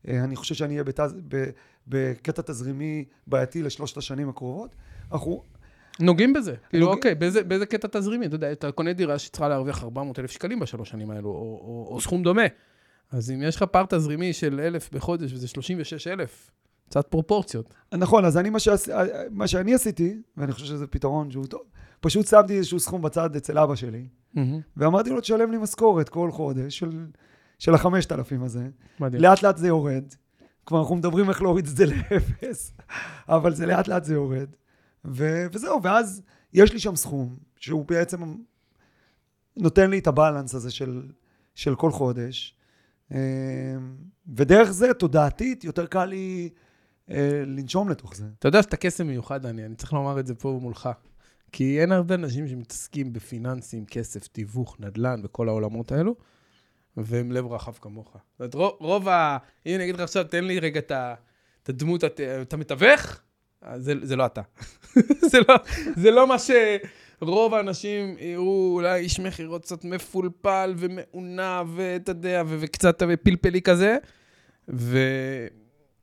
אה, 0.08 0.24
אני 0.24 0.36
חושב 0.36 0.54
שאני 0.54 0.74
אהיה 0.74 0.84
בתז, 0.84 1.14
ב, 1.28 1.44
בקטע 1.88 2.42
תזרימי 2.42 3.04
בעייתי 3.26 3.62
לשלושת 3.62 3.96
השנים 3.96 4.28
הקרובות. 4.28 4.76
אנחנו, 5.12 5.42
נוגעים 6.00 6.32
בזה. 6.32 6.54
כאילו, 6.70 6.86
אוקיי, 6.86 7.14
באיזה, 7.14 7.44
באיזה 7.44 7.66
קטע 7.66 7.88
תזרימי? 7.98 8.26
אתה 8.26 8.34
יודע, 8.34 8.52
אתה 8.52 8.72
קונה 8.72 8.92
דירה 8.92 9.18
שצריכה 9.18 9.48
להרוויח 9.48 9.84
400 9.84 10.18
אלף 10.18 10.30
שקלים 10.30 10.60
בשלוש 10.60 10.90
שנים 10.90 11.10
האלו, 11.10 11.28
או, 11.28 11.34
או, 11.34 11.88
או 11.94 12.00
סכום 12.00 12.22
דומה. 12.22 12.42
אז 13.10 13.30
אם 13.30 13.42
יש 13.42 13.56
לך 13.56 13.62
פער 13.62 13.84
תזרימי 13.88 14.32
של 14.32 14.60
אלף 14.60 14.90
בחודש, 14.92 15.32
וזה 15.32 15.48
36 15.48 16.06
אלף, 16.06 16.50
קצת 16.94 17.06
פרופורציות. 17.06 17.74
נכון, 17.94 18.24
אז 18.24 18.38
אני, 18.38 18.50
מה, 18.50 18.58
שעש... 18.58 18.88
מה 19.30 19.46
שאני 19.46 19.74
עשיתי, 19.74 20.22
ואני 20.36 20.52
חושב 20.52 20.66
שזה 20.66 20.86
פתרון 20.86 21.30
שהוא 21.30 21.46
טוב, 21.46 21.60
פשוט 22.00 22.26
שמתי 22.26 22.56
איזשהו 22.56 22.80
סכום 22.80 23.02
בצד 23.02 23.36
אצל 23.36 23.58
אבא 23.58 23.74
שלי, 23.74 24.06
ואמרתי 24.76 25.10
לו, 25.10 25.20
תשלם 25.20 25.50
לי 25.50 25.58
משכורת 25.58 26.08
כל 26.08 26.30
חודש 26.30 26.78
של, 26.78 27.06
של 27.58 27.74
החמשת 27.74 28.12
אלפים 28.12 28.42
הזה. 28.42 28.68
מדהים. 29.00 29.22
לאט 29.22 29.42
לאט 29.42 29.56
זה 29.56 29.68
יורד. 29.68 30.04
כבר 30.66 30.80
אנחנו 30.80 30.96
מדברים 30.96 31.28
איך 31.28 31.42
להוריד 31.42 31.66
את 31.66 31.76
זה 31.76 31.86
לאפס, 31.86 32.72
אבל 33.36 33.54
זה 33.54 33.66
לאט 33.66 33.88
לאט 33.88 34.04
זה 34.04 34.14
יורד. 34.14 34.48
ו... 35.04 35.46
וזהו, 35.52 35.82
ואז 35.82 36.22
יש 36.52 36.72
לי 36.72 36.78
שם 36.78 36.96
סכום, 36.96 37.36
שהוא 37.56 37.84
בעצם 37.86 38.34
נותן 39.56 39.90
לי 39.90 39.98
את 39.98 40.06
הבלנס 40.06 40.54
הזה 40.54 40.70
של, 40.70 41.02
של 41.54 41.74
כל 41.74 41.90
חודש. 41.90 42.56
אה, 43.12 43.18
ודרך 44.36 44.70
זה, 44.70 44.94
תודעתית, 44.94 45.64
יותר 45.64 45.86
קל 45.86 46.04
לי 46.04 46.50
אה, 46.52 46.63
לנשום 47.46 47.88
לתוך 47.88 48.14
זה. 48.14 48.24
אתה 48.38 48.48
יודע 48.48 48.62
שאתה 48.62 48.76
קסם 48.76 49.06
מיוחד, 49.06 49.42
דני, 49.42 49.64
אני 49.66 49.74
צריך 49.74 49.92
לומר 49.92 50.20
את 50.20 50.26
זה 50.26 50.34
פה 50.34 50.58
מולך. 50.62 50.88
כי 51.52 51.80
אין 51.80 51.92
הרבה 51.92 52.14
אנשים 52.14 52.48
שמתעסקים 52.48 53.12
בפיננסים, 53.12 53.86
כסף, 53.86 54.26
תיווך, 54.26 54.76
נדל"ן 54.80 55.20
וכל 55.24 55.48
העולמות 55.48 55.92
האלו, 55.92 56.16
והם 56.96 57.32
לב 57.32 57.46
רחב 57.46 57.72
כמוך. 57.72 58.16
זאת 58.32 58.40
אומרת, 58.40 58.54
רוב, 58.54 58.72
רוב 58.80 59.08
ה... 59.08 59.38
אם 59.66 59.74
אני 59.74 59.84
אגיד 59.84 59.94
לך 59.94 60.00
עכשיו, 60.00 60.24
תן 60.24 60.44
לי 60.44 60.58
רגע 60.58 60.80
את 60.80 61.68
הדמות, 61.68 62.04
את 62.42 62.52
המתווך, 62.52 63.20
אז 63.62 63.84
זה, 63.84 63.94
זה 64.02 64.16
לא 64.16 64.26
אתה. 64.26 64.40
זה, 65.30 65.38
לא, 65.48 65.54
זה 65.96 66.10
לא 66.10 66.26
מה 66.28 66.36
שרוב 66.38 67.54
האנשים 67.54 68.16
יראו, 68.18 68.74
אולי 68.74 69.00
איש 69.00 69.20
מכירות 69.20 69.62
קצת 69.62 69.84
מפולפל 69.84 70.74
ומעונה, 70.76 71.62
ואתה 71.76 72.10
יודע, 72.10 72.42
ו- 72.46 72.56
וקצת 72.60 73.02
פלפלי 73.22 73.62
כזה, 73.62 73.96
ו... 74.68 74.98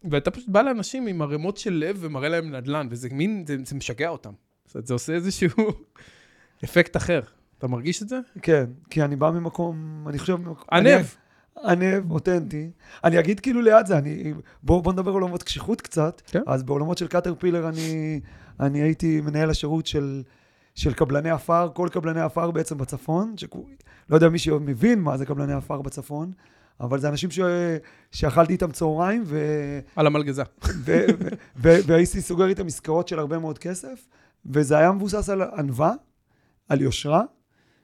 ואתה 0.03 0.31
פשוט 0.31 0.49
בא 0.49 0.61
לאנשים 0.61 1.07
עם 1.07 1.21
ערימות 1.21 1.57
של 1.57 1.73
לב 1.73 1.97
ומראה 1.99 2.29
להם 2.29 2.55
נדל"ן, 2.55 2.87
וזה 2.89 3.09
מין, 3.11 3.43
זה, 3.47 3.57
זה 3.65 3.75
משגע 3.75 4.09
אותם. 4.09 4.31
זאת 4.65 4.75
אומרת, 4.75 4.87
זה 4.87 4.93
עושה 4.93 5.13
איזשהו 5.13 5.49
אפקט 6.63 6.97
אחר. 6.97 7.21
אתה 7.57 7.67
מרגיש 7.67 8.01
את 8.01 8.09
זה? 8.09 8.19
כן, 8.41 8.65
כי 8.89 9.03
אני 9.03 9.15
בא 9.15 9.31
ממקום, 9.31 10.05
אני 10.07 10.19
חושב... 10.19 10.37
ענב. 10.71 11.05
ענב, 11.63 12.11
אותנטי. 12.11 12.71
אני 13.03 13.19
אגיד 13.19 13.39
כאילו 13.39 13.61
ליד 13.61 13.85
זה, 13.85 13.97
אני... 13.97 14.33
בואו 14.63 14.81
בוא 14.81 14.93
נדבר 14.93 15.09
על 15.09 15.13
עולמות 15.21 15.43
קשיחות 15.43 15.81
קצת. 15.81 16.21
כן. 16.25 16.41
אז 16.47 16.63
בעולמות 16.63 16.97
של 16.97 17.07
קאטרפילר 17.07 17.69
אני, 17.69 18.19
אני 18.59 18.81
הייתי 18.81 19.21
מנהל 19.21 19.49
השירות 19.49 19.85
של, 19.85 20.23
של 20.75 20.93
קבלני 20.93 21.29
עפר, 21.29 21.69
כל 21.73 21.89
קבלני 21.91 22.21
עפר 22.21 22.51
בעצם 22.51 22.77
בצפון, 22.77 23.33
שכו, 23.37 23.65
לא 24.09 24.15
יודע 24.15 24.29
מי 24.29 24.39
שמבין 24.39 24.99
מה 24.99 25.17
זה 25.17 25.25
קבלני 25.25 25.53
עפר 25.53 25.81
בצפון, 25.81 26.31
אבל 26.79 26.99
זה 26.99 27.09
אנשים 27.09 27.31
ש, 27.31 27.39
שאכלתי 28.11 28.53
איתם 28.53 28.71
צהריים, 28.71 29.23
ו, 29.25 29.39
על 29.95 30.07
המלגזה. 30.07 30.43
ו, 30.63 30.91
ו, 31.19 31.27
ו, 31.57 31.69
והייתי 31.87 32.21
סוגר 32.21 32.47
איתם 32.47 32.67
עסקאות 32.67 33.07
של 33.07 33.19
הרבה 33.19 33.39
מאוד 33.39 33.57
כסף, 33.57 34.07
וזה 34.45 34.77
היה 34.77 34.91
מבוסס 34.91 35.29
על 35.29 35.41
ענווה, 35.41 35.93
על 36.69 36.81
יושרה 36.81 37.23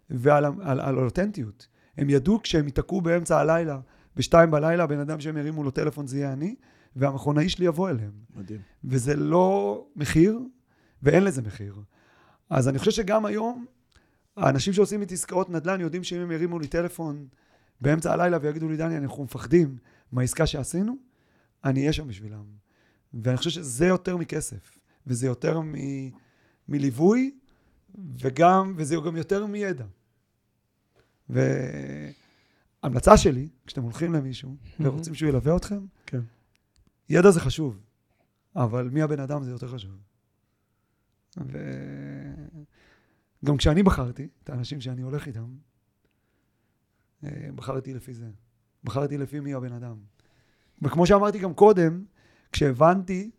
ועל 0.09 0.45
על, 0.45 0.79
על 0.79 0.97
אותנטיות. 0.97 1.67
הם 1.97 2.09
ידעו 2.09 2.41
כשהם 2.41 2.65
ייתקעו 2.65 3.01
באמצע 3.01 3.39
הלילה, 3.39 3.79
בשתיים 4.15 4.51
בלילה, 4.51 4.87
בן 4.87 4.99
אדם 4.99 5.19
שהם 5.19 5.37
ירימו 5.37 5.63
לו 5.63 5.71
טלפון 5.71 6.07
זה 6.07 6.17
יהיה 6.17 6.33
אני, 6.33 6.55
והמכונאי 6.95 7.49
שלי 7.49 7.65
יבוא 7.65 7.89
אליהם. 7.89 8.11
מדהים. 8.35 8.59
וזה 8.83 9.15
לא 9.15 9.85
מחיר, 9.95 10.39
ואין 11.03 11.23
לזה 11.23 11.41
מחיר. 11.41 11.75
אז 12.49 12.67
אני 12.67 12.79
חושב 12.79 12.91
שגם 12.91 13.25
היום, 13.25 13.65
האנשים 14.37 14.73
שעושים 14.73 15.01
איתי 15.01 15.13
עסקאות 15.13 15.49
נדל"ן 15.49 15.81
יודעים 15.81 16.03
שאם 16.03 16.19
הם 16.19 16.31
ירימו 16.31 16.59
לי 16.59 16.67
טלפון 16.67 17.27
באמצע 17.81 18.13
הלילה 18.13 18.37
ויגידו 18.41 18.69
לי, 18.69 18.77
דני, 18.77 18.97
אנחנו 18.97 19.23
מפחדים 19.23 19.77
מהעסקה 20.11 20.47
שעשינו, 20.47 20.97
אני 21.63 21.79
אהיה 21.79 21.93
שם 21.93 22.07
בשבילם. 22.07 22.43
ואני 23.13 23.37
חושב 23.37 23.49
שזה 23.49 23.85
יותר 23.85 24.17
מכסף, 24.17 24.77
וזה 25.07 25.27
יותר 25.27 25.59
מ... 25.61 25.73
מליווי, 26.67 27.37
וגם, 27.95 28.73
וזה 28.77 28.95
גם 29.05 29.15
יותר 29.15 29.45
מידע. 29.45 29.85
והמלצה 31.29 33.17
שלי, 33.17 33.49
כשאתם 33.65 33.83
הולכים 33.83 34.13
למישהו 34.13 34.55
ורוצים 34.79 35.15
שהוא 35.15 35.29
ילווה 35.29 35.55
אתכם, 35.55 35.85
כן. 36.05 36.21
ידע 37.09 37.31
זה 37.31 37.39
חשוב, 37.39 37.79
אבל 38.55 38.89
מי 38.89 39.01
הבן 39.01 39.19
אדם 39.19 39.43
זה 39.43 39.51
יותר 39.51 39.67
חשוב. 39.67 39.91
וגם 43.43 43.57
כשאני 43.57 43.83
בחרתי 43.83 44.27
את 44.43 44.49
האנשים 44.49 44.81
שאני 44.81 45.01
הולך 45.01 45.27
איתם, 45.27 45.55
בחרתי 47.55 47.93
לפי 47.93 48.13
זה. 48.13 48.29
בחרתי 48.83 49.17
לפי 49.17 49.39
מי 49.39 49.53
הבן 49.53 49.73
אדם. 49.73 49.97
וכמו 50.81 51.07
שאמרתי 51.07 51.39
גם 51.39 51.53
קודם, 51.53 52.05
כשהבנתי 52.51 53.31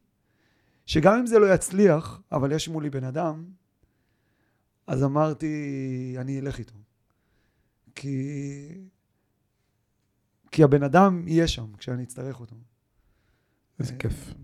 שגם 0.87 1.19
אם 1.19 1.27
זה 1.27 1.39
לא 1.39 1.55
יצליח, 1.55 2.21
אבל 2.33 2.53
יש 2.53 2.69
מולי 2.69 2.91
בן 2.91 3.05
אדם, 3.05 3.45
אז 4.87 5.05
אמרתי, 5.05 6.15
אני 6.19 6.41
אלך 6.41 6.59
איתו. 6.59 6.75
כי... 7.95 8.89
כי 10.51 10.65
הבן 10.65 10.83
אדם 10.83 11.29
יהיה 11.29 11.49
שם 11.49 11.77
כשאני 11.79 12.03
אצטרך 12.03 12.41
אותו. 12.41 12.57
איזה 13.79 13.95
כיף. 13.97 14.35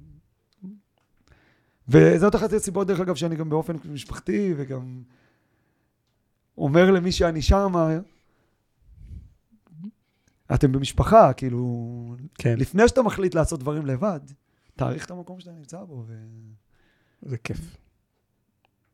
וזאת 1.88 2.34
אחת 2.34 2.52
הסיבות, 2.52 2.86
דרך 2.86 3.00
אגב, 3.00 3.14
שאני 3.14 3.36
גם 3.36 3.48
באופן 3.50 3.76
משפחתי, 3.84 4.54
וגם 4.56 5.02
אומר 6.58 6.90
למי 6.90 7.12
שאני 7.12 7.42
שמה, 7.42 7.88
אתם 10.54 10.72
במשפחה, 10.72 11.32
כאילו, 11.32 12.16
כן. 12.34 12.58
לפני 12.58 12.88
שאתה 12.88 13.02
מחליט 13.02 13.34
לעשות 13.34 13.60
דברים 13.60 13.86
לבד, 13.86 14.20
תעריך 14.76 15.06
את 15.06 15.10
המקום 15.10 15.40
שאתה 15.40 15.52
נמצא 15.52 15.84
בו. 15.84 16.04
ו... 16.06 16.14
זה 17.22 17.38
כיף. 17.38 17.76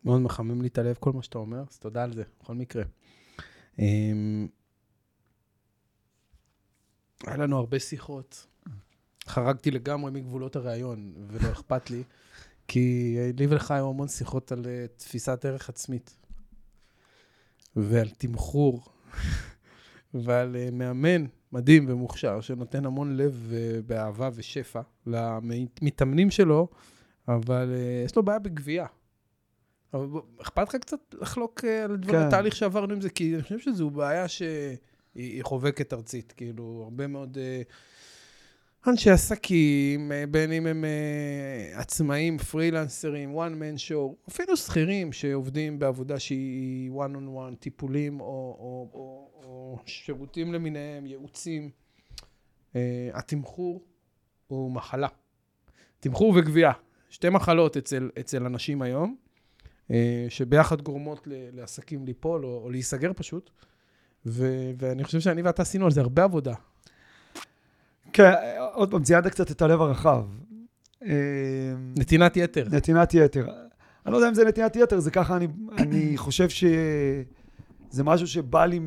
מאוד 0.04 0.20
מחמם 0.20 0.62
לי 0.62 0.68
את 0.68 0.78
הלב 0.78 0.96
כל 1.00 1.12
מה 1.12 1.22
שאתה 1.22 1.38
אומר, 1.38 1.64
אז 1.70 1.78
תודה 1.78 2.04
על 2.04 2.12
זה, 2.12 2.22
בכל 2.40 2.54
מקרה. 2.54 2.82
אמ, 3.78 4.48
היה 7.26 7.36
לנו 7.36 7.58
הרבה 7.58 7.78
שיחות. 7.78 8.46
חרגתי 9.26 9.70
לגמרי 9.70 10.10
מגבולות 10.10 10.56
הראיון, 10.56 11.14
ולא 11.28 11.52
אכפת 11.52 11.90
לי, 11.90 12.02
כי 12.68 13.16
לי 13.38 13.46
ולך 13.46 13.70
היו 13.70 13.88
המון 13.88 14.08
שיחות 14.08 14.52
על 14.52 14.66
אה, 14.66 14.86
תפיסת 14.96 15.44
ערך 15.44 15.68
עצמית, 15.68 16.16
ועל 17.76 18.08
תמחור, 18.08 18.84
ועל 20.24 20.56
אה, 20.56 20.68
מאמן 20.72 21.26
מדהים 21.52 21.86
ומוכשר, 21.88 22.40
שנותן 22.40 22.86
המון 22.86 23.16
לב 23.16 23.46
ובאהבה 23.48 24.30
ושפע 24.34 24.80
למתאמנים 25.06 26.30
שלו, 26.30 26.68
אבל 27.28 27.72
אה, 27.74 28.02
יש 28.04 28.16
לו 28.16 28.22
בעיה 28.22 28.38
בגבייה. 28.38 28.86
אבל 29.94 30.06
אכפת 30.42 30.68
לך 30.68 30.76
קצת 30.76 31.14
לחלוק 31.20 31.64
אה, 31.64 31.84
על 31.84 31.96
דבר 31.96 32.12
כן. 32.12 32.18
התהליך 32.18 32.56
שעברנו 32.56 32.94
עם 32.94 33.00
זה? 33.00 33.10
כי 33.10 33.34
אני 33.34 33.42
חושב 33.42 33.58
שזו 33.58 33.90
בעיה 33.90 34.28
שהיא 34.28 34.76
היא 35.14 35.42
חובקת 35.44 35.92
ארצית. 35.92 36.32
כאילו, 36.32 36.80
הרבה 36.84 37.06
מאוד 37.06 37.38
אה, 37.38 37.62
אנשי 38.86 39.10
עסקים, 39.10 40.12
אה, 40.12 40.24
בין 40.26 40.52
אם 40.52 40.66
הם 40.66 40.84
אה, 40.84 41.80
עצמאים, 41.80 42.38
פרילנסרים, 42.38 43.34
one 43.36 43.52
man 43.52 43.78
show, 43.78 44.30
אפילו 44.30 44.56
שכירים 44.56 45.12
שעובדים 45.12 45.78
בעבודה 45.78 46.18
שהיא 46.18 46.90
one 46.90 47.14
on 47.14 47.36
one, 47.36 47.56
טיפולים 47.60 48.20
או, 48.20 48.26
או, 48.26 48.90
או, 48.94 49.30
או 49.44 49.78
שירותים 49.86 50.52
למיניהם, 50.52 51.06
ייעוצים. 51.06 51.70
אה, 52.76 53.10
התמחור 53.14 53.84
הוא 54.46 54.72
מחלה. 54.72 55.08
תמחור 56.00 56.34
וגבייה. 56.36 56.72
שתי 57.10 57.28
מחלות 57.28 57.76
אצל, 57.76 58.10
אצל 58.20 58.44
אנשים 58.44 58.82
היום, 58.82 59.16
שביחד 60.28 60.82
גורמות 60.82 61.28
לעסקים 61.52 62.06
ליפול 62.06 62.44
או, 62.44 62.60
או 62.64 62.70
להיסגר 62.70 63.12
פשוט. 63.16 63.50
ו- 64.26 64.70
ואני 64.78 65.04
חושב 65.04 65.20
שאני 65.20 65.42
ואתה 65.42 65.62
עשינו 65.62 65.84
על 65.84 65.90
זה 65.90 66.00
הרבה 66.00 66.24
עבודה. 66.24 66.54
כן, 68.12 68.32
עוד 68.72 68.90
פעם, 68.90 69.02
ציינת 69.02 69.26
קצת 69.26 69.50
את 69.50 69.62
הלב 69.62 69.80
הרחב. 69.80 70.24
אה, 71.02 71.74
נתינת 71.98 72.36
יתר. 72.36 72.68
נתינת 72.70 73.14
יתר. 73.14 73.46
אני 74.06 74.12
לא 74.12 74.16
יודע 74.16 74.28
אם 74.28 74.34
זה 74.34 74.44
נתינת 74.44 74.76
יתר, 74.76 75.00
זה 75.00 75.10
ככה, 75.10 75.36
אני, 75.36 75.48
אני 75.78 76.16
חושב 76.16 76.48
שזה 76.48 78.04
משהו 78.04 78.26
שבא 78.26 78.64
לי 78.64 78.80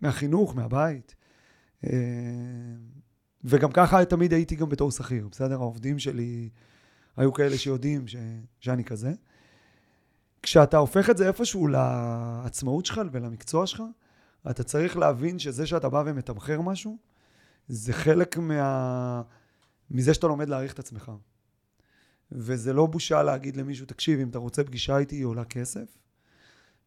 מהחינוך, 0.00 0.56
מהבית. 0.56 1.14
אה, 1.84 1.90
וגם 3.44 3.72
ככה 3.72 4.04
תמיד 4.04 4.32
הייתי 4.32 4.56
גם 4.56 4.68
בתור 4.68 4.90
שכיר, 4.90 5.28
בסדר? 5.30 5.54
העובדים 5.54 5.98
שלי 5.98 6.48
היו 7.16 7.32
כאלה 7.32 7.58
שיודעים 7.58 8.08
ש, 8.08 8.16
שאני 8.60 8.84
כזה. 8.84 9.12
כשאתה 10.42 10.76
הופך 10.76 11.10
את 11.10 11.16
זה 11.16 11.26
איפשהו 11.26 11.68
לעצמאות 11.68 12.86
שלך 12.86 13.00
ולמקצוע 13.12 13.66
שלך, 13.66 13.82
אתה 14.50 14.62
צריך 14.62 14.96
להבין 14.96 15.38
שזה 15.38 15.66
שאתה 15.66 15.88
בא 15.88 16.02
ומתמחר 16.06 16.60
משהו, 16.60 16.98
זה 17.68 17.92
חלק 17.92 18.36
מה... 18.38 19.22
מזה 19.90 20.14
שאתה 20.14 20.26
לומד 20.26 20.48
להעריך 20.48 20.74
את 20.74 20.78
עצמך. 20.78 21.12
וזה 22.32 22.72
לא 22.72 22.86
בושה 22.86 23.22
להגיד 23.22 23.56
למישהו, 23.56 23.86
תקשיב, 23.86 24.20
אם 24.20 24.28
אתה 24.28 24.38
רוצה 24.38 24.64
פגישה 24.64 24.98
איתי, 24.98 25.16
היא 25.16 25.24
עולה 25.24 25.44
כסף. 25.44 25.98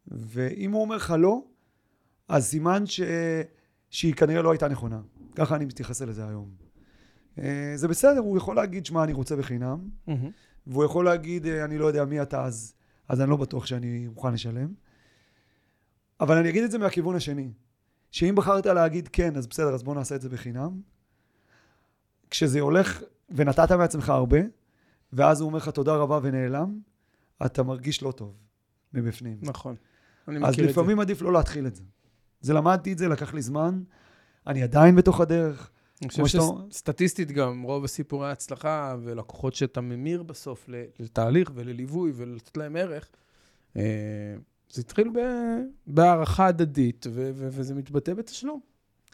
ואם 0.08 0.72
הוא 0.72 0.82
אומר 0.82 0.96
לך 0.96 1.14
לא, 1.18 1.44
אז 2.28 2.46
סימן 2.46 2.86
ש... 2.86 3.02
שהיא 3.90 4.14
כנראה 4.14 4.42
לא 4.42 4.52
הייתה 4.52 4.68
נכונה. 4.68 5.02
ככה 5.36 5.56
אני 5.56 5.66
מתייחס 5.66 6.02
לזה 6.02 6.28
היום. 6.28 6.50
אה, 7.40 7.74
זה 7.76 7.88
בסדר, 7.88 8.20
הוא 8.20 8.38
יכול 8.38 8.56
להגיד, 8.56 8.86
שמע, 8.86 9.04
אני 9.04 9.14
רוצה 9.14 9.36
בחינם, 9.36 9.90
מהמם. 10.08 10.30
והוא 10.68 10.84
יכול 10.84 11.06
להגיד, 11.06 11.46
אה, 11.46 11.66
אני 11.66 11.78
לא 11.78 11.86
יודע 11.86 12.06
מי 12.06 12.22
אתה 12.22 12.46
אז, 12.46 12.74
אז 13.08 13.22
אני 13.22 13.30
לא 13.30 13.38
בטוח 13.38 13.66
שאני 13.66 14.08
מוכן 14.08 14.34
לשלם. 14.34 14.74
אבל 16.20 16.38
אני 16.38 16.50
אגיד 16.50 16.64
את 16.64 16.72
זה 16.72 16.78
מהכיוון 16.78 17.16
השני, 17.16 17.52
שאם 18.12 18.36
בחרת 18.36 18.66
להגיד 18.66 19.08
כן, 19.08 19.36
אז 19.36 19.48
בסדר, 19.48 19.74
אז 19.74 19.84
בוא 19.84 19.96
נעשה 19.96 20.16
את 20.16 20.22
זה 20.22 20.30
בחינם. 20.30 20.82
כשזה 22.30 22.60
הולך, 22.60 23.02
ונתת 23.30 23.72
מעצמך 23.72 24.10
הרבה, 24.10 24.38
ואז 25.14 25.42
הוא 25.42 25.48
אומר 25.48 25.58
לך 25.58 25.70
תודה 25.70 25.96
רבה 25.96 26.20
ונעלם, 26.24 26.80
אתה 27.46 27.64
מרגיש 27.64 28.04
לא 28.04 28.12
טוב 28.12 28.34
מבפנים. 28.94 29.38
נכון. 29.42 29.76
אני 30.28 30.38
אז 30.38 30.42
מכיר 30.54 30.64
את 30.64 30.70
זה. 30.70 30.82
לפעמים 30.82 31.00
עדיף 31.00 31.22
לא 31.22 31.34
להתחיל 31.34 31.68
את 31.68 31.76
זה. 31.76 31.84
זה 32.42 32.54
למדתי 32.54 32.94
את 32.94 32.98
זה, 32.98 33.08
לקח 33.08 33.34
לי 33.34 33.42
זמן, 33.42 33.84
אני 34.48 34.64
עדיין 34.64 34.96
בתוך 34.96 35.22
הדרך. 35.22 35.72
אני 36.02 36.10
חושב 36.10 36.26
שאתה- 36.26 36.44
שסטטיסטית 36.70 37.32
גם, 37.32 37.62
רוב 37.62 37.84
הסיפורי 37.84 38.30
ההצלחה 38.30 38.96
ולקוחות 39.04 39.54
שאתה 39.54 39.82
ממיר 39.82 40.24
בסוף 40.24 40.70
לתהליך 41.00 41.52
ולליווי 41.56 42.12
ולתת 42.16 42.58
להם 42.58 42.76
ערך, 42.76 43.10
אה, 43.78 43.82
זה 44.72 44.82
התחיל 44.82 45.10
ב- 45.10 45.62
בהערכה 45.88 46.48
הדדית, 46.48 47.08
ו- 47.10 47.32
ו- 47.36 47.48
וזה 47.52 47.76
מתבטא 47.76 48.14
בתשלום. 48.14 48.60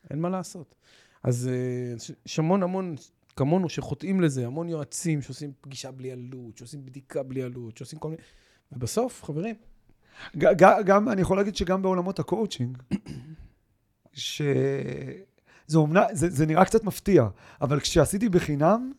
אין 0.10 0.22
מה 0.22 0.30
לעשות. 0.30 0.76
אז 1.24 1.48
אה, 1.48 2.14
יש 2.26 2.40
המון 2.40 2.64
המון, 2.64 2.96
כמונו, 3.36 3.70
שחוטאים 3.70 4.22
לזה, 4.22 4.46
המון 4.46 4.70
יועצים 4.70 5.22
שעושים 5.22 5.52
פגישה 5.62 5.92
בלי 5.92 6.12
עלות, 6.12 6.58
שעושים 6.58 6.86
בדיקה 6.86 7.24
בלי 7.24 7.44
עלות, 7.44 7.78
שעושים 7.78 8.00
כל 8.00 8.10
מיני... 8.10 8.22
ובסוף, 8.72 9.24
חברים, 9.24 9.56
ג- 10.38 10.64
ג- 10.64 10.82
גם, 10.86 11.10
אני 11.10 11.22
יכול 11.22 11.38
להגיד 11.38 11.56
שגם 11.56 11.82
בעולמות 11.82 12.20
הקואוצ'ינג, 12.20 12.78
ש... 14.14 14.42
זה, 15.68 15.78
אומנ... 15.78 16.02
זה, 16.12 16.30
זה 16.30 16.46
נראה 16.46 16.66
קצת 16.66 16.84
מפתיע, 16.84 17.28
אבל 17.62 17.80
כשעשיתי 17.80 18.30
בחינם, 18.30 18.92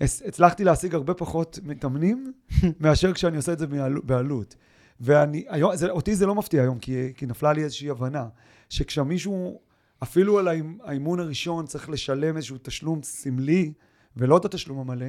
הצלחתי 0.00 0.64
להשיג 0.64 0.94
הרבה 0.94 1.14
פחות 1.14 1.58
מתאמנים 1.62 2.32
מאשר 2.80 3.12
כשאני 3.12 3.36
עושה 3.36 3.52
את 3.52 3.58
זה 3.58 3.66
בעל... 3.66 3.98
בעלות. 4.04 4.56
ואני, 5.00 5.44
היום, 5.48 5.76
זה, 5.76 5.90
אותי 5.90 6.14
זה 6.14 6.26
לא 6.26 6.34
מפתיע 6.34 6.62
היום, 6.62 6.78
כי, 6.78 7.12
כי 7.16 7.26
נפלה 7.26 7.52
לי 7.52 7.64
איזושהי 7.64 7.90
הבנה, 7.90 8.28
שכשמישהו, 8.68 9.60
אפילו 10.02 10.38
על 10.38 10.48
האימ- 10.48 10.80
האימון 10.84 11.20
הראשון 11.20 11.66
צריך 11.66 11.90
לשלם 11.90 12.36
איזשהו 12.36 12.56
תשלום 12.62 13.02
סמלי, 13.02 13.72
ולא 14.16 14.36
את 14.36 14.44
התשלום 14.44 14.78
המלא, 14.78 15.06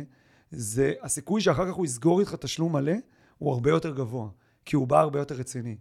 זה 0.51 0.93
הסיכוי 1.01 1.41
שאחר 1.41 1.67
כך 1.67 1.73
הוא 1.73 1.85
יסגור 1.85 2.19
איתך 2.19 2.35
תשלום 2.35 2.73
מלא, 2.73 2.93
הוא 3.37 3.53
הרבה 3.53 3.69
יותר 3.69 3.95
גבוה, 3.95 4.29
כי 4.65 4.75
הוא 4.75 4.87
בא 4.87 4.99
הרבה 4.99 5.19
יותר 5.19 5.35
רציני. 5.35 5.75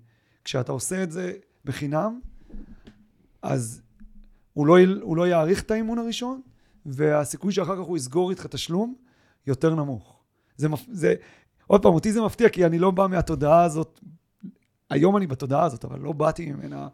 כשאתה 0.45 0.73
עושה 0.73 1.03
את 1.03 1.13
זה 1.13 1.33
בחינם, 1.65 2.21
אז 3.43 3.83
הוא 4.53 4.67
לא, 4.67 4.77
הוא 5.03 5.17
לא 5.17 5.29
יעריך 5.29 5.63
את 5.63 5.71
האימון 5.71 5.99
הראשון, 5.99 6.41
והסיכוי 6.87 7.53
שאחר 7.53 7.77
כך 7.77 7.83
הוא 7.83 7.97
יסגור 7.97 8.31
איתך 8.31 8.47
תשלום 8.47 8.95
יותר 9.47 9.75
נמוך. 9.75 10.23
זה, 10.57 10.69
זה, 10.93 11.15
עוד 11.67 11.83
פעם, 11.83 11.95
אותי 11.95 12.13
זה 12.13 12.21
מפתיע, 12.21 12.49
כי 12.49 12.67
אני 12.67 12.79
לא 12.79 12.91
בא 12.91 13.07
מהתודעה 13.07 13.65
הזאת, 13.65 14.01
היום 14.91 15.17
אני 15.17 15.27
בתודעה 15.27 15.65
הזאת, 15.65 15.85
אבל 15.85 16.01
לא 16.01 16.13
באתי 16.13 16.53
ממנה, 16.53 16.89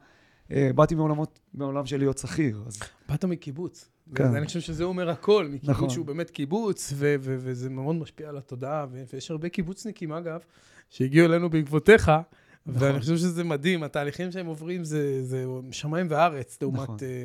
אה, 0.50 0.70
באתי 0.74 0.94
מעולמות, 0.94 1.40
מעולם 1.54 1.86
של 1.86 1.98
להיות 1.98 2.18
שכיר. 2.18 2.62
אז 2.66 2.80
באת 3.08 3.24
מקיבוץ. 3.24 3.88
כן. 4.14 4.30
ואני 4.32 4.46
חושב 4.46 4.60
שזה 4.60 4.84
אומר 4.84 5.10
הכל, 5.10 5.48
מקיבוץ 5.48 5.68
נכון. 5.68 5.90
שהוא 5.90 6.06
באמת 6.06 6.30
קיבוץ, 6.30 6.92
ו- 6.96 7.14
ו- 7.20 7.36
וזה 7.38 7.70
מאוד 7.70 7.96
משפיע 7.96 8.28
על 8.28 8.36
התודעה, 8.36 8.86
ו- 8.90 9.02
ויש 9.12 9.30
הרבה 9.30 9.48
קיבוצניקים, 9.48 10.12
אגב, 10.12 10.40
שהגיעו 10.90 11.26
אלינו 11.26 11.50
בעקבותיך, 11.50 12.08
נכון. 12.08 12.82
ואני 12.82 13.00
חושב 13.00 13.16
שזה 13.16 13.44
מדהים, 13.44 13.82
התהליכים 13.82 14.32
שהם 14.32 14.46
עוברים 14.46 14.84
זה, 14.84 15.24
זה 15.24 15.44
שמיים 15.70 16.06
וארץ, 16.10 16.58
לעומת 16.62 16.80
נכון. 16.80 16.96
אה, 17.02 17.24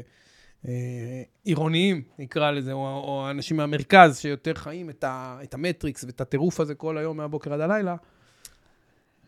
עירוניים, 1.43 2.01
נקרא 2.19 2.51
לזה, 2.51 2.71
או, 2.73 2.79
או 2.79 3.29
אנשים 3.29 3.57
מהמרכז 3.57 4.17
שיותר 4.17 4.53
חיים 4.53 4.89
את, 4.89 5.03
ה- 5.03 5.39
את 5.43 5.53
המטריקס 5.53 6.03
ואת 6.03 6.21
הטירוף 6.21 6.59
הזה 6.59 6.75
כל 6.75 6.97
היום 6.97 7.17
מהבוקר 7.17 7.53
עד 7.53 7.59
הלילה. 7.59 7.95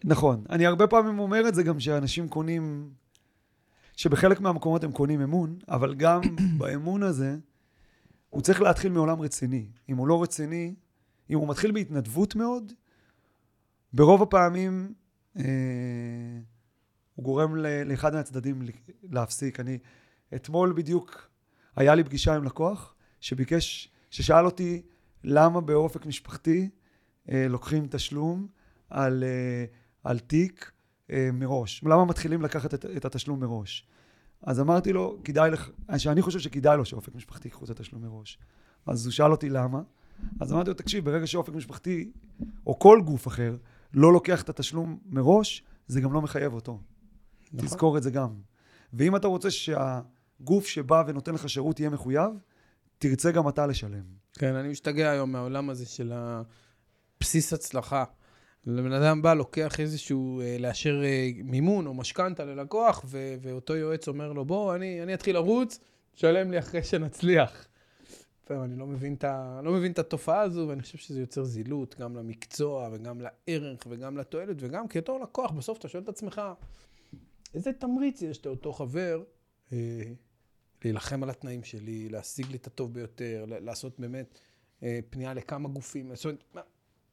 נכון. 0.04 0.44
אני 0.50 0.66
הרבה 0.66 0.88
פעמים 0.88 1.20
אומר 1.20 1.48
את 1.48 1.56
זה 1.56 1.64
גם 1.64 1.80
שאנשים 1.80 2.28
קונים, 2.28 2.90
שבחלק 3.96 4.40
מהמקומות 4.40 4.84
הם 4.84 4.92
קונים 4.92 5.22
אמון, 5.22 5.58
אבל 5.68 5.96
גם 5.96 6.22
באמון 6.58 7.04
הזה, 7.04 7.36
הוא 8.30 8.42
צריך 8.42 8.62
להתחיל 8.62 8.92
מעולם 8.92 9.22
רציני. 9.22 9.66
אם 9.90 9.98
הוא 9.98 10.08
לא 10.08 10.24
רציני, 10.24 10.74
אם 11.30 11.38
הוא 11.38 11.48
מתחיל 11.48 11.72
בהתנדבות 11.72 12.36
מאוד, 12.36 12.74
ברוב 13.94 14.22
הפעמים 14.22 14.94
אה, 15.38 15.44
הוא 17.16 17.26
גורם 17.26 17.56
לאחד 17.86 18.14
מהצדדים 18.14 18.62
להפסיק. 19.12 19.60
אני, 19.60 19.78
אתמול 20.36 20.74
בדיוק 20.74 21.29
היה 21.80 21.96
לי 21.96 22.04
פגישה 22.04 22.36
עם 22.36 22.44
לקוח 22.44 22.94
שביקש, 23.22 23.90
ששאל 24.12 24.46
אותי 24.46 24.82
למה 25.24 25.62
באופק 25.62 26.06
משפחתי 26.06 26.70
אה, 27.32 27.48
לוקחים 27.50 27.88
תשלום 27.90 28.48
על, 28.90 29.24
אה, 29.24 29.66
על 30.04 30.20
תיק 30.20 30.72
אה, 31.12 31.30
מראש. 31.34 31.84
למה 31.84 32.06
מתחילים 32.06 32.42
לקחת 32.42 32.74
את, 32.74 32.86
את 32.86 33.06
התשלום 33.06 33.40
מראש? 33.40 33.88
אז 34.42 34.60
אמרתי 34.60 34.94
לו, 34.94 35.18
כדאי 35.24 35.52
לך, 35.52 35.70
שאני 35.98 36.22
חושב 36.22 36.40
שכדאי 36.40 36.78
לו 36.78 36.86
שאופק 36.86 37.16
משפחתי 37.16 37.48
ייקחו 37.48 37.66
את 37.66 37.70
התשלום 37.70 38.02
מראש. 38.02 38.40
אז 38.86 39.06
הוא 39.06 39.12
שאל 39.12 39.32
אותי 39.32 39.50
למה. 39.50 39.82
אז 40.40 40.54
אמרתי 40.54 40.70
לו, 40.70 40.74
תקשיב, 40.74 41.06
ברגע 41.06 41.28
שאופק 41.28 41.54
משפחתי, 41.54 42.12
או 42.68 42.80
כל 42.80 43.02
גוף 43.06 43.28
אחר, 43.28 43.58
לא 43.94 44.14
לוקח 44.14 44.42
את 44.42 44.50
התשלום 44.50 45.00
מראש, 45.06 45.64
זה 45.88 46.02
גם 46.02 46.14
לא 46.14 46.22
מחייב 46.22 46.54
אותו. 46.54 46.80
נכון. 47.54 47.66
תזכור 47.66 47.98
את 47.98 48.04
זה 48.04 48.12
גם. 48.12 48.30
ואם 48.94 49.16
אתה 49.16 49.28
רוצה 49.28 49.52
שהגוף 50.40 50.68
שבא 50.68 51.04
ונותן 51.08 51.34
לך 51.34 51.50
שירות 51.50 51.80
יהיה 51.80 51.90
מחויב, 51.90 52.32
תרצה 52.98 53.32
גם 53.32 53.50
אתה 53.50 53.68
לשלם. 53.68 54.04
כן, 54.34 54.56
אני 54.56 54.70
משתגע 54.70 55.12
היום 55.12 55.32
מהעולם 55.32 55.70
הזה 55.70 55.86
של 55.86 56.12
הבסיס 56.14 57.54
הצלחה. 57.54 58.04
לבן 58.66 58.92
אדם 58.92 59.22
בא, 59.22 59.34
לוקח 59.34 59.80
איזשהו, 59.80 60.42
אה, 60.42 60.58
לאשר 60.60 61.02
אה, 61.04 61.30
מימון 61.44 61.88
או 61.88 61.94
משכנתה 61.94 62.46
ללקוח, 62.46 63.06
ו- 63.06 63.36
ואותו 63.42 63.76
יועץ 63.76 64.08
אומר 64.08 64.34
לו, 64.34 64.46
בוא, 64.46 64.76
אני, 64.76 65.04
אני 65.04 65.14
אתחיל 65.14 65.36
לרוץ, 65.36 65.80
שלם 66.14 66.52
לי 66.52 66.60
אחרי 66.60 66.84
שנצליח. 66.84 67.68
טוב, 68.46 68.62
אני 68.62 68.76
לא 68.76 68.86
מבין, 68.86 69.14
את 69.14 69.24
ה, 69.24 69.62
לא 69.64 69.72
מבין 69.72 69.92
את 69.92 70.00
התופעה 70.00 70.42
הזו, 70.42 70.66
ואני 70.70 70.82
חושב 70.82 70.98
שזה 70.98 71.20
יוצר 71.20 71.44
זילות 71.44 71.96
גם 72.00 72.16
למקצוע 72.16 72.90
וגם 72.92 73.22
לערך 73.22 73.88
וגם 73.90 74.18
לתועלת, 74.18 74.56
וגם 74.60 74.88
כתור 74.88 75.20
לקוח, 75.20 75.52
בסוף 75.52 75.78
אתה 75.78 75.88
שואל 75.88 76.04
את 76.04 76.10
עצמך, 76.10 76.42
איזה 77.54 77.74
תמריץ 77.74 78.22
יש 78.22 78.46
לאותו 78.46 78.74
חבר 78.74 79.24
אה, 79.74 79.78
להילחם 80.84 81.24
על 81.24 81.30
התנאים 81.30 81.64
שלי, 81.64 82.10
להשיג 82.10 82.46
לי 82.52 82.58
את 82.58 82.68
הטוב 82.68 82.94
ביותר, 82.94 83.46
לעשות 83.48 84.00
באמת 84.00 84.40
אה, 84.84 85.00
פנייה 85.10 85.34
לכמה 85.34 85.70
גופים. 85.70 86.16
זאת 86.16 86.26
אומרת, 86.26 86.44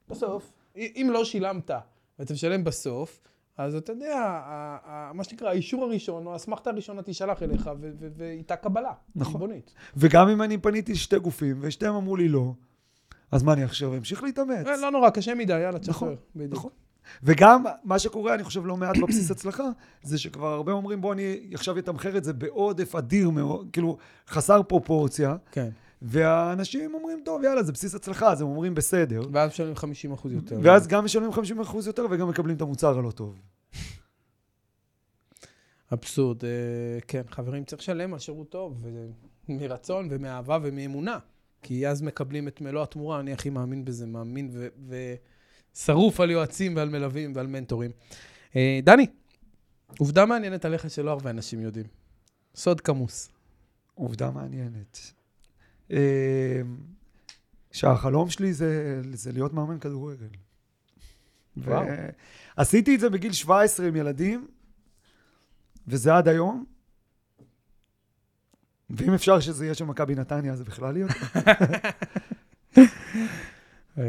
בסוף, 0.08 0.52
אם 0.76 1.08
לא 1.12 1.24
שילמת 1.24 1.70
ואתה 2.18 2.32
משלם 2.34 2.64
בסוף, 2.64 3.20
אז 3.56 3.74
אתה 3.74 3.92
יודע, 3.92 4.16
ה- 4.18 4.78
ה- 4.84 5.12
מה 5.14 5.24
שנקרא, 5.24 5.48
האישור 5.48 5.84
הראשון 5.84 6.26
או 6.26 6.32
האסמכתה 6.32 6.70
הראשונה 6.70 7.02
תישלח 7.02 7.42
אליך 7.42 7.70
ואיתה 8.16 8.56
קבלה. 8.56 8.92
נכון. 9.16 9.32
חשבונית. 9.32 9.74
וגם 9.96 10.28
אם 10.28 10.42
אני 10.42 10.58
פניתי 10.58 10.92
לשתי 10.92 11.18
גופים, 11.18 11.58
ושתיהם 11.60 11.94
אמרו 11.94 12.16
לי 12.16 12.28
לא, 12.28 12.52
אז 13.30 13.42
מה 13.42 13.52
אני 13.52 13.62
עכשיו 13.64 13.96
אמשיך 13.96 14.22
להתאמץ? 14.22 14.66
אה, 14.66 14.76
לא 14.76 14.90
נורא, 14.90 15.10
קשה 15.10 15.34
מדי, 15.34 15.58
יאללה, 15.60 15.78
תשחרר. 15.78 16.14
נכון. 16.34 16.46
נכון. 16.50 16.70
וגם 17.22 17.64
מה 17.84 17.98
שקורה, 17.98 18.34
אני 18.34 18.44
חושב, 18.44 18.66
לא 18.66 18.76
מעט 18.76 18.96
בבסיס 18.96 19.30
הצלחה, 19.30 19.64
זה 20.02 20.18
שכבר 20.18 20.52
הרבה 20.52 20.72
אומרים, 20.72 21.00
בוא 21.00 21.12
אני 21.12 21.50
עכשיו 21.54 21.78
אתמחר 21.78 22.16
את 22.16 22.24
זה 22.24 22.32
בעודף 22.32 22.94
אדיר 22.94 23.30
מאוד, 23.30 23.68
כאילו, 23.72 23.96
חסר 24.28 24.62
פרופורציה, 24.62 25.36
כן. 25.52 25.68
והאנשים 26.02 26.94
אומרים, 26.94 27.20
טוב, 27.24 27.44
יאללה, 27.44 27.62
זה 27.62 27.72
בסיס 27.72 27.94
הצלחה, 27.94 28.32
אז 28.32 28.40
הם 28.40 28.48
אומרים, 28.48 28.74
בסדר. 28.74 29.22
ואז 29.32 29.50
משלמים 29.50 29.76
50 29.76 30.12
אחוז 30.12 30.32
יותר. 30.32 30.58
ואז 30.62 30.86
גם 30.86 31.04
משלמים 31.04 31.30
50% 31.30 31.36
יותר 31.86 32.06
וגם 32.10 32.28
מקבלים 32.28 32.56
את 32.56 32.62
המוצר 32.62 32.98
הלא 32.98 33.10
טוב. 33.10 33.38
אבסורד. 35.92 36.44
אה, 36.44 36.50
כן, 37.08 37.22
חברים, 37.30 37.64
צריך 37.64 37.82
לשלם 37.82 38.12
על 38.12 38.18
שירות 38.18 38.48
טוב, 38.50 38.78
ו- 38.82 39.06
מרצון 39.48 40.08
ומאהבה 40.10 40.58
ומאמונה. 40.62 41.18
כי 41.62 41.88
אז 41.88 42.02
מקבלים 42.02 42.48
את 42.48 42.60
מלוא 42.60 42.82
התמורה, 42.82 43.20
אני 43.20 43.32
הכי 43.32 43.50
מאמין 43.50 43.84
בזה, 43.84 44.06
מאמין 44.06 44.48
ו- 44.52 44.68
ושרוף 45.76 46.20
על 46.20 46.30
יועצים 46.30 46.76
ועל 46.76 46.88
מלווים 46.88 47.32
ועל 47.34 47.46
מנטורים. 47.46 47.90
אה, 48.56 48.80
דני, 48.82 49.06
עובדה 49.98 50.26
מעניינת 50.26 50.64
עליך 50.64 50.90
שלא 50.90 51.10
הרבה 51.10 51.30
אנשים 51.30 51.60
יודעים. 51.60 51.86
סוד 52.54 52.80
כמוס. 52.80 53.28
עובדה 53.94 54.30
מעניינת. 54.30 55.12
אה, 55.90 56.60
שהחלום 57.72 58.30
שלי 58.30 58.52
זה, 58.52 59.00
זה 59.12 59.32
להיות 59.32 59.52
מאמן 59.52 59.78
כדורגל. 59.78 60.28
וואו. 61.56 61.86
עשיתי 62.56 62.94
את 62.94 63.00
זה 63.00 63.10
בגיל 63.10 63.32
17 63.32 63.86
עם 63.86 63.96
ילדים, 63.96 64.46
וזה 65.88 66.14
עד 66.14 66.28
היום. 66.28 66.64
ואם 68.90 69.14
אפשר 69.14 69.40
שזה 69.40 69.64
יהיה 69.64 69.74
של 69.74 69.84
מכבי 69.84 70.14
נתניה, 70.14 70.56
זה 70.56 70.64
בכלל 70.64 70.94
להיות. 70.94 71.10
אה, 73.98 74.04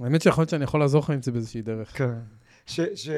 האמת 0.00 0.22
שיכול 0.22 0.42
להיות 0.42 0.50
שאני 0.50 0.64
יכול 0.64 0.80
לעזור 0.80 1.02
לך 1.02 1.10
עם 1.10 1.22
זה 1.22 1.32
באיזושהי 1.32 1.62
דרך. 1.62 1.98
כן. 1.98 2.10
ש... 2.66 2.80
ש... 2.94 3.08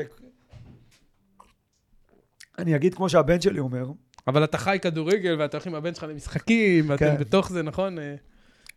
אני 2.59 2.77
אגיד 2.77 2.95
כמו 2.95 3.09
שהבן 3.09 3.41
שלי 3.41 3.59
אומר, 3.59 3.91
אבל 4.27 4.45
אתה 4.45 4.59
חי 4.59 4.79
כדורגל, 4.83 5.37
ואתה 5.39 5.57
הולך 5.57 5.67
עם 5.67 5.75
הבן 5.75 5.95
שלך 5.95 6.03
למשחקים, 6.03 6.91
ואתם 6.91 7.05
כן. 7.05 7.17
בתוך 7.19 7.51
זה, 7.51 7.63
נכון? 7.63 7.99
אה, 7.99 8.15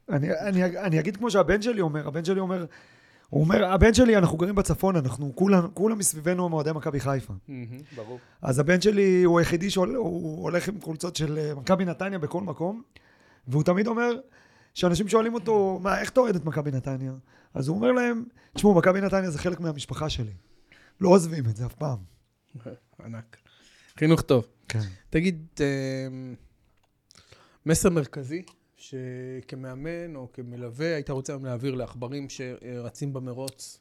אני, 0.09 0.27
אני, 0.39 0.79
אני 0.79 0.99
אגיד 0.99 1.17
כמו 1.17 1.31
שהבן 1.31 1.61
שלי 1.61 1.81
אומר, 1.81 2.07
הבן 2.07 2.25
שלי 2.25 2.39
אומר, 2.39 2.65
הוא 3.29 3.43
אומר, 3.43 3.65
הבן 3.65 3.93
שלי, 3.93 4.17
אנחנו 4.17 4.37
גרים 4.37 4.55
בצפון, 4.55 4.95
אנחנו 4.95 5.31
כולם, 5.35 5.67
כולם 5.73 5.97
מסביבנו 5.97 6.45
הם 6.45 6.53
אוהדי 6.53 6.71
מכבי 6.71 6.99
חיפה. 6.99 7.33
ברור. 7.95 8.19
אז 8.41 8.59
הבן 8.59 8.81
שלי 8.81 9.23
הוא 9.23 9.39
היחידי 9.39 9.69
שהוא 9.69 10.43
הולך 10.43 10.67
עם 10.67 10.81
חולצות 10.81 11.15
של 11.15 11.37
אה, 11.37 11.55
מכבי 11.55 11.85
נתניה 11.85 12.19
בכל 12.19 12.41
מקום, 12.41 12.81
והוא 13.47 13.63
תמיד 13.63 13.87
אומר, 13.87 14.11
שאנשים 14.77 15.07
שואלים 15.07 15.33
אותו, 15.33 15.79
מה, 15.83 15.99
איך 15.99 16.09
אתה 16.09 16.19
אוהד 16.19 16.35
את 16.35 16.45
מכבי 16.45 16.71
נתניה? 16.71 17.13
אז 17.53 17.67
הוא 17.67 17.77
אומר 17.77 17.91
להם, 17.91 18.23
תשמעו, 18.53 18.73
מכבי 18.73 19.01
נתניה 19.01 19.31
זה 19.31 19.39
חלק 19.39 19.59
מהמשפחה 19.59 20.09
שלי. 20.09 20.33
לא 21.01 21.09
עוזבים 21.09 21.45
את 21.49 21.55
זה 21.55 21.65
אף 21.65 21.73
פעם. 21.73 21.97
ענק. 23.03 23.37
חינוך 23.97 24.21
טוב. 24.21 24.47
כן. 24.67 24.79
תגיד, 25.09 25.47
אה, 25.59 26.07
מסר 27.65 27.89
מרכזי 27.89 28.43
שכמאמן 28.75 30.15
או 30.15 30.29
כמלווה 30.33 30.95
היית 30.95 31.09
רוצה 31.09 31.33
היום 31.33 31.45
להעביר 31.45 31.75
לעכברים 31.75 32.27
שרצים 32.29 33.13
במרוץ 33.13 33.79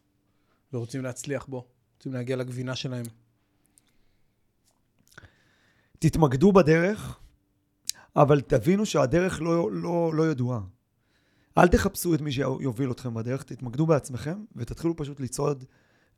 ורוצים 0.72 1.03
להצליח 1.03 1.47
בו, 1.47 1.66
רוצים 1.97 2.12
להגיע 2.12 2.36
לגבינה 2.36 2.76
שלהם. 2.76 3.07
תתמקדו 5.99 6.53
בדרך, 6.53 7.18
אבל 8.16 8.40
תבינו 8.40 8.86
שהדרך 8.86 9.42
לא, 9.42 9.72
לא, 9.72 10.14
לא 10.14 10.30
ידועה. 10.30 10.61
אל 11.59 11.68
תחפשו 11.68 12.14
את 12.14 12.20
מי 12.20 12.32
שיוביל 12.32 12.90
אתכם 12.90 13.14
בדרך, 13.14 13.42
תתמקדו 13.42 13.86
בעצמכם 13.86 14.44
ותתחילו 14.57 14.96
פשוט 14.96 15.20
לצעוד 15.20 15.64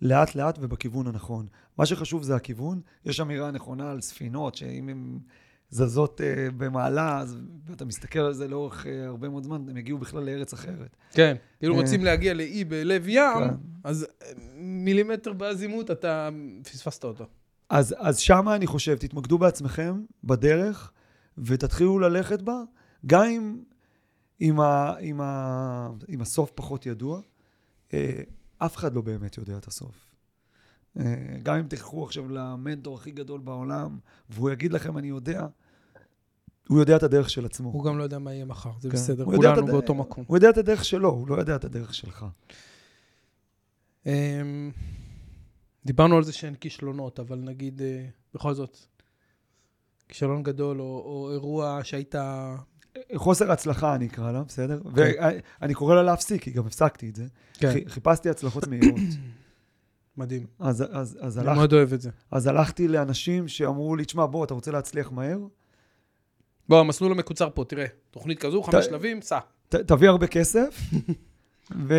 לאט 0.02 0.34
לאט 0.34 0.58
ובכיוון 0.60 1.06
הנכון. 1.06 1.46
מה 1.78 1.86
שחשוב 1.86 2.22
זה 2.22 2.36
הכיוון. 2.36 2.80
יש 3.04 3.20
אמירה 3.20 3.50
נכונה 3.50 3.90
על 3.90 4.00
ספינות, 4.00 4.54
שאם 4.54 4.88
הן 4.88 5.18
זזות 5.70 6.20
uh, 6.20 6.52
במעלה, 6.56 7.18
אז 7.18 7.38
אתה 7.72 7.84
מסתכל 7.84 8.18
על 8.18 8.32
זה 8.32 8.48
לאורך 8.48 8.84
uh, 8.84 8.88
הרבה 9.06 9.28
מאוד 9.28 9.42
זמן, 9.42 9.68
הם 9.68 9.76
יגיעו 9.76 9.98
בכלל 9.98 10.22
לארץ 10.22 10.52
אחרת. 10.52 10.96
כן. 11.12 11.36
כאילו 11.58 11.74
אה. 11.74 11.80
רוצים 11.80 12.04
להגיע 12.04 12.34
לאי 12.34 12.64
בלב 12.64 13.08
ים, 13.08 13.38
כן. 13.38 13.54
אז 13.84 14.06
מילימטר 14.56 15.32
באזימות 15.32 15.90
אתה 15.90 16.28
פספסת 16.62 17.04
אותו. 17.04 17.26
אז, 17.70 17.94
אז 17.98 18.18
שמה 18.18 18.56
אני 18.56 18.66
חושב, 18.66 18.96
תתמקדו 18.96 19.38
בעצמכם, 19.38 20.02
בדרך, 20.24 20.92
ותתחילו 21.38 21.98
ללכת 21.98 22.42
בה, 22.42 22.62
גם 23.06 23.22
אם, 23.22 23.56
אם, 24.40 24.60
ה, 24.60 24.98
אם, 24.98 25.20
ה, 25.20 25.88
אם 26.08 26.20
הסוף 26.20 26.50
פחות 26.54 26.86
ידוע. 26.86 27.20
אה, 27.94 28.20
אף 28.58 28.76
אחד 28.76 28.94
לא 28.94 29.00
באמת 29.00 29.38
יודע 29.38 29.58
את 29.58 29.66
הסוף. 29.66 30.14
אה, 30.98 31.04
גם 31.42 31.56
אם 31.56 31.68
תלכו 31.68 32.04
עכשיו 32.04 32.28
למנטור 32.28 32.96
הכי 32.96 33.10
גדול 33.10 33.40
בעולם, 33.40 33.98
והוא 34.30 34.50
יגיד 34.50 34.72
לכם, 34.72 34.98
אני 34.98 35.08
יודע, 35.08 35.46
הוא 36.68 36.78
יודע 36.78 36.96
את 36.96 37.02
הדרך 37.02 37.30
של 37.30 37.44
עצמו. 37.44 37.70
הוא 37.70 37.84
גם 37.84 37.98
לא 37.98 38.02
יודע 38.02 38.18
מה 38.18 38.32
יהיה 38.34 38.44
מחר, 38.44 38.70
זה 38.80 38.88
כן. 38.90 38.94
בסדר, 38.94 39.24
כולנו 39.24 39.58
הד- 39.62 39.70
באותו 39.70 39.94
מקום. 39.94 40.24
הוא 40.28 40.36
יודע 40.36 40.50
את 40.50 40.56
הדרך 40.58 40.84
שלו, 40.84 41.08
הוא 41.10 41.28
לא 41.28 41.34
יודע 41.34 41.56
את 41.56 41.64
הדרך 41.64 41.94
שלך. 41.94 42.26
אמ, 44.06 44.70
דיברנו 45.84 46.16
על 46.16 46.24
זה 46.24 46.32
שאין 46.32 46.54
כישלונות, 46.54 47.20
אבל 47.20 47.38
נגיד, 47.38 47.82
אה, 47.82 48.06
בכל 48.34 48.54
זאת, 48.54 48.78
כישלון 50.08 50.42
גדול 50.42 50.80
או, 50.80 50.84
או 50.84 51.30
אירוע 51.32 51.80
שהיית... 51.82 52.14
חוסר 53.16 53.52
הצלחה, 53.52 53.94
אני 53.94 54.06
אקרא 54.06 54.32
לה, 54.32 54.42
בסדר? 54.42 54.80
ואני 54.94 55.74
קורא 55.74 55.94
לה 55.94 56.02
להפסיק, 56.02 56.42
כי 56.42 56.50
גם 56.50 56.66
הפסקתי 56.66 57.08
את 57.08 57.16
זה. 57.16 57.24
כן, 57.54 57.72
חי- 57.72 57.84
חיפשתי 57.88 58.30
הצלחות 58.30 58.66
מהירות. 58.68 59.00
מדהים. 60.16 60.46
אז, 60.58 60.84
אז, 60.90 61.18
אז, 61.20 61.38
אני 61.38 61.48
הלכ, 61.48 61.56
מאוד 61.58 61.72
אוהב 61.72 61.92
את 61.92 62.00
זה. 62.00 62.10
אז 62.30 62.46
הלכתי 62.46 62.88
לאנשים 62.88 63.48
שאמרו 63.48 63.96
לי, 63.96 64.04
תשמע, 64.04 64.26
בוא, 64.26 64.44
אתה 64.44 64.54
רוצה 64.54 64.70
להצליח 64.70 65.12
מהר? 65.12 65.38
בוא, 66.68 66.80
המסלול 66.80 67.12
המקוצר 67.12 67.48
פה, 67.54 67.64
תראה, 67.68 67.86
תוכנית 68.10 68.38
כזו, 68.38 68.62
חמש 68.62 68.84
שלבים, 68.84 69.22
סע. 69.22 69.38
ת, 69.68 69.74
תביא 69.74 70.08
הרבה 70.08 70.26
כסף, 70.26 70.80
ו, 71.86 71.94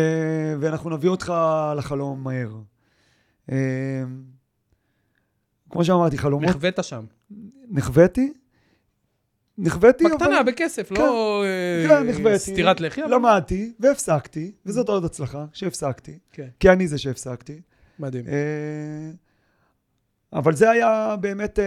ואנחנו 0.60 0.90
נביא 0.90 1.08
אותך 1.10 1.32
לחלום 1.76 2.24
מהר. 2.24 2.56
אמ, 3.48 3.54
כמו 5.70 5.84
שאמרתי, 5.84 6.18
חלומות, 6.18 6.48
נכווית 6.50 6.78
שם. 6.82 7.04
נכוויתי, 7.70 8.32
נכוויתי, 9.60 10.04
בקטנה, 10.04 10.42
בכסף, 10.42 10.90
לא 10.90 11.44
אה, 11.44 11.88
כן, 11.88 12.06
נכוויתי. 12.08 12.38
סטירת 12.38 12.80
לחי, 12.80 13.04
אבל... 13.04 13.14
למדתי 13.14 13.72
והפסקתי, 13.80 14.52
וזאת 14.66 14.88
עוד 14.88 15.04
הצלחה, 15.04 15.46
שהפסקתי, 15.52 16.18
כן, 16.32 16.48
כי 16.60 16.70
אני 16.70 16.88
זה 16.88 16.98
שהפסקתי. 16.98 17.60
מדהים. 17.98 18.24
אה, 18.28 19.10
אבל 20.32 20.54
זה 20.56 20.70
היה 20.70 21.16
באמת 21.20 21.58
אה, 21.58 21.64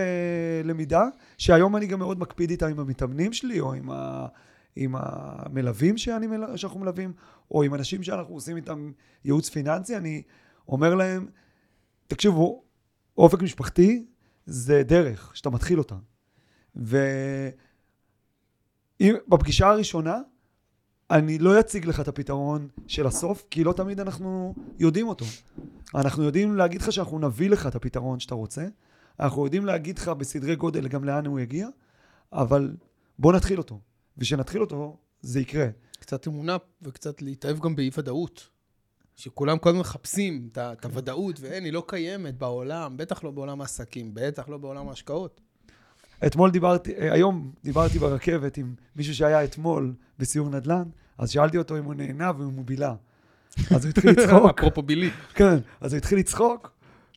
למידה, 0.63 1.03
שהיום 1.37 1.75
אני 1.75 1.85
גם 1.85 1.99
מאוד 1.99 2.19
מקפיד 2.19 2.49
איתה 2.49 2.67
עם 2.67 2.79
המתאמנים 2.79 3.33
שלי, 3.33 3.59
או 3.59 3.73
עם, 3.73 3.89
ה, 3.91 4.27
עם 4.75 4.95
המלווים 4.97 5.97
שאני, 5.97 6.27
שאנחנו 6.55 6.79
מלווים, 6.79 7.13
או 7.51 7.63
עם 7.63 7.73
אנשים 7.73 8.03
שאנחנו 8.03 8.33
עושים 8.33 8.55
איתם 8.55 8.91
ייעוץ 9.25 9.49
פיננסי, 9.49 9.97
אני 9.97 10.21
אומר 10.67 10.95
להם, 10.95 11.27
תקשיבו, 12.07 12.63
אופק 13.17 13.41
משפחתי 13.41 14.05
זה 14.45 14.83
דרך 14.83 15.31
שאתה 15.33 15.49
מתחיל 15.49 15.79
אותה. 15.79 15.95
ובפגישה 19.03 19.69
הראשונה, 19.69 20.17
אני 21.11 21.37
לא 21.39 21.59
אציג 21.59 21.85
לך 21.85 21.99
את 21.99 22.07
הפתרון 22.07 22.67
של 22.87 23.07
הסוף, 23.07 23.43
כי 23.51 23.63
לא 23.63 23.73
תמיד 23.73 23.99
אנחנו 23.99 24.55
יודעים 24.79 25.07
אותו. 25.07 25.25
אנחנו 25.95 26.23
יודעים 26.23 26.55
להגיד 26.55 26.81
לך 26.81 26.91
שאנחנו 26.91 27.19
נביא 27.19 27.49
לך 27.49 27.67
את 27.67 27.75
הפתרון 27.75 28.19
שאתה 28.19 28.35
רוצה, 28.35 28.65
אנחנו 29.19 29.45
יודעים 29.45 29.65
להגיד 29.65 29.97
לך 29.97 30.09
בסדרי 30.09 30.55
גודל 30.55 30.87
גם 30.87 31.03
לאן 31.03 31.25
הוא 31.25 31.39
יגיע, 31.39 31.67
אבל 32.33 32.75
בוא 33.19 33.33
נתחיל 33.33 33.57
אותו. 33.57 33.79
וכשנתחיל 34.17 34.61
אותו, 34.61 34.97
זה 35.21 35.39
יקרה. 35.39 35.67
קצת 35.99 36.27
אמונה 36.27 36.57
וקצת 36.81 37.21
להתאהב 37.21 37.59
גם 37.59 37.75
באי-ודאות. 37.75 38.49
שכולם 39.15 39.57
כל 39.57 39.69
הזמן 39.69 39.81
מחפשים 39.81 40.49
את 40.51 40.57
את 40.57 40.85
הוודאות, 40.85 41.39
ואין, 41.39 41.63
היא 41.63 41.73
לא 41.73 41.83
קיימת 41.87 42.37
בעולם, 42.37 42.97
בטח 42.97 43.23
לא 43.23 43.31
בעולם 43.31 43.61
העסקים, 43.61 44.11
בטח 44.13 44.49
לא 44.49 44.57
בעולם 44.57 44.89
ההשקעות. 44.89 45.41
אתמול 46.25 46.51
דיברתי, 46.51 46.95
אה, 46.95 47.13
היום 47.13 47.51
דיברתי 47.63 47.99
ברכבת 47.99 48.57
עם 48.57 48.75
מישהו 48.95 49.15
שהיה 49.15 49.43
אתמול 49.43 49.93
בסיור 50.19 50.49
נדל"ן, 50.49 50.83
אז 51.17 51.29
שאלתי 51.29 51.57
אותו 51.57 51.77
אם 51.77 51.83
הוא 51.83 51.93
נהנה 51.93 52.31
ואם 52.37 52.49
הוא 52.55 52.65
בילה. 52.65 52.95
אז 53.71 53.85
הוא 53.85 53.89
התחיל 53.89 54.11
לצחוק. 54.17 54.59
אפרופו 54.59 54.81
בילי. 54.81 55.09
כן, 55.33 55.57
אז 55.81 55.93
הוא 55.93 55.97
התחיל 55.97 56.19
לצחוק, 56.19 56.71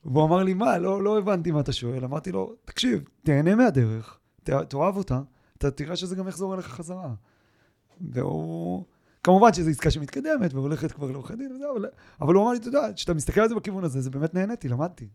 והוא 0.04 0.24
אמר 0.24 0.42
לי, 0.42 0.54
מה, 0.54 0.78
לא, 0.78 1.02
לא 1.02 1.18
הבנתי 1.18 1.50
מה 1.50 1.60
אתה 1.60 1.72
שואל. 1.72 2.04
אמרתי 2.04 2.32
לו, 2.32 2.54
תקשיב, 2.64 3.04
תהנה 3.22 3.54
מהדרך, 3.54 4.18
ת, 4.42 4.50
תאהב 4.50 4.96
אותה, 4.96 5.20
אתה 5.58 5.70
תראה 5.70 5.96
שזה 5.96 6.16
גם 6.16 6.28
יחזור 6.28 6.54
אליך 6.54 6.66
חזרה. 6.66 7.14
והוא... 8.00 8.84
כמובן 9.22 9.52
שזו 9.52 9.70
עסקה 9.70 9.90
שמתקדמת 9.90 10.54
והולכת 10.54 10.92
כבר 10.92 11.10
לעורכי 11.10 11.36
דין 11.36 11.52
וזה, 11.52 11.64
אבל, 11.72 11.88
אבל 12.20 12.34
הוא 12.34 12.42
אמר 12.42 12.52
לי, 12.52 12.58
אתה 12.58 12.68
יודע, 12.68 12.92
כשאתה 12.96 13.14
מסתכל 13.14 13.40
על 13.40 13.48
זה 13.48 13.54
בכיוון 13.54 13.84
הזה, 13.84 14.00
זה 14.00 14.10
באמת 14.10 14.34
נהניתי, 14.34 14.68
למדתי. 14.68 15.08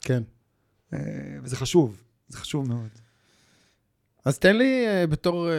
כן. 0.00 0.22
אה, 0.92 0.98
וזה 1.42 1.56
חשוב, 1.56 2.02
זה 2.28 2.38
חשוב 2.38 2.68
מאוד. 2.68 2.88
אז 4.24 4.38
תן 4.38 4.56
לי, 4.56 4.86
אה, 4.86 5.06
בתור 5.06 5.50
אה, 5.50 5.54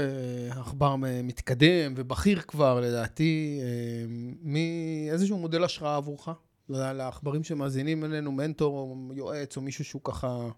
עכבר 0.49 0.95
מתקדם 1.23 1.93
ובכיר 1.97 2.41
כבר, 2.41 2.79
לדעתי, 2.79 3.59
אה, 3.61 4.05
מי, 4.41 5.07
איזשהו 5.11 5.37
מודל 5.37 5.63
השראה 5.63 5.95
עבורך? 5.95 6.29
לעכברים 6.69 7.43
שמאזינים 7.43 8.03
אלינו, 8.03 8.31
מנטור 8.31 8.77
או 8.77 9.11
יועץ 9.15 9.57
או 9.57 9.61
מישהו 9.61 9.85
שהוא 9.85 10.01
ככה... 10.03 10.49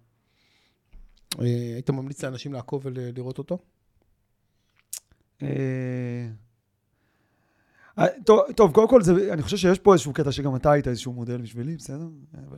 היית 1.37 1.89
ממליץ 1.89 2.23
לאנשים 2.23 2.53
לעקוב 2.53 2.81
ולראות 2.85 3.37
אותו? 3.37 3.57
טוב, 8.25 8.39
טוב, 8.55 8.71
קודם 8.71 8.89
כל, 8.89 9.01
זה, 9.01 9.33
אני 9.33 9.41
חושב 9.41 9.57
שיש 9.57 9.79
פה 9.79 9.93
איזשהו 9.93 10.13
קטע 10.13 10.31
שגם 10.31 10.55
אתה 10.55 10.71
היית 10.71 10.87
איזשהו 10.87 11.13
מודל 11.13 11.41
בשבילי, 11.41 11.75
בסדר? 11.75 12.07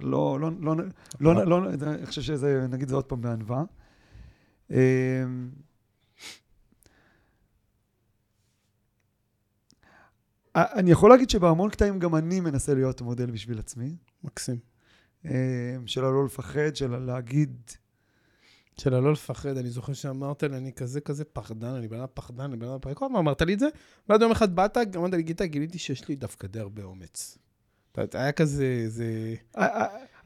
לא, 0.02 0.40
לא, 0.40 0.52
לא, 0.62 0.76
לא, 1.20 1.36
לא, 1.36 1.48
לא, 1.48 1.70
אני 1.82 2.06
חושב 2.06 2.22
שזה, 2.22 2.68
נגיד 2.70 2.90
זה 2.90 2.96
עוד 2.96 3.06
פעם 3.06 3.22
בענווה. 3.22 3.64
אה, 4.72 5.24
אני 10.56 10.92
יכול 10.92 11.10
להגיד 11.10 11.30
שבהמון 11.30 11.70
קטעים 11.70 12.00
גם 12.00 12.16
אני 12.16 12.40
מנסה 12.40 12.74
להיות 12.74 13.02
מודל 13.02 13.32
בשביל 13.32 13.60
עצמי, 13.60 13.96
מקסים. 14.24 14.60
אה, 15.26 15.76
של 15.86 16.06
הלא 16.06 16.26
לפחד, 16.26 16.76
של 16.76 16.98
להגיד, 16.98 17.72
של 18.78 18.94
הלא 18.94 19.12
לפחד, 19.12 19.58
אני 19.58 19.70
זוכר 19.70 19.94
שאמרת 19.94 20.44
לי, 20.44 20.58
אני 20.58 20.74
כזה 20.74 21.02
כזה 21.02 21.26
פחדן, 21.26 21.68
אני 21.68 21.88
בן 21.88 21.98
אדם 21.98 22.08
פחדן, 22.14 22.44
אני 22.44 22.58
בן 22.58 22.68
אדם 22.68 22.80
פחדן, 22.80 22.94
כל 22.94 23.06
הזמן 23.06 23.20
אמרת 23.20 23.42
לי 23.42 23.54
את 23.54 23.60
זה, 23.60 23.68
ואז 24.10 24.22
יום 24.22 24.32
אחד 24.32 24.56
באת, 24.56 24.78
אמרת 24.96 25.14
לי, 25.14 25.24
גיטה, 25.24 25.46
גיליתי 25.46 25.78
שיש 25.78 26.08
לי 26.08 26.16
דווקא 26.16 26.48
די 26.48 26.60
הרבה 26.60 26.84
אומץ. 26.84 27.38
היה 28.14 28.32
כזה, 28.32 28.84
זה... 28.88 29.36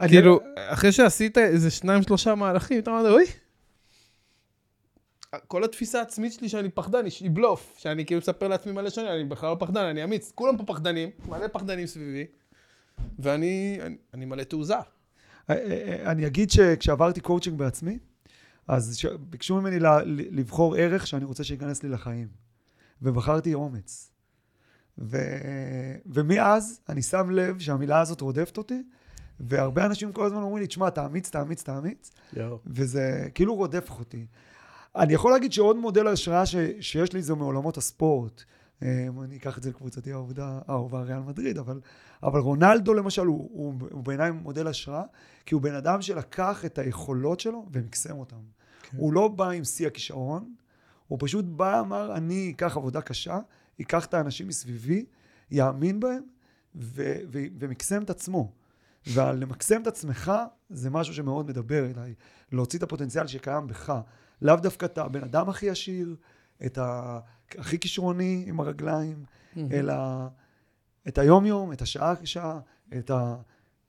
כאילו, 0.08 0.40
אחרי 0.56 0.92
שעשית 0.92 1.38
איזה 1.38 1.72
שניים, 1.72 2.04
שלושה 2.04 2.36
מהלכים, 2.36 2.80
אתה 2.80 2.92
אומר, 2.92 3.12
אוי, 3.12 3.26
כל 5.48 5.64
התפיסה 5.64 6.00
העצמית 6.00 6.34
שלי 6.34 6.50
שאני 6.50 6.70
פחדן 6.70 7.06
היא 7.20 7.32
בלוף, 7.34 7.76
שאני 7.78 8.06
כאילו 8.06 8.20
מספר 8.22 8.48
לעצמי 8.48 8.72
מלא 8.72 8.90
שנים, 8.90 9.08
אני 9.08 9.24
בכלל 9.24 9.50
לא 9.50 9.56
פחדן, 9.60 9.82
אני 9.86 10.04
אמיץ. 10.04 10.32
כולם 10.36 10.58
פה 10.58 10.64
פחדנים, 10.64 11.10
מלא 11.30 11.48
פחדנים 11.48 11.88
סביבי, 11.88 12.26
ואני 13.20 13.80
אני, 13.82 13.96
אני 14.14 14.26
מלא 14.26 14.44
תעוזה. 14.44 14.74
אה, 14.76 14.82
אה, 15.50 15.56
אה, 15.56 16.12
אני 16.12 16.28
אגיד 16.28 16.52
שכשעברתי 16.52 17.22
קואוצ'ינג 17.22 17.58
בעצמי, 17.58 18.00
אז 18.68 18.98
ש- 18.98 19.06
ביקשו 19.06 19.62
ממני 19.62 19.80
ל- 19.80 19.88
ל- 19.88 20.40
לבחור 20.40 20.76
ערך 20.76 21.08
שאני 21.08 21.26
רוצה 21.26 21.44
שייכנס 21.44 21.84
לי 21.84 21.90
לחיים. 21.90 22.28
ובחרתי 23.02 23.54
אומץ. 23.54 24.12
ו... 24.98 25.18
ומאז 26.06 26.82
אני 26.90 27.02
שם 27.02 27.30
לב 27.30 27.60
שהמילה 27.60 28.00
הזאת 28.00 28.22
רודפת 28.22 28.58
אותי, 28.58 28.84
והרבה 29.40 29.86
אנשים 29.86 30.12
כל 30.12 30.26
הזמן 30.26 30.42
אומרים 30.42 30.62
לי, 30.62 30.68
תשמע, 30.68 30.90
תאמיץ, 30.90 31.30
תאמיץ, 31.30 31.64
תאמיץ, 31.64 32.12
וזה 32.66 33.28
כאילו 33.34 33.56
רודף 33.56 33.90
אותי. 34.00 34.26
אני 34.96 35.14
יכול 35.14 35.32
להגיד 35.32 35.54
שעוד 35.54 35.78
מודל 35.78 36.08
השראה 36.08 36.46
ש... 36.46 36.56
שיש 36.80 37.14
לי 37.14 37.22
זה 37.22 37.36
מעולמות 37.36 37.78
הספורט. 37.78 38.44
אה, 38.84 39.08
אני 39.24 39.38
אקח 39.38 39.58
את 39.58 39.64
זה 39.64 39.70
לקבוצתי 39.70 40.12
האהובה, 40.12 40.60
האהובה 40.68 41.02
ריאל 41.02 41.20
מדריד, 41.20 41.58
אבל, 41.58 41.80
אבל 42.24 42.40
רונלדו 42.40 42.94
למשל 42.94 43.26
הוא, 43.26 43.50
הוא, 43.54 43.74
הוא 43.92 44.04
בעיניי 44.04 44.32
מודל 44.32 44.68
השראה, 44.68 45.04
כי 45.46 45.56
הוא 45.56 45.62
בן 45.62 45.76
אדם 45.76 46.02
שלקח 46.02 46.66
את 46.66 46.78
היכולות 46.78 47.40
שלו 47.40 47.66
ומקסם 47.72 48.18
אותן. 48.18 48.36
כן. 48.82 48.98
הוא 48.98 49.14
לא 49.14 49.28
בא 49.28 49.50
עם 49.50 49.64
שיא 49.64 49.88
הכישרון, 49.88 50.54
הוא 51.08 51.18
פשוט 51.22 51.46
בא, 51.46 51.80
אמר, 51.80 52.16
אני 52.16 52.52
אקח 52.56 52.78
עבודה 52.78 53.02
קשה, 53.02 53.40
אקח 53.82 54.06
את 54.06 54.14
האנשים 54.14 54.48
מסביבי, 54.48 55.06
יאמין 55.52 56.00
בהם, 56.00 56.24
ו- 56.76 57.18
ו- 57.32 57.46
ומקסם 57.60 58.04
את 58.04 58.10
עצמו. 58.10 58.52
ולמקסם 59.08 59.82
את 59.82 59.88
עצמך 59.88 60.32
זה 60.70 60.90
משהו 60.90 61.14
שמאוד 61.14 61.48
מדבר 61.48 61.86
אליי. 61.86 62.14
להוציא 62.52 62.80
את 62.80 62.84
הפוטנציאל 62.84 63.28
שקיים 63.28 63.68
בך. 63.68 64.02
לאו 64.42 64.56
דווקא 64.56 64.86
את 64.86 64.98
הבן 64.98 65.24
אדם 65.24 65.50
הכי 65.50 65.70
עשיר, 65.70 66.16
את 66.66 66.78
ה... 66.78 67.20
הכי 67.58 67.80
כישרוני 67.80 68.44
עם 68.48 68.60
הרגליים, 68.60 69.24
אלא 69.72 69.94
את 71.08 71.18
היום-יום, 71.18 71.72
את 71.72 71.82
השעה-שעה, 71.82 72.60
את 72.98 73.12
ה... 73.12 73.36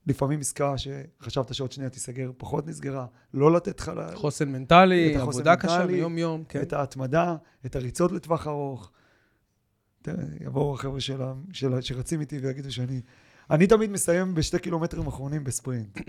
לפעמים 0.07 0.39
עסקה 0.39 0.73
שחשבת 0.77 1.53
שעוד 1.53 1.71
שנייה 1.71 1.89
תיסגר, 1.89 2.31
פחות 2.37 2.67
נסגרה, 2.67 3.05
לא 3.33 3.53
לתת 3.53 3.79
לך... 3.79 3.91
חוסן 4.13 4.49
מנטלי, 4.49 5.15
עבודה 5.15 5.55
קשה 5.55 5.87
ביום-יום, 5.87 6.43
כן. 6.49 6.61
את 6.61 6.73
ההתמדה, 6.73 7.35
את 7.65 7.75
הריצות 7.75 8.11
לטווח 8.11 8.47
ארוך. 8.47 8.91
יבואו 10.39 10.73
החבר'ה 10.73 10.99
של 11.51 11.81
שרצים 11.81 12.21
איתי 12.21 12.37
ויגידו 12.37 12.71
שאני... 12.71 13.01
אני 13.51 13.67
תמיד 13.67 13.91
מסיים 13.91 14.35
בשתי 14.35 14.59
קילומטרים 14.59 15.07
אחרונים 15.07 15.43
בספרינט. 15.43 15.99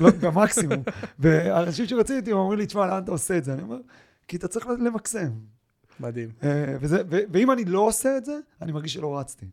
לא, 0.00 0.10
במקסימום. 0.20 0.82
ואנשים 1.18 1.86
שרצים 1.86 2.16
איתי 2.16 2.32
אומרים 2.32 2.58
לי, 2.58 2.66
תשמע, 2.66 2.86
לאן 2.86 3.02
אתה 3.02 3.12
עושה 3.12 3.38
את 3.38 3.44
זה? 3.44 3.52
אני 3.54 3.62
אומר, 3.62 3.78
כי 4.28 4.36
אתה 4.36 4.48
צריך 4.48 4.66
למקסם. 4.66 5.30
מדהים. 6.00 6.28
אה, 6.42 6.76
וזה, 6.80 7.02
ו, 7.10 7.18
ואם 7.32 7.50
אני 7.52 7.64
לא 7.64 7.80
עושה 7.80 8.16
את 8.16 8.24
זה, 8.24 8.38
אני 8.62 8.72
מרגיש 8.72 8.94
שלא 8.94 9.18
רצתי. 9.18 9.46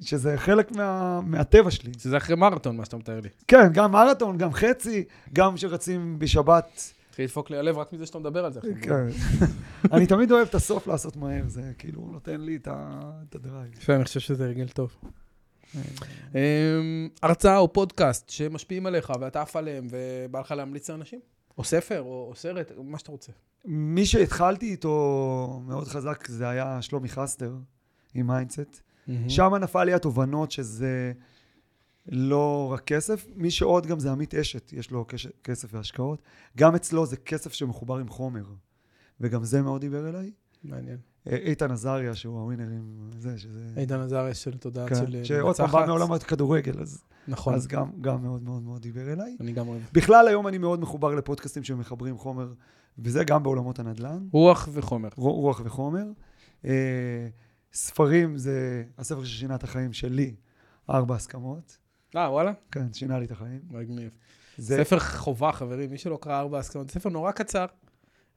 שזה 0.00 0.36
חלק 0.36 0.72
מה, 0.72 1.20
מהטבע 1.20 1.70
שלי. 1.70 1.92
שזה 1.98 2.16
אחרי 2.16 2.36
מרתון, 2.36 2.76
מה 2.76 2.84
שאתה 2.84 2.96
מתאר 2.96 3.20
לי. 3.20 3.28
כן, 3.48 3.72
גם 3.72 3.92
מרתון, 3.92 4.38
גם 4.38 4.52
חצי, 4.52 5.04
גם 5.32 5.56
שרצים 5.56 6.18
בשבת. 6.18 6.92
התחיל 7.10 7.24
לדפוק 7.24 7.50
לי 7.50 7.58
הלב 7.58 7.78
רק 7.78 7.92
מזה 7.92 8.06
שאתה 8.06 8.18
מדבר 8.18 8.44
על 8.44 8.52
זה. 8.52 8.60
כן. 8.82 9.06
אני 9.92 10.06
תמיד 10.06 10.32
אוהב 10.32 10.48
את 10.48 10.54
הסוף 10.54 10.86
לעשות 10.86 11.16
מהר, 11.16 11.42
זה 11.46 11.72
כאילו 11.78 12.08
נותן 12.12 12.40
לי 12.40 12.56
את 12.56 12.68
ה- 12.68 13.00
את 13.28 13.34
ה 13.34 13.39
drive. 13.39 13.72
יפה, 13.78 13.94
אני 13.94 14.04
חושב 14.04 14.20
שזה 14.20 14.44
הרגל 14.44 14.68
טוב. 14.68 14.94
אמ, 16.34 17.08
הרצאה 17.22 17.58
או 17.58 17.72
פודקאסט 17.72 18.30
שמשפיעים 18.30 18.86
עליך 18.86 19.12
ואתה 19.20 19.42
עף 19.42 19.56
עליהם 19.56 19.86
ובא 19.90 20.40
לך 20.40 20.50
להמליץ 20.50 20.90
לאנשים? 20.90 21.20
או 21.58 21.64
ספר, 21.64 22.00
או 22.00 22.26
או 22.30 22.34
סרט, 22.36 22.72
או 22.76 22.84
מה 22.84 22.98
שאתה 22.98 23.12
רוצה. 23.12 23.32
מי 23.64 24.06
שהתחלתי 24.06 24.70
איתו 24.70 25.62
מאוד 25.66 25.88
חזק 25.88 26.26
זה 26.28 26.48
היה 26.48 26.82
שלומי 26.82 27.08
חסטר 27.08 27.54
עם 28.14 28.26
mindset. 28.26 28.80
שם 29.28 29.54
נפל 29.54 29.84
לי 29.84 29.94
התובנות 29.94 30.50
שזה 30.50 31.12
לא 32.08 32.68
רק 32.72 32.84
כסף, 32.84 33.26
מי 33.36 33.50
שעוד 33.50 33.86
גם 33.86 34.00
זה 34.00 34.12
עמית 34.12 34.34
אשת, 34.34 34.72
יש 34.72 34.90
לו 34.90 35.04
כש- 35.08 35.26
כסף 35.44 35.68
והשקעות. 35.74 36.22
גם 36.56 36.74
אצלו 36.74 37.06
זה 37.06 37.16
כסף 37.16 37.52
שמחובר 37.52 37.96
עם 37.96 38.08
חומר, 38.08 38.44
וגם 39.20 39.44
זה 39.44 39.62
מאוד 39.62 39.80
דיבר 39.80 40.08
אליי. 40.08 40.30
מעניין. 40.64 40.98
אה, 41.26 41.36
איתן 41.36 41.70
עזריה, 41.70 42.14
שהוא 42.14 42.40
הווינר 42.40 42.68
עם 42.70 43.10
זה, 43.18 43.38
שזה... 43.38 43.60
עידן 43.76 44.00
עזריה 44.00 44.34
של 44.34 44.58
תודעה 44.58 44.88
כן, 44.88 44.94
של 44.94 45.24
שעוד 45.24 45.56
פעם 45.56 45.70
בא 45.70 45.84
מעולם 45.86 46.12
הכדורגל, 46.12 46.80
אז, 46.80 47.04
נכון, 47.28 47.54
אז 47.54 47.66
גם, 47.66 47.90
גם 48.00 48.22
מאוד 48.22 48.42
מאוד 48.42 48.62
מאוד 48.62 48.82
דיבר 48.82 49.12
אליי. 49.12 49.36
אני 49.40 49.52
גם 49.52 49.68
אוהב. 49.68 49.82
בכלל 49.92 50.28
היום 50.28 50.48
אני 50.48 50.58
מאוד 50.58 50.80
מחובר 50.80 51.14
לפודקאסטים 51.14 51.64
שמחברים 51.64 52.18
חומר, 52.18 52.52
וזה 52.98 53.24
גם 53.24 53.42
בעולמות 53.42 53.78
הנדל"ן, 53.78 54.28
רוח 54.32 54.68
וחומר. 54.72 55.08
רו- 55.16 55.40
רוח 55.40 55.60
וחומר. 55.64 56.04
אה, 56.64 57.28
ספרים 57.72 58.38
זה 58.38 58.84
הספר 58.98 59.24
ששינה 59.24 59.54
את 59.54 59.64
החיים 59.64 59.92
שלי, 59.92 60.34
ארבע 60.90 61.14
הסכמות. 61.14 61.78
אה, 62.16 62.30
וואלה? 62.32 62.52
כן, 62.72 62.92
שינה 62.92 63.18
לי 63.18 63.24
את 63.24 63.30
החיים. 63.30 63.60
מגניב. 63.70 64.10
זה, 64.58 64.76
ספר 64.84 64.98
חובה, 64.98 65.52
חברים, 65.52 65.90
מי 65.90 65.98
שלא 65.98 66.18
קרא 66.22 66.38
ארבע 66.40 66.58
הסכמות, 66.58 66.88
זה 66.88 66.94
ספר 66.94 67.08
נורא 67.08 67.32
קצר. 67.32 67.66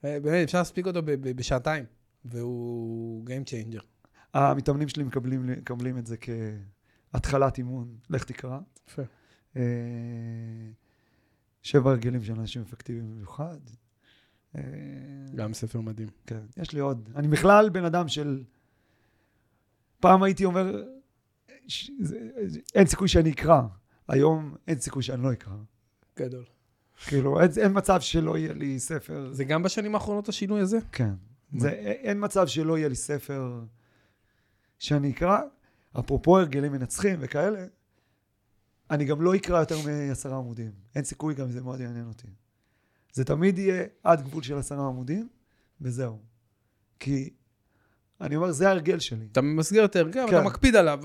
אה, 0.05 0.17
באמת, 0.23 0.43
אפשר 0.43 0.57
להספיק 0.57 0.87
אותו 0.87 0.99
בשעתיים, 1.21 1.85
והוא 2.25 3.25
Game 3.25 3.47
Changer. 3.49 3.83
המתאמנים 4.33 4.87
שלי 4.87 5.03
מקבלים, 5.03 5.47
מקבלים 5.47 5.97
את 5.97 6.05
זה 6.05 6.15
כהתחלת 7.11 7.57
אימון, 7.57 7.97
לך 8.09 8.23
תקרא. 8.23 8.59
יפה. 8.89 9.01
אה, 9.55 9.61
שבע 11.61 11.89
הרגלים 11.91 12.23
של 12.23 12.33
אנשים 12.39 12.61
אפקטיביים 12.61 13.09
במיוחד. 13.11 13.57
אה, 14.55 14.61
גם 15.35 15.53
ספר 15.53 15.81
מדהים. 15.81 16.07
כן, 16.27 16.41
יש 16.57 16.71
לי 16.73 16.79
עוד. 16.79 17.09
אני 17.15 17.27
בכלל 17.27 17.69
בן 17.69 17.85
אדם 17.85 18.07
של... 18.07 18.43
פעם 19.99 20.23
הייתי 20.23 20.45
אומר, 20.45 20.83
ש... 21.67 21.91
זה- 22.01 22.19
אין 22.75 22.87
סיכוי 22.87 23.07
שאני 23.07 23.31
אקרא. 23.31 23.61
היום 24.07 24.55
אין 24.67 24.79
סיכוי 24.79 25.03
שאני 25.03 25.23
לא 25.23 25.33
אקרא. 25.33 25.53
גדול. 26.19 26.45
כאילו, 27.07 27.41
אין, 27.41 27.49
אין 27.61 27.71
מצב 27.77 28.01
שלא 28.01 28.37
יהיה 28.37 28.53
לי 28.53 28.79
ספר. 28.79 29.29
זה 29.33 29.43
גם 29.43 29.63
בשנים 29.63 29.95
האחרונות 29.95 30.29
השינוי 30.29 30.61
הזה? 30.61 30.77
כן. 30.91 31.13
זה, 31.57 31.69
אין 31.69 32.17
מצב 32.25 32.47
שלא 32.47 32.77
יהיה 32.77 32.87
לי 32.87 32.95
ספר 32.95 33.61
שאני 34.79 35.11
אקרא. 35.11 35.39
אפרופו 35.99 36.37
הרגלים 36.37 36.71
מנצחים 36.71 37.17
וכאלה, 37.19 37.65
אני 38.91 39.05
גם 39.05 39.21
לא 39.21 39.35
אקרא 39.35 39.59
יותר 39.59 39.75
מעשרה 39.85 40.37
עמודים. 40.37 40.71
אין 40.95 41.03
סיכוי, 41.03 41.33
גם 41.33 41.51
זה 41.51 41.61
מאוד 41.61 41.79
יעניין 41.79 42.07
אותי. 42.07 42.27
זה 43.13 43.25
תמיד 43.25 43.57
יהיה 43.57 43.83
עד 44.03 44.21
גבול 44.21 44.43
של 44.43 44.57
עשרה 44.57 44.87
עמודים, 44.87 45.27
וזהו. 45.81 46.19
כי 46.99 47.29
אני 48.21 48.35
אומר, 48.35 48.51
זה 48.51 48.67
ההרגל 48.67 48.99
שלי. 48.99 49.27
אתה 49.31 49.41
ממסגר 49.41 49.85
את 49.85 49.95
ההרגל, 49.95 50.27
כן. 50.27 50.37
אתה 50.37 50.45
מקפיד 50.45 50.75
עליו. 50.75 50.99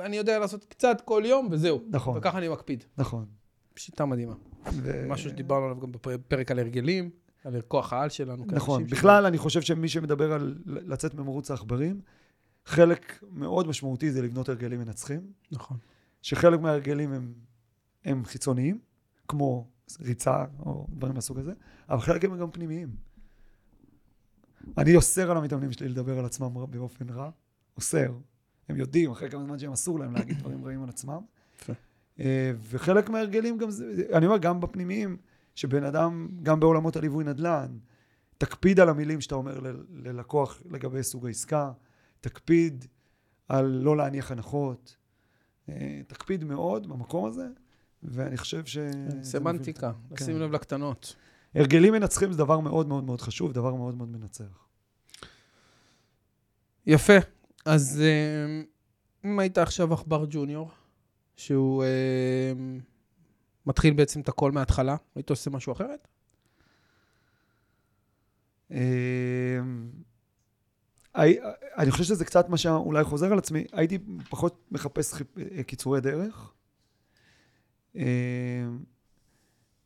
אני 0.00 0.16
יודע 0.16 0.38
לעשות 0.38 0.64
קצת 0.64 1.02
כל 1.04 1.22
יום, 1.26 1.48
וזהו. 1.50 1.82
נכון, 1.88 2.18
וככה 2.18 2.38
אני 2.38 2.48
מקפיד. 2.48 2.84
נכון. 2.98 3.26
שיטה 3.76 4.04
מדהימה. 4.04 4.34
ו... 4.72 5.06
משהו 5.08 5.30
שדיברנו 5.30 5.64
עליו 5.64 5.80
גם 5.80 5.92
בפרק 5.92 6.50
על 6.50 6.58
הרגלים, 6.58 7.10
על 7.44 7.60
כוח 7.60 7.92
העל 7.92 8.08
שלנו. 8.08 8.44
נכון. 8.46 8.80
שלנו. 8.80 8.90
בכלל, 8.90 9.26
אני 9.26 9.38
חושב 9.38 9.60
שמי 9.60 9.88
שמדבר 9.88 10.32
על 10.32 10.58
לצאת 10.66 11.14
ממרוץ 11.14 11.50
העכברים, 11.50 12.00
חלק 12.64 13.24
מאוד 13.30 13.66
משמעותי 13.66 14.10
זה 14.10 14.22
לבנות 14.22 14.48
הרגלים 14.48 14.80
מנצחים. 14.80 15.20
נכון. 15.52 15.76
שחלק 16.22 16.60
מההרגלים 16.60 17.12
הם, 17.12 17.32
הם 18.04 18.24
חיצוניים, 18.24 18.78
כמו 19.28 19.68
ריצה 20.00 20.44
או 20.58 20.86
דברים 20.90 21.14
מהסוג 21.14 21.38
הזה, 21.38 21.52
אבל 21.88 22.00
חלק 22.00 22.24
הם 22.24 22.38
גם 22.38 22.50
פנימיים. 22.50 22.96
אני 24.78 24.96
אוסר 24.96 25.30
על 25.30 25.36
המתאמנים 25.36 25.72
שלי 25.72 25.88
לדבר 25.88 26.18
על 26.18 26.24
עצמם 26.24 26.54
באופן 26.70 27.08
רע, 27.08 27.30
אוסר. 27.76 28.12
הם 28.68 28.76
יודעים 28.76 29.10
אחרי 29.10 29.30
כמה 29.30 29.44
זמן 29.44 29.58
שהם 29.58 29.72
אסור 29.72 29.98
להם 29.98 30.14
להגיד 30.14 30.38
דברים 30.38 30.64
רעים 30.64 30.82
על 30.82 30.88
עצמם. 30.88 31.20
אה, 32.20 32.52
וחלק 32.70 33.10
מההרגלים 33.10 33.58
גם 33.58 33.70
זה, 33.70 34.04
אני 34.12 34.26
אומר, 34.26 34.38
גם 34.38 34.60
בפנימיים, 34.60 35.16
שבן 35.54 35.84
אדם, 35.84 36.28
גם 36.42 36.60
בעולמות 36.60 36.96
הליווי 36.96 37.24
נדל"ן, 37.24 37.78
תקפיד 38.38 38.80
על 38.80 38.88
המילים 38.88 39.20
שאתה 39.20 39.34
אומר 39.34 39.60
ל- 39.60 39.84
ללקוח 39.90 40.62
לגבי 40.70 41.02
סוג 41.02 41.26
העסקה, 41.26 41.72
תקפיד 42.20 42.84
על 43.48 43.66
לא 43.66 43.96
להניח 43.96 44.30
הנחות, 44.30 44.96
אה, 45.68 46.00
תקפיד 46.06 46.44
מאוד 46.44 46.86
במקום 46.86 47.24
הזה, 47.24 47.46
ואני 48.02 48.36
חושב 48.36 48.64
ש... 48.64 48.76
זה 48.76 49.18
סמנטיקה, 49.22 49.92
לשים 50.10 50.34
כן. 50.34 50.42
לב 50.42 50.52
לקטנות. 50.52 51.16
הרגלים 51.54 51.92
מנצחים 51.92 52.32
זה 52.32 52.38
דבר 52.38 52.60
מאוד 52.60 52.88
מאוד 52.88 53.04
מאוד 53.04 53.20
חשוב, 53.20 53.52
דבר 53.52 53.74
מאוד 53.74 53.94
מאוד 53.94 54.08
מנצח. 54.08 54.66
יפה. 56.86 57.16
אז 57.64 58.00
אה, 58.00 58.62
אם 59.24 59.38
היית 59.38 59.58
עכשיו 59.58 59.94
עכבר 59.94 60.24
ג'וניור, 60.30 60.70
שהוא 61.36 61.84
אה, 61.84 62.52
מתחיל 63.66 63.94
בעצם 63.94 64.20
את 64.20 64.28
הכל 64.28 64.52
מההתחלה, 64.52 64.96
היית 65.14 65.30
עושה 65.30 65.50
משהו 65.50 65.72
אחרת? 65.72 66.08
הי- 71.14 71.38
אני 71.78 71.90
חושב 71.90 72.04
שזה 72.04 72.24
קצת 72.24 72.48
מה 72.48 72.56
שאולי 72.56 73.04
חוזר 73.04 73.32
על 73.32 73.38
עצמי, 73.38 73.64
הייתי 73.72 73.98
פחות 74.30 74.68
מחפש 74.70 75.14
אה, 75.56 75.62
קיצורי 75.62 76.00
דרך, 76.00 76.52
אה, 77.96 78.02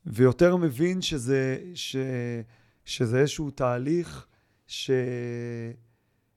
ויותר 0.07 0.57
מבין 0.57 1.03
שזה, 1.03 1.59
ש, 1.75 1.97
שזה 2.85 3.19
איזשהו 3.21 3.51
תהליך 3.51 4.27
ש... 4.67 4.91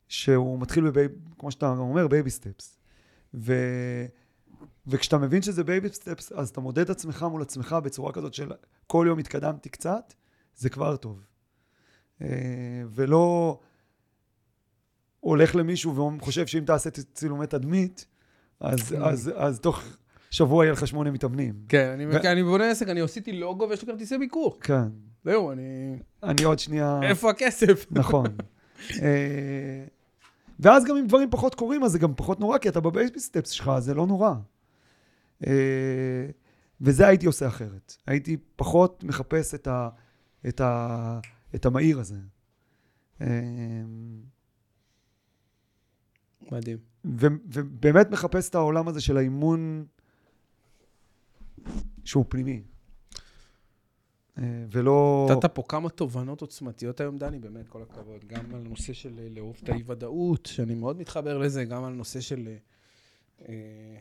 שהוא 0.08 0.60
מתחיל, 0.60 0.84
בבי... 0.90 1.06
כמו 1.38 1.52
שאתה 1.52 1.70
אומר, 1.70 2.08
baby 2.08 2.30
steps. 2.30 2.80
ו... 3.34 3.54
וכשאתה 4.90 5.18
מבין 5.18 5.42
שזה 5.42 5.64
baby 5.64 5.90
steps, 5.90 6.32
אז 6.32 6.50
אתה 6.50 6.62
מודד 6.62 6.80
את 6.80 6.90
עצמך 6.90 7.26
מול 7.32 7.42
עצמך 7.42 7.76
בצורה 7.84 8.12
כזאת 8.12 8.34
של 8.34 8.52
כל 8.88 9.06
יום 9.10 9.20
התקדמתי 9.20 9.70
קצת, 9.70 10.14
זה 10.56 10.70
כבר 10.70 10.96
טוב. 10.96 11.24
אה, 12.22 12.28
ולא 12.90 13.60
הולך 15.20 15.56
למישהו 15.56 16.14
וחושב 16.18 16.48
שאם 16.48 16.64
תעשה 16.66 16.90
צילומי 16.90 17.48
תדמית, 17.48 18.06
אז, 18.60 18.90
כן. 18.90 19.02
אז, 19.02 19.32
אז 19.36 19.60
תוך 19.60 19.84
שבוע 20.32 20.66
יהיה 20.66 20.74
לך 20.74 20.88
שמונה 20.88 21.12
מתאמנים. 21.12 21.54
כן, 21.70 21.88
אני, 21.94 22.06
ו- 22.06 22.32
אני 22.32 22.44
בונה 22.44 22.72
עסק, 22.72 22.88
אני 22.88 23.02
עשיתי 23.02 23.32
לוגו 23.32 23.70
ויש 23.70 23.82
לי 23.82 23.88
כרטיסי 23.88 24.18
ביקור. 24.18 24.58
כן. 24.62 24.88
זהו, 25.24 25.52
אני... 25.52 26.00
אני 26.24 26.44
עוד 26.44 26.60
שנייה... 26.60 27.00
איפה 27.04 27.30
הכסף? 27.30 27.86
נכון. 27.92 28.26
אה, 29.02 29.86
ואז 30.60 30.86
גם 30.86 30.98
אם 30.98 31.08
דברים 31.08 31.30
פחות 31.32 31.56
קורים, 31.56 31.84
אז 31.84 31.92
זה 31.92 32.00
גם 32.00 32.14
פחות 32.16 32.40
נורא, 32.40 32.58
כי 32.58 32.70
אתה 32.70 32.80
בבייבי 32.80 33.20
סטפס 33.20 33.50
שלך, 33.50 33.72
זה 33.80 33.94
לא 33.94 34.08
נורא. 34.08 34.34
אה, 35.48 36.26
וזה 36.82 37.08
הייתי 37.08 37.26
עושה 37.26 37.48
אחרת. 37.48 37.96
הייתי 38.08 38.38
פחות 38.56 39.04
מחפש 39.04 39.54
את, 39.54 39.68
ה, 39.68 39.90
את, 40.48 40.62
ה, 40.62 41.20
את 41.56 41.66
המהיר 41.66 42.00
הזה. 42.00 42.18
אה, 43.22 43.28
מדהים. 46.52 46.78
ו, 47.06 47.28
ובאמת 47.46 48.10
מחפש 48.12 48.50
את 48.50 48.56
העולם 48.56 48.88
הזה 48.88 49.02
של 49.02 49.18
האימון 49.18 49.86
שהוא 52.06 52.26
פנימי. 52.30 52.64
אה, 54.38 54.66
ולא... 54.72 55.28
נתת 55.32 55.46
פה 55.54 55.64
כמה 55.68 55.90
תובנות 55.90 56.42
עוצמתיות 56.42 57.00
היום, 57.00 57.18
דני, 57.18 57.40
באמת, 57.40 57.68
כל 57.68 57.82
הכבוד. 57.82 58.26
גם 58.28 58.56
על 58.56 58.62
נושא 58.62 58.94
של 58.94 59.20
אה, 59.20 59.28
לאהוב 59.30 59.58
את 59.64 59.70
האי-ודאות, 59.70 60.46
שאני 60.46 60.76
מאוד 60.76 60.98
מתחבר 61.00 61.38
לזה, 61.38 61.66
גם 61.66 61.84
על 61.84 61.94
נושא 61.94 62.22
של... 62.22 62.56
אה, 63.50 63.98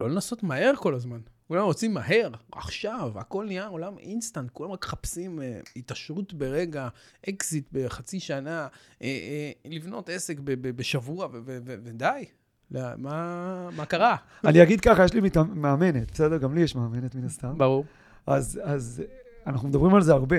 לא 0.00 0.10
לנסות 0.10 0.42
מהר 0.42 0.72
כל 0.76 0.94
הזמן. 0.94 1.20
כולם 1.48 1.64
רוצים 1.64 1.94
מהר, 1.94 2.30
עכשיו, 2.52 3.12
הכל 3.18 3.46
נהיה 3.46 3.66
עולם 3.66 3.98
אינסטנט, 3.98 4.50
כולם 4.50 4.70
רק 4.70 4.86
מחפשים 4.86 5.42
אה, 5.42 5.60
התעשרות 5.76 6.32
ברגע, 6.34 6.88
אקזיט 7.28 7.68
בחצי 7.72 8.20
שנה, 8.20 8.68
אה, 9.02 9.06
אה, 9.06 9.52
לבנות 9.64 10.08
עסק 10.08 10.38
ב- 10.38 10.52
ב- 10.52 10.76
בשבוע, 10.76 11.26
ו- 11.26 11.30
ו- 11.32 11.58
ו- 11.64 11.74
ודי. 11.84 12.24
לא, 12.70 12.80
מה, 12.96 13.68
מה 13.76 13.86
קרה? 13.86 14.16
אני 14.44 14.62
אגיד 14.62 14.80
ככה, 14.80 15.04
יש 15.04 15.14
לי 15.14 15.20
מת... 15.20 15.36
מאמנת, 15.36 16.12
בסדר? 16.12 16.36
גם 16.36 16.54
לי 16.54 16.60
יש 16.60 16.74
מאמנת 16.76 17.14
מן 17.14 17.24
הסתם. 17.24 17.58
ברור. 17.58 17.84
אז, 18.26 18.60
אז 18.64 19.02
אנחנו 19.46 19.68
מדברים 19.68 19.94
על 19.94 20.02
זה 20.02 20.12
הרבה. 20.12 20.36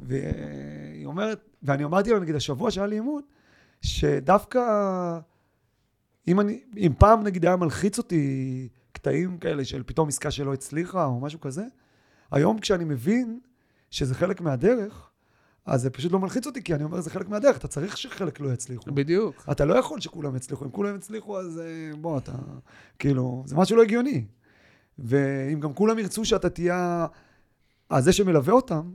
והיא 0.00 1.06
אומרת, 1.06 1.40
ואני 1.62 1.84
אמרתי 1.84 2.10
לה, 2.10 2.18
נגיד, 2.18 2.34
השבוע 2.34 2.70
שהיה 2.70 2.86
לי 2.86 2.96
אימון, 2.96 3.22
שדווקא, 3.82 4.60
אם, 6.28 6.40
אני, 6.40 6.60
אם 6.76 6.92
פעם 6.98 7.22
נגיד 7.22 7.44
היה 7.44 7.56
מלחיץ 7.56 7.98
אותי 7.98 8.68
קטעים 8.92 9.38
כאלה 9.38 9.64
של 9.64 9.82
פתאום 9.86 10.08
עסקה 10.08 10.30
שלא 10.30 10.54
הצליחה 10.54 11.04
או 11.04 11.20
משהו 11.20 11.40
כזה, 11.40 11.64
היום 12.30 12.58
כשאני 12.58 12.84
מבין 12.84 13.40
שזה 13.90 14.14
חלק 14.14 14.40
מהדרך, 14.40 15.10
אז 15.66 15.82
זה 15.82 15.90
פשוט 15.90 16.12
לא 16.12 16.18
מלחיץ 16.18 16.46
אותי, 16.46 16.62
כי 16.62 16.74
אני 16.74 16.84
אומר, 16.84 17.00
זה 17.00 17.10
חלק 17.10 17.28
מהדרך, 17.28 17.56
אתה 17.56 17.68
צריך 17.68 17.96
שחלק 17.96 18.40
לא 18.40 18.52
יצליחו. 18.52 18.90
בדיוק. 18.90 19.44
אתה 19.50 19.64
לא 19.64 19.74
יכול 19.74 20.00
שכולם 20.00 20.36
יצליחו. 20.36 20.64
אם 20.64 20.70
כולם 20.70 20.96
יצליחו, 20.96 21.40
אז 21.40 21.58
אה, 21.58 21.96
בוא, 21.96 22.18
אתה... 22.18 22.32
כאילו, 22.98 23.42
זה 23.46 23.56
משהו 23.56 23.76
לא 23.76 23.82
הגיוני. 23.82 24.24
ואם 24.98 25.60
גם 25.60 25.72
כולם 25.72 25.98
ירצו 25.98 26.24
שאתה 26.24 26.50
תהיה 26.50 27.06
הזה 27.90 28.12
שמלווה 28.12 28.54
אותם, 28.54 28.94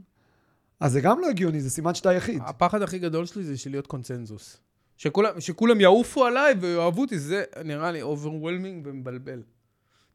אז 0.79 0.91
זה 0.91 1.01
גם 1.01 1.19
לא 1.19 1.29
הגיוני, 1.29 1.61
זה 1.61 1.69
סימן 1.69 1.95
שאתה 1.95 2.09
היחיד. 2.09 2.41
הפחד 2.45 2.81
הכי 2.81 2.99
גדול 2.99 3.25
שלי 3.25 3.43
זה 3.43 3.57
של 3.57 3.69
להיות 3.69 3.87
קונצנזוס. 3.87 4.57
שכולם, 4.97 5.39
שכולם 5.41 5.81
יעופו 5.81 6.25
עליי 6.25 6.53
ויאהבו 6.59 7.01
אותי, 7.01 7.19
זה 7.19 7.43
נראה 7.65 7.91
לי 7.91 8.01
overwhelming 8.01 8.87
ומבלבל. 8.87 9.43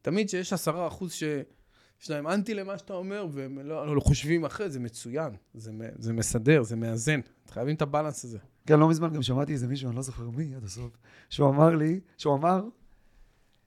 תמיד 0.03 0.29
שיש 0.29 0.53
עשרה 0.53 0.87
אחוז 0.87 1.13
שיש 1.13 2.11
להם 2.11 2.27
אנטי 2.29 2.55
למה 2.55 2.79
שאתה 2.79 2.93
אומר, 2.95 3.27
והם 3.33 3.59
לא, 3.59 3.97
לא 3.97 4.01
חושבים 4.01 4.45
אחרת, 4.45 4.73
זה 4.73 4.81
מצוין. 4.81 5.33
זה, 5.55 5.71
זה 5.99 6.13
מסדר, 6.13 6.63
זה 6.63 6.77
מאזן. 6.77 7.21
חייבים 7.51 7.75
את 7.77 7.83
ה 7.83 7.88
balance 7.88 8.25
הזה. 8.25 8.39
כן, 8.67 8.81
לא 8.81 8.89
מזמן 8.89 9.13
גם 9.13 9.23
שמעתי 9.23 9.53
איזה 9.53 9.67
מישהו, 9.69 9.89
אני 9.89 9.97
לא 9.97 10.03
זוכר 10.03 10.31
מי 10.31 10.55
עד 10.57 10.65
הסוף, 10.65 10.91
שהוא 11.31 11.49
אמר 11.51 11.75
לי, 11.77 12.01
שהוא 12.19 12.35
אמר, 12.35 12.65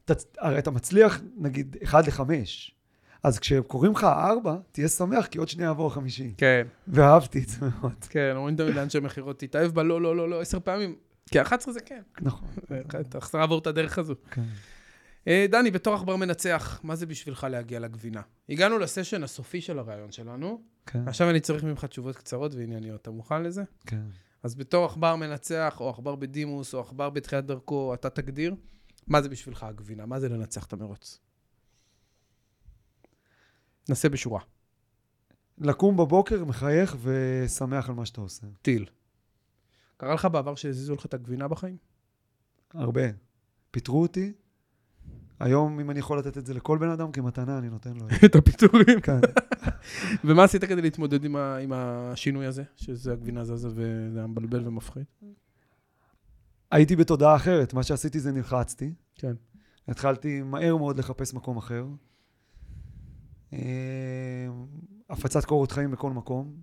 "אתה- 0.05 0.13
הרי 0.39 0.59
אתה 0.59 0.71
מצליח, 0.71 1.21
נגיד, 1.37 1.77
1 1.83 2.07
ל-5, 2.07 2.21
אז 3.23 3.39
כשקוראים 3.39 3.91
לך 3.91 4.03
4, 4.03 4.57
תהיה 4.71 4.87
שמח, 4.87 5.25
כי 5.25 5.37
עוד 5.37 5.49
שנייה 5.49 5.69
יבוא 5.69 5.87
החמישי. 5.87 6.33
כן. 6.37 6.67
ואהבתי 6.87 7.39
את 7.43 7.49
זה 7.49 7.57
מאוד. 7.81 8.03
כן, 8.09 8.33
אומרים 8.35 8.55
תמיד 8.55 8.75
לאנשי 8.75 8.99
מכירות, 8.99 9.39
תתאהב 9.39 9.71
בה, 9.71 9.83
לא, 9.83 10.01
לא, 10.01 10.15
לא, 10.15 10.29
לא, 10.29 10.41
עשר 10.41 10.59
פעמים. 10.59 10.95
כי 11.31 11.41
11 11.41 11.73
זה 11.73 11.79
כן. 11.79 12.01
נכון. 12.21 12.49
אתה 13.01 13.19
צריך 13.19 13.35
לעבור 13.35 13.59
את 13.59 13.67
הדרך 13.67 13.97
הזו. 13.97 14.15
כן. 14.31 14.43
אה, 15.27 15.45
דני, 15.49 15.71
בתור 15.71 15.95
עכבר 15.95 16.15
מנצח, 16.15 16.79
מה 16.83 16.95
זה 16.95 17.05
בשבילך 17.05 17.47
להגיע 17.49 17.79
לגבינה? 17.79 18.21
הגענו 18.49 18.79
לסשן 18.79 19.23
הסופי 19.23 19.61
של 19.61 19.79
הרעיון 19.79 20.11
שלנו, 20.11 20.61
כן, 20.85 21.07
עכשיו 21.07 21.29
אני 21.29 21.39
צריך 21.39 21.63
ממך 21.63 21.85
תשובות 21.85 22.15
קצרות 22.15 22.55
וענייניות. 22.55 23.01
אתה 23.01 23.11
מוכן 23.11 23.43
לזה? 23.43 23.63
כן. 23.85 24.01
אז 24.43 24.55
בתור 24.55 24.85
עכבר 24.85 25.15
מנצח, 25.15 25.77
או 25.79 25.89
עכבר 25.89 26.15
בדימוס, 26.15 26.73
או 26.73 26.79
עכבר 26.79 27.09
בתחילת 27.09 27.45
דרכו, 27.45 27.93
אתה 27.93 28.09
תגדיר, 28.09 28.55
מה 29.07 29.21
זה 29.21 29.29
בשבילך 29.29 29.63
הגבינה? 29.63 30.05
מה 30.05 30.19
זה 30.19 30.29
לנצח 30.29 30.65
את 30.65 30.73
המרוץ? 30.73 31.19
נסה 33.89 34.09
בשורה. 34.09 34.41
לקום 35.57 35.97
בבוקר, 35.97 36.45
מחייך 36.45 36.95
ושמח 37.01 37.89
על 37.89 37.95
מה 37.95 38.05
שאתה 38.05 38.21
עושה. 38.21 38.47
טיל. 38.61 38.85
קרה 39.97 40.13
לך 40.13 40.25
בעבר 40.25 40.55
שהזיזו 40.55 40.93
לך 40.93 41.05
את 41.05 41.13
הגבינה 41.13 41.47
בחיים? 41.47 41.77
הרבה. 42.73 43.01
פיטרו 43.71 44.01
אותי. 44.01 44.33
היום, 45.39 45.79
אם 45.79 45.91
אני 45.91 45.99
יכול 45.99 46.19
לתת 46.19 46.37
את 46.37 46.45
זה 46.45 46.53
לכל 46.53 46.77
בן 46.77 46.89
אדם 46.89 47.11
כמתנה, 47.11 47.57
אני 47.57 47.69
נותן 47.69 47.93
לו 47.97 48.07
את 48.25 48.35
הפיטורים. 48.39 49.01
כן. 49.03 49.19
ומה 50.25 50.43
עשית 50.43 50.63
כדי 50.63 50.81
להתמודד 50.81 51.25
עם, 51.25 51.35
ה, 51.35 51.57
עם 51.57 51.73
השינוי 51.73 52.45
הזה? 52.45 52.63
שזה 52.75 53.13
הגבינה 53.13 53.43
זזה 53.43 53.67
וזה 53.67 54.19
היה 54.19 54.27
מבלבל 54.27 54.67
ומפחיד? 54.67 55.03
הייתי 56.71 56.95
בתודעה 56.95 57.35
אחרת. 57.35 57.73
מה 57.73 57.83
שעשיתי 57.83 58.19
זה 58.19 58.31
נלחצתי. 58.31 58.93
כן. 59.15 59.33
התחלתי 59.87 60.41
מהר 60.41 60.77
מאוד 60.77 60.97
לחפש 60.97 61.33
מקום 61.33 61.57
אחר. 61.57 61.85
אה, 63.53 64.47
הפצת 65.09 65.45
קורות 65.45 65.71
חיים 65.71 65.91
בכל 65.91 66.11
מקום. 66.11 66.55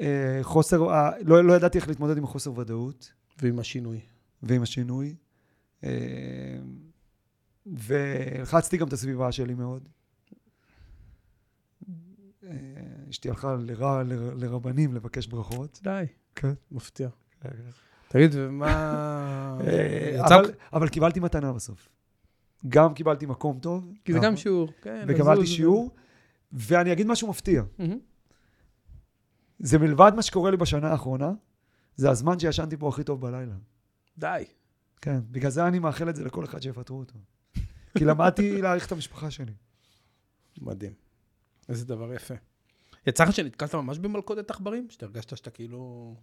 אה, 0.00 0.38
חוסר, 0.42 0.90
אה, 0.90 1.10
לא, 1.24 1.44
לא 1.44 1.52
ידעתי 1.52 1.78
איך 1.78 1.88
להתמודד 1.88 2.16
עם 2.16 2.24
החוסר 2.24 2.58
ודאות 2.58 3.12
ועם 3.42 3.58
השינוי. 3.58 4.00
ועם 4.42 4.62
השינוי. 4.62 5.14
אה, 5.84 5.90
והלחצתי 7.66 8.76
גם 8.76 8.88
את 8.88 8.92
הסביבה 8.92 9.32
שלי 9.32 9.54
מאוד. 9.54 9.88
אשתי 13.10 13.28
הלכה 13.28 13.56
לר, 13.60 14.02
ל, 14.02 14.12
לרבנים 14.44 14.94
לבקש 14.94 15.26
ברכות. 15.26 15.80
די. 15.82 16.04
כן. 16.34 16.52
מפתיע. 16.72 17.08
תגיד, 18.08 18.30
ומה... 18.34 18.68
אה, 19.66 20.16
יצא- 20.24 20.34
אבל, 20.36 20.52
אבל 20.72 20.88
קיבלתי 20.88 21.20
מתנה 21.20 21.52
בסוף. 21.52 21.88
גם 22.68 22.94
קיבלתי 22.94 23.26
מקום 23.26 23.58
טוב. 23.58 23.92
כי 24.04 24.12
זה 24.12 24.18
גם 24.18 24.36
שיעור. 24.36 24.72
כן, 24.82 25.04
וקיבלתי. 25.08 25.46
שיעור, 25.46 25.90
ואני 26.52 26.92
אגיד 26.92 27.06
משהו 27.06 27.28
מפתיע. 27.28 27.62
זה 29.58 29.78
מלבד 29.78 30.12
מה 30.16 30.22
שקורה 30.22 30.50
לי 30.50 30.56
בשנה 30.56 30.90
האחרונה, 30.90 31.32
זה 31.96 32.10
הזמן 32.10 32.38
שישנתי 32.38 32.76
פה 32.76 32.88
הכי 32.88 33.04
טוב 33.04 33.20
בלילה. 33.20 33.54
די. 34.18 34.44
כן, 35.00 35.20
בגלל 35.30 35.50
זה 35.50 35.66
אני 35.66 35.78
מאחל 35.78 36.10
את 36.10 36.16
זה 36.16 36.24
לכל 36.24 36.44
אחד 36.44 36.62
שיפטרו 36.62 36.98
אותו. 36.98 37.14
כי 37.98 38.04
למדתי 38.04 38.62
להעריך 38.62 38.86
את 38.86 38.92
המשפחה 38.92 39.30
שלי. 39.30 39.52
מדהים. 40.60 40.92
איזה 41.68 41.84
דבר 41.86 42.14
יפה. 42.14 42.34
יצא 43.06 43.24
לך 43.24 43.32
שנתקלת 43.32 43.74
ממש 43.74 43.98
במלכודת 43.98 44.50
עכברים? 44.50 44.86
שהרגשת 44.90 45.36
שאתה 45.36 45.50
כאילו... 45.50 46.14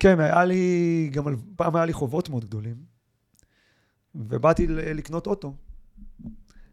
כן, 0.00 0.20
היה 0.20 0.44
לי, 0.44 1.10
גם 1.12 1.24
פעם 1.56 1.76
היה 1.76 1.84
לי 1.84 1.92
חובות 1.92 2.28
מאוד 2.28 2.44
גדולים, 2.44 2.76
ובאתי 4.14 4.66
לקנות 4.68 5.26
אוטו, 5.26 5.54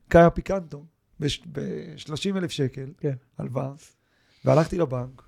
קאיה 0.07 0.29
פיקנטו, 0.29 0.85
ב-30 1.19 2.37
אלף 2.37 2.51
שקל, 2.51 2.93
כן. 2.97 3.15
הלוואה, 3.37 3.73
והלכתי 4.45 4.77
לבנק, 4.77 5.23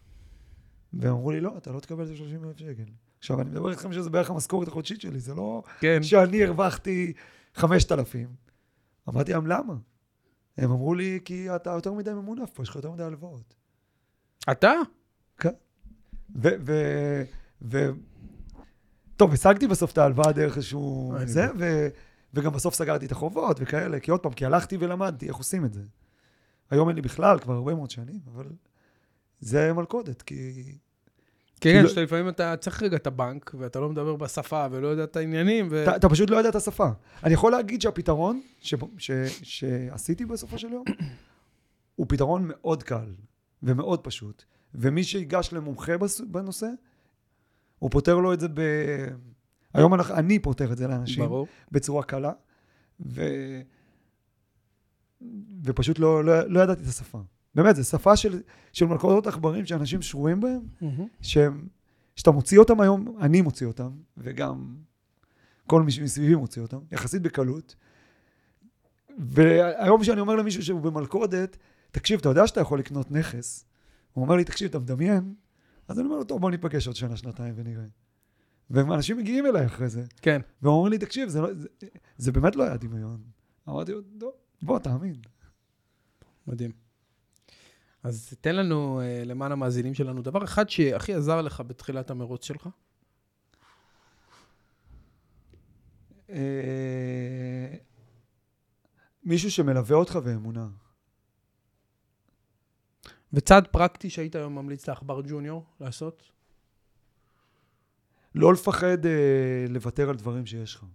והם 0.93 1.13
אמרו 1.13 1.31
לי, 1.31 1.41
לא, 1.41 1.57
אתה 1.57 1.71
לא 1.71 1.79
תקבל 1.79 2.03
את 2.05 2.09
ה-30 2.09 2.47
אלף 2.47 2.57
שקל. 2.57 2.91
עכשיו, 3.19 3.41
אני 3.41 3.49
מדבר 3.49 3.71
איתכם 3.71 3.93
שזה 3.93 4.09
בערך 4.09 4.29
המשכורת 4.29 4.67
החודשית 4.67 5.01
שלי, 5.01 5.19
זה 5.19 5.35
לא 5.35 5.63
כן. 5.79 6.03
שאני 6.03 6.43
הרווחתי 6.43 7.13
5,000. 7.55 8.27
אמרתי 9.09 9.33
להם, 9.33 9.47
למה? 9.47 9.73
הם 10.57 10.71
אמרו 10.71 10.93
לי, 10.93 11.19
כי 11.25 11.55
אתה 11.55 11.69
יותר 11.69 11.93
מדי 11.93 12.13
ממונף 12.13 12.49
פה, 12.49 12.63
יש 12.63 12.69
לך 12.69 12.75
יותר 12.75 12.91
מדי 12.91 13.03
הלוואות. 13.03 13.55
אתה? 14.51 14.73
ו... 16.35 16.49
ו... 16.65 16.73
ו... 17.61 17.89
טוב, 19.15 19.33
השגתי 19.33 19.67
בסוף 19.67 19.91
את 19.91 19.97
ההלוואה 19.97 20.31
דרך 20.31 20.57
איזשהו... 20.57 21.15
אני 21.15 21.27
זה. 21.27 21.47
ו... 21.59 21.87
וגם 22.33 22.53
בסוף 22.53 22.75
סגרתי 22.75 23.05
את 23.05 23.11
החובות 23.11 23.57
וכאלה, 23.59 23.99
כי 23.99 24.11
עוד 24.11 24.19
פעם, 24.19 24.33
כי 24.33 24.45
הלכתי 24.45 24.77
ולמדתי 24.79 25.27
איך 25.27 25.35
עושים 25.35 25.65
את 25.65 25.73
זה. 25.73 25.81
היום 26.69 26.87
אין 26.87 26.95
לי 26.95 27.01
בכלל, 27.01 27.39
כבר 27.39 27.53
הרבה 27.53 27.75
מאוד 27.75 27.91
שנים, 27.91 28.19
אבל 28.33 28.45
זה 29.39 29.73
מלכודת, 29.73 30.21
כי... 30.21 30.63
כן, 31.61 31.71
כאילו- 31.73 31.89
שאתה 31.89 32.01
לפעמים 32.01 32.29
אתה 32.29 32.57
צריך 32.57 32.83
רגע 32.83 32.97
את 32.97 33.07
הבנק, 33.07 33.51
ואתה 33.59 33.79
לא 33.79 33.89
מדבר 33.89 34.15
בשפה 34.15 34.67
ולא 34.71 34.87
יודע 34.87 35.03
את 35.03 35.15
העניינים, 35.15 35.67
ו... 35.71 35.83
אתה, 35.83 35.95
אתה 35.95 36.09
פשוט 36.09 36.29
לא 36.29 36.37
יודע 36.37 36.49
את 36.49 36.55
השפה. 36.55 36.89
אני 37.23 37.33
יכול 37.33 37.51
להגיד 37.51 37.81
שהפתרון 37.81 38.41
ש, 38.61 38.73
ש, 38.97 39.11
שעשיתי 39.43 40.25
בסופו 40.25 40.57
של 40.57 40.71
יום, 40.73 40.83
הוא 41.95 42.05
פתרון 42.09 42.43
מאוד 42.47 42.83
קל 42.83 43.13
ומאוד 43.63 43.99
פשוט. 44.03 44.43
ומי 44.75 45.03
שיגש 45.03 45.53
למומחה 45.53 45.97
בס- 45.97 46.21
בנושא, 46.21 46.67
הוא 47.79 47.91
פותר 47.91 48.17
לו 48.17 48.33
את 48.33 48.39
זה 48.39 48.47
ב... 48.53 48.61
היום 49.73 49.93
אנחנו, 49.93 50.15
אני 50.15 50.39
פותר 50.39 50.71
את 50.71 50.77
זה 50.77 50.87
לאנשים 50.87 51.25
ברור. 51.25 51.47
בצורה 51.71 52.03
קלה, 52.03 52.31
ו... 53.05 53.21
ופשוט 55.63 55.99
לא, 55.99 56.23
לא, 56.23 56.49
לא 56.49 56.59
ידעתי 56.59 56.83
את 56.83 56.87
השפה. 56.87 57.19
באמת, 57.57 57.75
זו 57.75 57.83
שפה 57.83 58.15
של, 58.15 58.41
של 58.73 58.85
מלכודות 58.85 59.27
עכברים 59.27 59.65
שאנשים 59.65 60.01
שרויים 60.01 60.39
בהם, 60.39 60.59
מהמם. 60.81 61.07
שהם, 61.21 61.67
שאתה 62.15 62.31
מוציא 62.31 62.59
אותם 62.59 62.81
היום, 62.81 63.17
אני 63.21 63.41
מוציא 63.41 63.67
אותם, 63.67 63.89
וגם 64.17 64.75
כל 65.67 65.81
מי 65.81 65.91
שמסביבי 65.91 66.35
מוציא 66.35 66.61
אותם, 66.61 66.79
יחסית 66.91 67.21
בקלות. 67.21 67.75
והיום 69.17 70.01
כשאני 70.01 70.21
אומר 70.21 70.35
למישהו 70.35 70.63
שהוא 70.63 70.81
במלכודת, 70.81 71.57
תקשיב, 71.91 72.19
אתה 72.19 72.29
יודע 72.29 72.47
שאתה 72.47 72.61
יכול 72.61 72.79
לקנות 72.79 73.11
נכס? 73.11 73.65
הוא 74.13 74.23
אומר 74.23 74.35
לי, 74.35 74.43
תקשיב, 74.43 74.69
אתה 74.69 74.79
מדמיין? 74.79 75.33
אז 75.87 75.99
אני 75.99 76.07
אומר 76.07 76.17
לו, 76.17 76.23
טוב, 76.23 76.41
בוא 76.41 76.51
ניפגש 76.51 76.87
עוד 76.87 76.95
שנה, 76.95 77.17
שנתיים 77.17 77.53
ונראה. 77.57 77.85
ואנשים 78.69 79.17
מגיעים 79.17 79.45
אליי 79.45 79.65
אחרי 79.65 79.89
זה, 79.89 80.03
כן. 80.21 80.41
והם 80.61 80.71
אומרים 80.73 80.91
לי, 80.93 80.97
תקשיב, 80.97 81.29
זה, 81.29 81.41
לא, 81.41 81.53
זה, 81.53 81.67
זה 82.17 82.31
באמת 82.31 82.55
לא 82.55 82.63
היה 82.63 82.77
דמיון. 82.77 83.21
אמרתי 83.69 83.91
לו, 83.91 84.01
טוב, 84.19 84.31
בוא, 84.61 84.79
תאמין. 84.79 85.15
מדהים. 86.47 86.86
אז 88.07 88.33
תן 88.41 88.55
לנו, 88.55 89.01
אה, 89.01 89.23
למען 89.25 89.51
המאזינים 89.51 89.93
שלנו, 89.93 90.21
דבר 90.21 90.43
אחד 90.43 90.69
שהכי 90.69 91.13
עזר 91.13 91.41
לך 91.41 91.61
בתחילת 91.67 92.09
המרוץ 92.09 92.45
שלך. 92.45 92.69
אה, 96.29 97.75
מישהו 99.23 99.51
שמלווה 99.51 99.97
אותך 99.97 100.19
ואמונה. 100.23 100.67
וצעד 103.33 103.67
פרקטי 103.67 104.09
שהיית 104.09 104.35
היום 104.35 104.55
ממליץ 104.55 104.87
לעכבר 104.87 105.21
ג'וניור 105.27 105.65
לעשות? 105.79 106.31
לא 108.35 108.53
לפחד 108.53 109.05
אה, 109.05 109.65
לוותר 109.69 110.09
על 110.09 110.15
דברים 110.15 110.45
שיש 110.45 110.75
לך. 110.75 110.85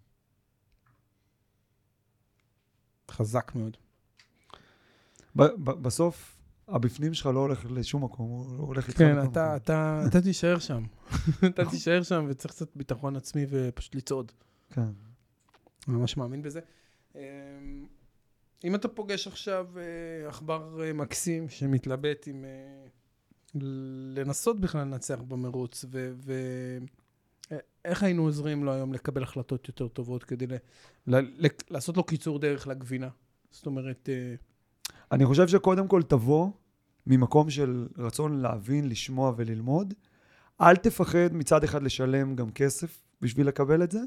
חזק 3.11 3.53
מאוד. 3.55 3.77
ב- 5.37 5.43
ב- 5.43 5.83
בסוף, 5.83 6.42
הבפנים 6.73 7.15
שלך 7.15 7.27
לא 7.27 7.41
הולך 7.41 7.67
לשום 7.71 8.05
מקום, 8.05 8.31
הוא 8.31 8.67
הולך 8.67 8.89
איתך 8.89 8.99
כן, 8.99 9.25
אתה. 9.25 9.57
אתה, 9.57 10.05
אתה 10.07 10.21
תישאר 10.21 10.59
שם. 10.59 10.83
אתה 11.47 11.65
תישאר 11.65 12.03
שם 12.03 12.27
וצריך 12.29 12.55
קצת 12.55 12.77
ביטחון 12.77 13.17
עצמי 13.17 13.47
ופשוט 13.49 13.95
לצעוד. 13.95 14.33
כן. 14.71 14.89
ממש 15.89 16.17
מאמין 16.17 16.43
בזה. 16.43 16.61
אמ, 17.15 17.21
אם 18.65 18.75
אתה 18.75 18.89
פוגש 18.89 19.27
עכשיו 19.27 19.67
אה, 19.77 20.29
עכבר 20.29 20.83
אה, 20.85 20.93
מקסים 20.93 21.49
שמתלבט 21.49 22.27
עם 22.27 22.45
אה, 22.45 22.85
לנסות 24.15 24.61
בכלל 24.61 24.81
לנצח 24.81 25.21
במרוץ, 25.29 25.85
ואיך 27.85 28.03
היינו 28.03 28.23
עוזרים 28.23 28.65
לו 28.65 28.73
היום 28.73 28.93
לקבל 28.93 29.23
החלטות 29.23 29.69
יותר 29.69 29.89
טובות 29.89 30.25
כדי 30.25 30.47
ל- 30.47 30.57
ל- 31.07 31.47
ל- 31.47 31.71
לעשות 31.71 31.97
לו 31.97 32.05
קיצור 32.05 32.39
דרך 32.39 32.67
לגבינה? 32.67 33.09
זאת 33.51 33.67
אומרת, 33.67 34.09
אני 35.13 35.27
חושב 35.27 35.49
שקודם 35.49 35.89
כל 35.89 36.03
תבוא 36.03 36.51
ממקום 37.07 37.51
של 37.51 37.89
רצון 37.99 38.41
להבין, 38.41 38.89
לשמוע 38.89 39.33
וללמוד. 39.37 39.95
אל 40.61 40.77
תפחד 40.77 41.29
מצד 41.33 41.65
אחד 41.65 41.83
לשלם 41.83 42.37
גם 42.37 42.51
כסף 42.51 43.03
בשביל 43.21 43.49
לקבל 43.49 43.83
את 43.83 43.91
זה, 43.91 44.01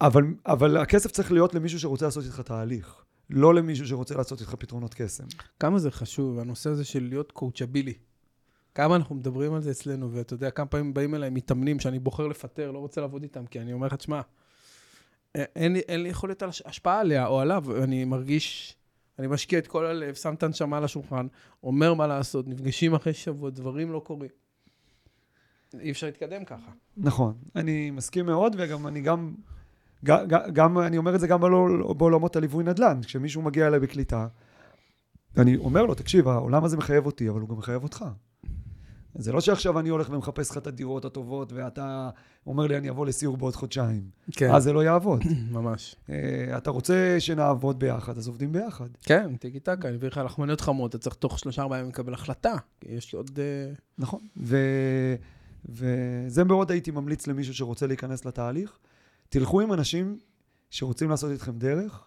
אבל, 0.00 0.24
אבל 0.46 0.76
הכסף 0.76 1.10
צריך 1.10 1.32
להיות 1.32 1.54
למישהו 1.54 1.80
שרוצה 1.80 2.04
לעשות 2.04 2.24
איתך 2.24 2.40
תהליך, 2.40 3.04
לא 3.30 3.54
למישהו 3.54 3.86
שרוצה 3.86 4.14
לעשות 4.14 4.40
איתך 4.40 4.54
פתרונות 4.54 4.94
קסם. 4.94 5.24
כמה 5.60 5.78
זה 5.78 5.90
חשוב, 5.90 6.38
הנושא 6.38 6.70
הזה 6.70 6.84
של 6.84 7.06
להיות 7.08 7.32
קואוצ'בילי. 7.32 7.94
כמה 8.74 8.96
אנחנו 8.96 9.14
מדברים 9.14 9.54
על 9.54 9.60
זה 9.60 9.70
אצלנו, 9.70 10.12
ואתה 10.12 10.34
יודע, 10.34 10.50
כמה 10.50 10.66
פעמים 10.66 10.94
באים 10.94 11.14
אליי 11.14 11.30
מתאמנים 11.30 11.80
שאני 11.80 11.98
בוחר 11.98 12.26
לפטר, 12.26 12.70
לא 12.70 12.78
רוצה 12.78 13.00
לעבוד 13.00 13.22
איתם, 13.22 13.46
כי 13.46 13.60
אני 13.60 13.72
אומר 13.72 13.86
לך, 13.86 13.94
תשמע, 13.94 14.20
א- 15.36 15.42
אין 15.56 15.76
אין 15.76 16.02
לי 16.02 16.08
יכולת 16.08 16.42
השפעה 16.64 17.00
עליה 17.00 17.26
או 17.26 17.40
עליו, 17.40 17.82
אני 17.84 18.04
מרגיש, 18.04 18.76
אני 19.18 19.26
משקיע 19.26 19.58
את 19.58 19.66
כל 19.66 19.86
הלב, 19.86 20.14
שם 20.14 20.34
את 20.34 20.42
הנשמה 20.42 20.76
על 20.76 20.84
השולחן, 20.84 21.26
אומר 21.62 21.94
מה 21.94 22.06
לעשות, 22.06 22.48
נפגשים 22.48 22.94
אחרי 22.94 23.14
שבוע, 23.14 23.50
דברים 23.50 23.92
לא 23.92 24.00
קורים. 24.04 24.30
אי 25.80 25.90
אפשר 25.90 26.06
להתקדם 26.06 26.44
ככה. 26.44 26.70
נכון, 26.96 27.34
אני 27.56 27.90
מסכים 27.90 28.26
מאוד, 28.26 28.56
וגם 28.58 28.86
אני 28.86 29.00
גם, 29.00 29.34
גם, 30.04 30.18
גם 30.52 30.78
אני 30.78 30.98
אומר 30.98 31.14
את 31.14 31.20
זה 31.20 31.26
גם 31.26 31.40
בעול- 31.40 31.94
בעולמות 31.96 32.36
הליווי 32.36 32.64
נדל"ן. 32.64 33.00
כשמישהו 33.02 33.42
מגיע 33.42 33.66
אליי 33.66 33.80
בקליטה, 33.80 34.26
אני 35.38 35.56
אומר 35.56 35.86
לו, 35.86 35.94
תקשיב, 35.94 36.28
העולם 36.28 36.64
הזה 36.64 36.76
מחייב 36.76 37.06
אותי, 37.06 37.28
אבל 37.28 37.40
הוא 37.40 37.48
גם 37.48 37.56
מחייב 37.58 37.82
אותך. 37.82 38.04
זה 39.14 39.32
לא 39.32 39.40
שעכשיו 39.40 39.78
אני 39.78 39.88
הולך 39.88 40.10
ומחפש 40.10 40.50
לך 40.50 40.56
את 40.56 40.66
הדירות 40.66 41.04
הטובות, 41.04 41.52
ואתה 41.52 42.10
אומר 42.46 42.66
לי, 42.66 42.76
אני 42.76 42.90
אבוא 42.90 43.06
לסיור 43.06 43.36
בעוד 43.36 43.56
חודשיים. 43.56 44.02
כן, 44.32 44.54
אז 44.54 44.62
זה 44.62 44.72
לא 44.72 44.84
יעבוד. 44.84 45.22
ממש. 45.52 45.96
אה, 46.10 46.56
אתה 46.56 46.70
רוצה 46.70 47.16
שנעבוד 47.18 47.78
ביחד, 47.78 48.18
אז 48.18 48.28
עובדים 48.28 48.52
ביחד. 48.52 48.88
כן, 49.02 49.36
טיקי 49.36 49.60
טקה, 49.60 49.88
אני 49.88 49.96
מביא 49.96 50.08
לך 50.08 50.20
לחמניות 50.24 50.60
חמות, 50.60 50.90
אתה 50.90 50.98
צריך 50.98 51.16
תוך 51.16 51.38
שלושה 51.38 51.62
ארבעה 51.62 51.78
ימים 51.78 51.90
לקבל 51.90 52.14
החלטה. 52.14 52.54
יש 52.86 53.14
עוד... 53.14 53.38
אה, 53.38 53.72
נכון. 53.98 54.20
ו... 54.36 54.56
וזה 55.68 56.44
מאוד 56.44 56.70
הייתי 56.70 56.90
ממליץ 56.90 57.26
למישהו 57.26 57.54
שרוצה 57.54 57.86
להיכנס 57.86 58.24
לתהליך. 58.24 58.78
תלכו 59.28 59.60
עם 59.60 59.72
אנשים 59.72 60.18
שרוצים 60.70 61.10
לעשות 61.10 61.30
איתכם 61.30 61.58
דרך, 61.58 62.04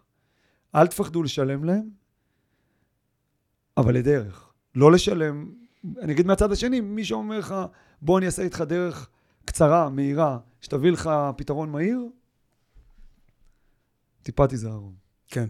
אל 0.75 0.87
תפחדו 0.87 1.23
לשלם 1.23 1.63
להם, 1.63 1.89
אבל 3.77 3.93
לדרך. 3.95 4.51
לא 4.75 4.91
לשלם, 4.91 5.51
אני 6.01 6.13
אגיד 6.13 6.27
מהצד 6.27 6.51
השני, 6.51 6.81
מי 6.81 7.05
שאומר 7.05 7.39
לך, 7.39 7.55
בוא 8.01 8.17
אני 8.17 8.25
אעשה 8.25 8.41
איתך 8.41 8.61
דרך 8.61 9.09
קצרה, 9.45 9.89
מהירה, 9.89 10.38
שתביא 10.61 10.91
לך 10.91 11.09
פתרון 11.38 11.69
מהיר, 11.71 12.09
טיפה 14.23 14.47
תיזהרו. 14.47 14.91
כן. 15.27 15.45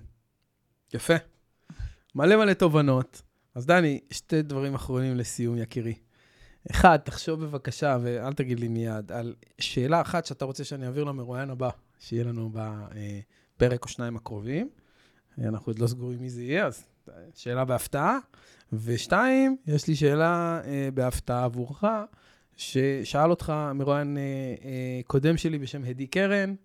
יפה. 0.93 1.13
מלא 2.15 2.35
מלא 2.35 2.53
תובנות. 2.53 3.21
אז 3.55 3.65
דני, 3.65 3.99
שתי 4.11 4.41
דברים 4.41 4.75
אחרונים 4.75 5.15
לסיום, 5.15 5.57
יקירי. 5.57 5.93
אחד, 6.71 6.97
תחשוב 6.97 7.45
בבקשה, 7.45 7.97
ואל 8.01 8.33
תגיד 8.33 8.59
לי 8.59 8.67
מיד, 8.67 9.11
על 9.11 9.35
שאלה 9.59 10.01
אחת 10.01 10.25
שאתה 10.25 10.45
רוצה 10.45 10.63
שאני 10.63 10.85
אעביר 10.85 11.03
למרואיין 11.03 11.49
הבא, 11.49 11.69
שיהיה 11.99 12.23
לנו 12.23 12.51
בפרק 12.53 13.83
או 13.83 13.87
שניים 13.87 14.15
הקרובים. 14.15 14.69
אנחנו 15.37 15.69
עוד 15.69 15.79
לא 15.79 15.87
סגורים 15.87 16.19
מי 16.19 16.29
זה 16.29 16.43
יהיה, 16.43 16.65
אז 16.65 16.83
שאלה 17.35 17.65
בהפתעה. 17.65 18.17
ושתיים, 18.73 19.57
יש 19.67 19.87
לי 19.87 19.95
שאלה 19.95 20.61
אה, 20.65 20.89
בהפתעה 20.93 21.43
עבורך, 21.43 21.83
ששאל 22.57 23.29
אותך 23.29 23.53
מרואיין 23.75 24.17
אה, 24.17 24.21
אה, 24.65 25.01
קודם 25.07 25.37
שלי 25.37 25.57
בשם 25.59 25.83
הדי 25.83 26.07
קרן, 26.07 26.55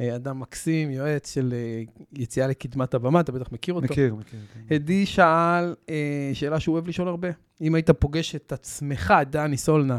אה, 0.00 0.16
אדם 0.16 0.40
מקסים, 0.40 0.90
יועץ 0.90 1.34
של 1.34 1.54
אה, 1.54 1.82
יציאה 2.12 2.46
לקדמת 2.46 2.94
הבמה, 2.94 3.20
אתה 3.20 3.32
בטח 3.32 3.52
מכיר 3.52 3.74
אותו. 3.74 3.86
מכיר, 3.86 4.14
מכיר. 4.14 4.40
כן. 4.68 4.74
הדי 4.74 5.06
שאל 5.06 5.74
אה, 5.88 6.30
שאלה 6.34 6.60
שהוא 6.60 6.72
אוהב 6.72 6.88
לשאול 6.88 7.08
הרבה. 7.08 7.28
אם 7.60 7.74
היית 7.74 7.90
פוגש 7.90 8.34
את 8.34 8.52
עצמך, 8.52 9.14
דני 9.30 9.56
סולנה, 9.56 9.98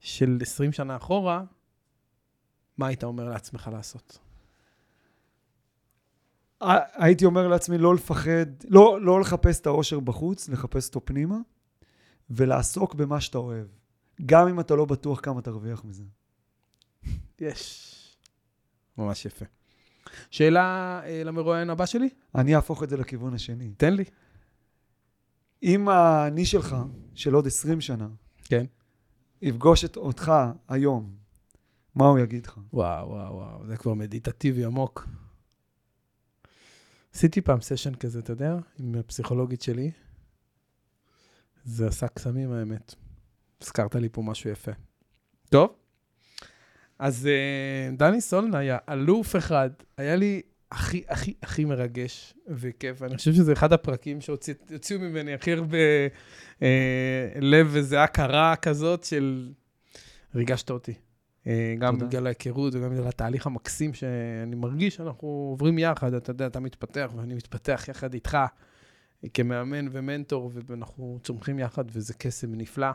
של 0.00 0.38
20 0.42 0.72
שנה 0.72 0.96
אחורה, 0.96 1.44
מה 2.78 2.86
היית 2.86 3.04
אומר 3.04 3.28
לעצמך 3.28 3.70
לעשות? 3.72 4.18
הייתי 6.94 7.24
אומר 7.24 7.48
לעצמי 7.48 7.78
לא 7.78 7.94
לפחד, 7.94 8.46
לא, 8.68 8.98
לא 9.00 9.20
לחפש 9.20 9.60
את 9.60 9.66
האושר 9.66 10.00
בחוץ, 10.00 10.48
לחפש 10.48 10.86
אותו 10.86 11.00
פנימה, 11.04 11.36
ולעסוק 12.30 12.94
במה 12.94 13.20
שאתה 13.20 13.38
אוהב. 13.38 13.66
גם 14.26 14.48
אם 14.48 14.60
אתה 14.60 14.74
לא 14.74 14.84
בטוח 14.84 15.20
כמה 15.22 15.42
תרוויח 15.42 15.84
מזה. 15.84 16.04
יש. 17.40 17.90
ממש 18.98 19.26
יפה. 19.26 19.44
שאלה 20.30 21.00
אה, 21.04 21.22
למרואיין 21.24 21.70
הבא 21.70 21.86
שלי? 21.86 22.08
אני 22.34 22.56
אהפוך 22.56 22.82
את 22.82 22.88
זה 22.88 22.96
לכיוון 22.96 23.34
השני. 23.34 23.70
תן 23.76 23.94
לי. 23.94 24.04
אם 25.62 25.88
האני 25.88 26.46
שלך, 26.46 26.76
של 27.14 27.34
עוד 27.34 27.46
20 27.46 27.80
שנה, 27.80 28.08
כן. 28.44 28.64
יפגוש 29.42 29.84
את 29.84 29.96
אותך 29.96 30.32
היום, 30.68 31.14
מה 31.94 32.06
הוא 32.06 32.18
יגיד 32.18 32.46
לך? 32.46 32.60
וואו, 32.72 33.08
וואו, 33.08 33.34
וואו, 33.34 33.66
זה 33.66 33.76
כבר 33.76 33.94
מדיטטיבי 33.94 34.64
עמוק. 34.64 35.08
עשיתי 37.14 37.40
פעם 37.40 37.60
סשן 37.60 37.94
כזה, 37.94 38.18
אתה 38.18 38.32
יודע, 38.32 38.56
עם 38.78 38.94
הפסיכולוגית 38.94 39.62
שלי. 39.62 39.90
זה 41.64 41.86
עשה 41.86 42.08
קסמים, 42.08 42.52
האמת. 42.52 42.94
הזכרת 43.62 43.94
לי 43.94 44.08
פה 44.12 44.22
משהו 44.22 44.50
יפה. 44.50 44.72
טוב, 45.48 45.74
אז 46.98 47.26
אה, 47.26 47.96
דני 47.96 48.20
סולנה 48.20 48.58
היה 48.58 48.78
אלוף 48.88 49.36
אחד. 49.36 49.70
היה 49.96 50.16
לי 50.16 50.42
הכי, 50.72 51.04
הכי, 51.08 51.34
הכי 51.42 51.64
מרגש 51.64 52.34
וכיף. 52.48 53.02
אני 53.02 53.16
חושב 53.16 53.32
שזה 53.32 53.52
אחד 53.52 53.72
הפרקים 53.72 54.20
שהוציאו 54.20 55.00
ממני 55.00 55.34
הכי 55.34 55.52
הרבה 55.52 55.78
אה, 56.62 57.28
לב 57.40 57.68
וזיעה 57.70 58.06
קרה 58.06 58.56
כזאת 58.56 59.04
של... 59.04 59.52
ריגשת 60.34 60.70
אותי. 60.70 60.94
אה, 61.46 61.74
גם 61.78 61.94
תודה. 61.94 62.06
בגלל 62.06 62.26
ההיכרות 62.26 62.74
וגם 62.74 62.90
בגלל 62.90 63.08
התהליך 63.08 63.46
המקסים 63.46 63.94
שאני 63.94 64.56
מרגיש 64.56 64.94
שאנחנו 64.94 65.28
עוברים 65.28 65.78
יחד. 65.78 66.14
אתה 66.14 66.30
יודע, 66.30 66.46
אתה 66.46 66.60
מתפתח 66.60 67.10
ואני 67.16 67.34
מתפתח 67.34 67.84
יחד 67.88 68.14
איתך 68.14 68.38
כמאמן 69.34 69.88
ומנטור, 69.92 70.50
ואנחנו 70.66 71.18
צומחים 71.22 71.58
יחד, 71.58 71.84
וזה 71.92 72.14
קסם 72.14 72.54
נפלא. 72.54 72.90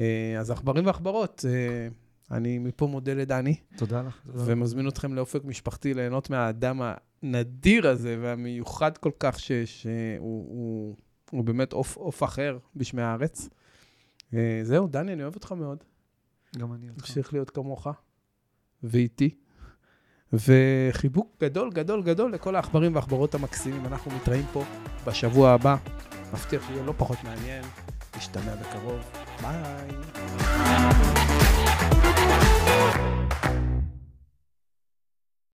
אה, 0.00 0.36
אז 0.38 0.50
עכברים 0.50 0.86
ועכברות, 0.86 1.44
אה, 1.48 1.88
אני 2.36 2.58
מפה 2.58 2.86
מודה 2.86 3.14
לדני. 3.14 3.56
תודה 3.76 4.02
לך. 4.02 4.20
ומזמין 4.26 4.88
אתכם 4.88 5.14
לאופק 5.14 5.44
משפחתי 5.44 5.94
ליהנות 5.94 6.30
מהאדם 6.30 6.80
הנדיר 7.22 7.88
הזה 7.88 8.16
והמיוחד 8.20 8.98
כל 8.98 9.10
כך, 9.18 9.40
ש, 9.40 9.52
שהוא 9.52 10.18
הוא, 10.20 10.96
הוא 11.30 11.44
באמת 11.44 11.72
עוף, 11.72 12.22
אחר 12.22 12.58
בשמי 12.76 13.02
הארץ. 13.02 13.48
אה, 14.34 14.60
זהו, 14.62 14.86
דני, 14.86 15.12
אני 15.12 15.22
אוהב 15.22 15.34
אותך 15.34 15.52
מאוד. 15.52 15.84
גם 16.58 16.72
אני 16.72 16.88
אותך. 16.88 17.00
תמשיך 17.00 17.32
להיות 17.32 17.50
כמוך, 17.50 17.86
ואיתי. 18.82 19.34
וחיבוק 20.32 21.36
גדול, 21.40 21.70
גדול, 21.70 22.02
גדול 22.02 22.32
לכל 22.32 22.56
העכברים 22.56 22.94
והעכברות 22.94 23.34
המקסימים. 23.34 23.86
אנחנו 23.86 24.10
מתראים 24.10 24.44
פה 24.52 24.64
בשבוע 25.06 25.50
הבא. 25.50 25.76
מבטיח 26.32 26.66
שיהיה 26.66 26.82
לא 26.82 26.94
פחות 26.96 27.18
מעניין. 27.24 27.64
נשתמע 28.16 28.54
בקרוב. 28.54 29.00
ביי. 29.42 29.88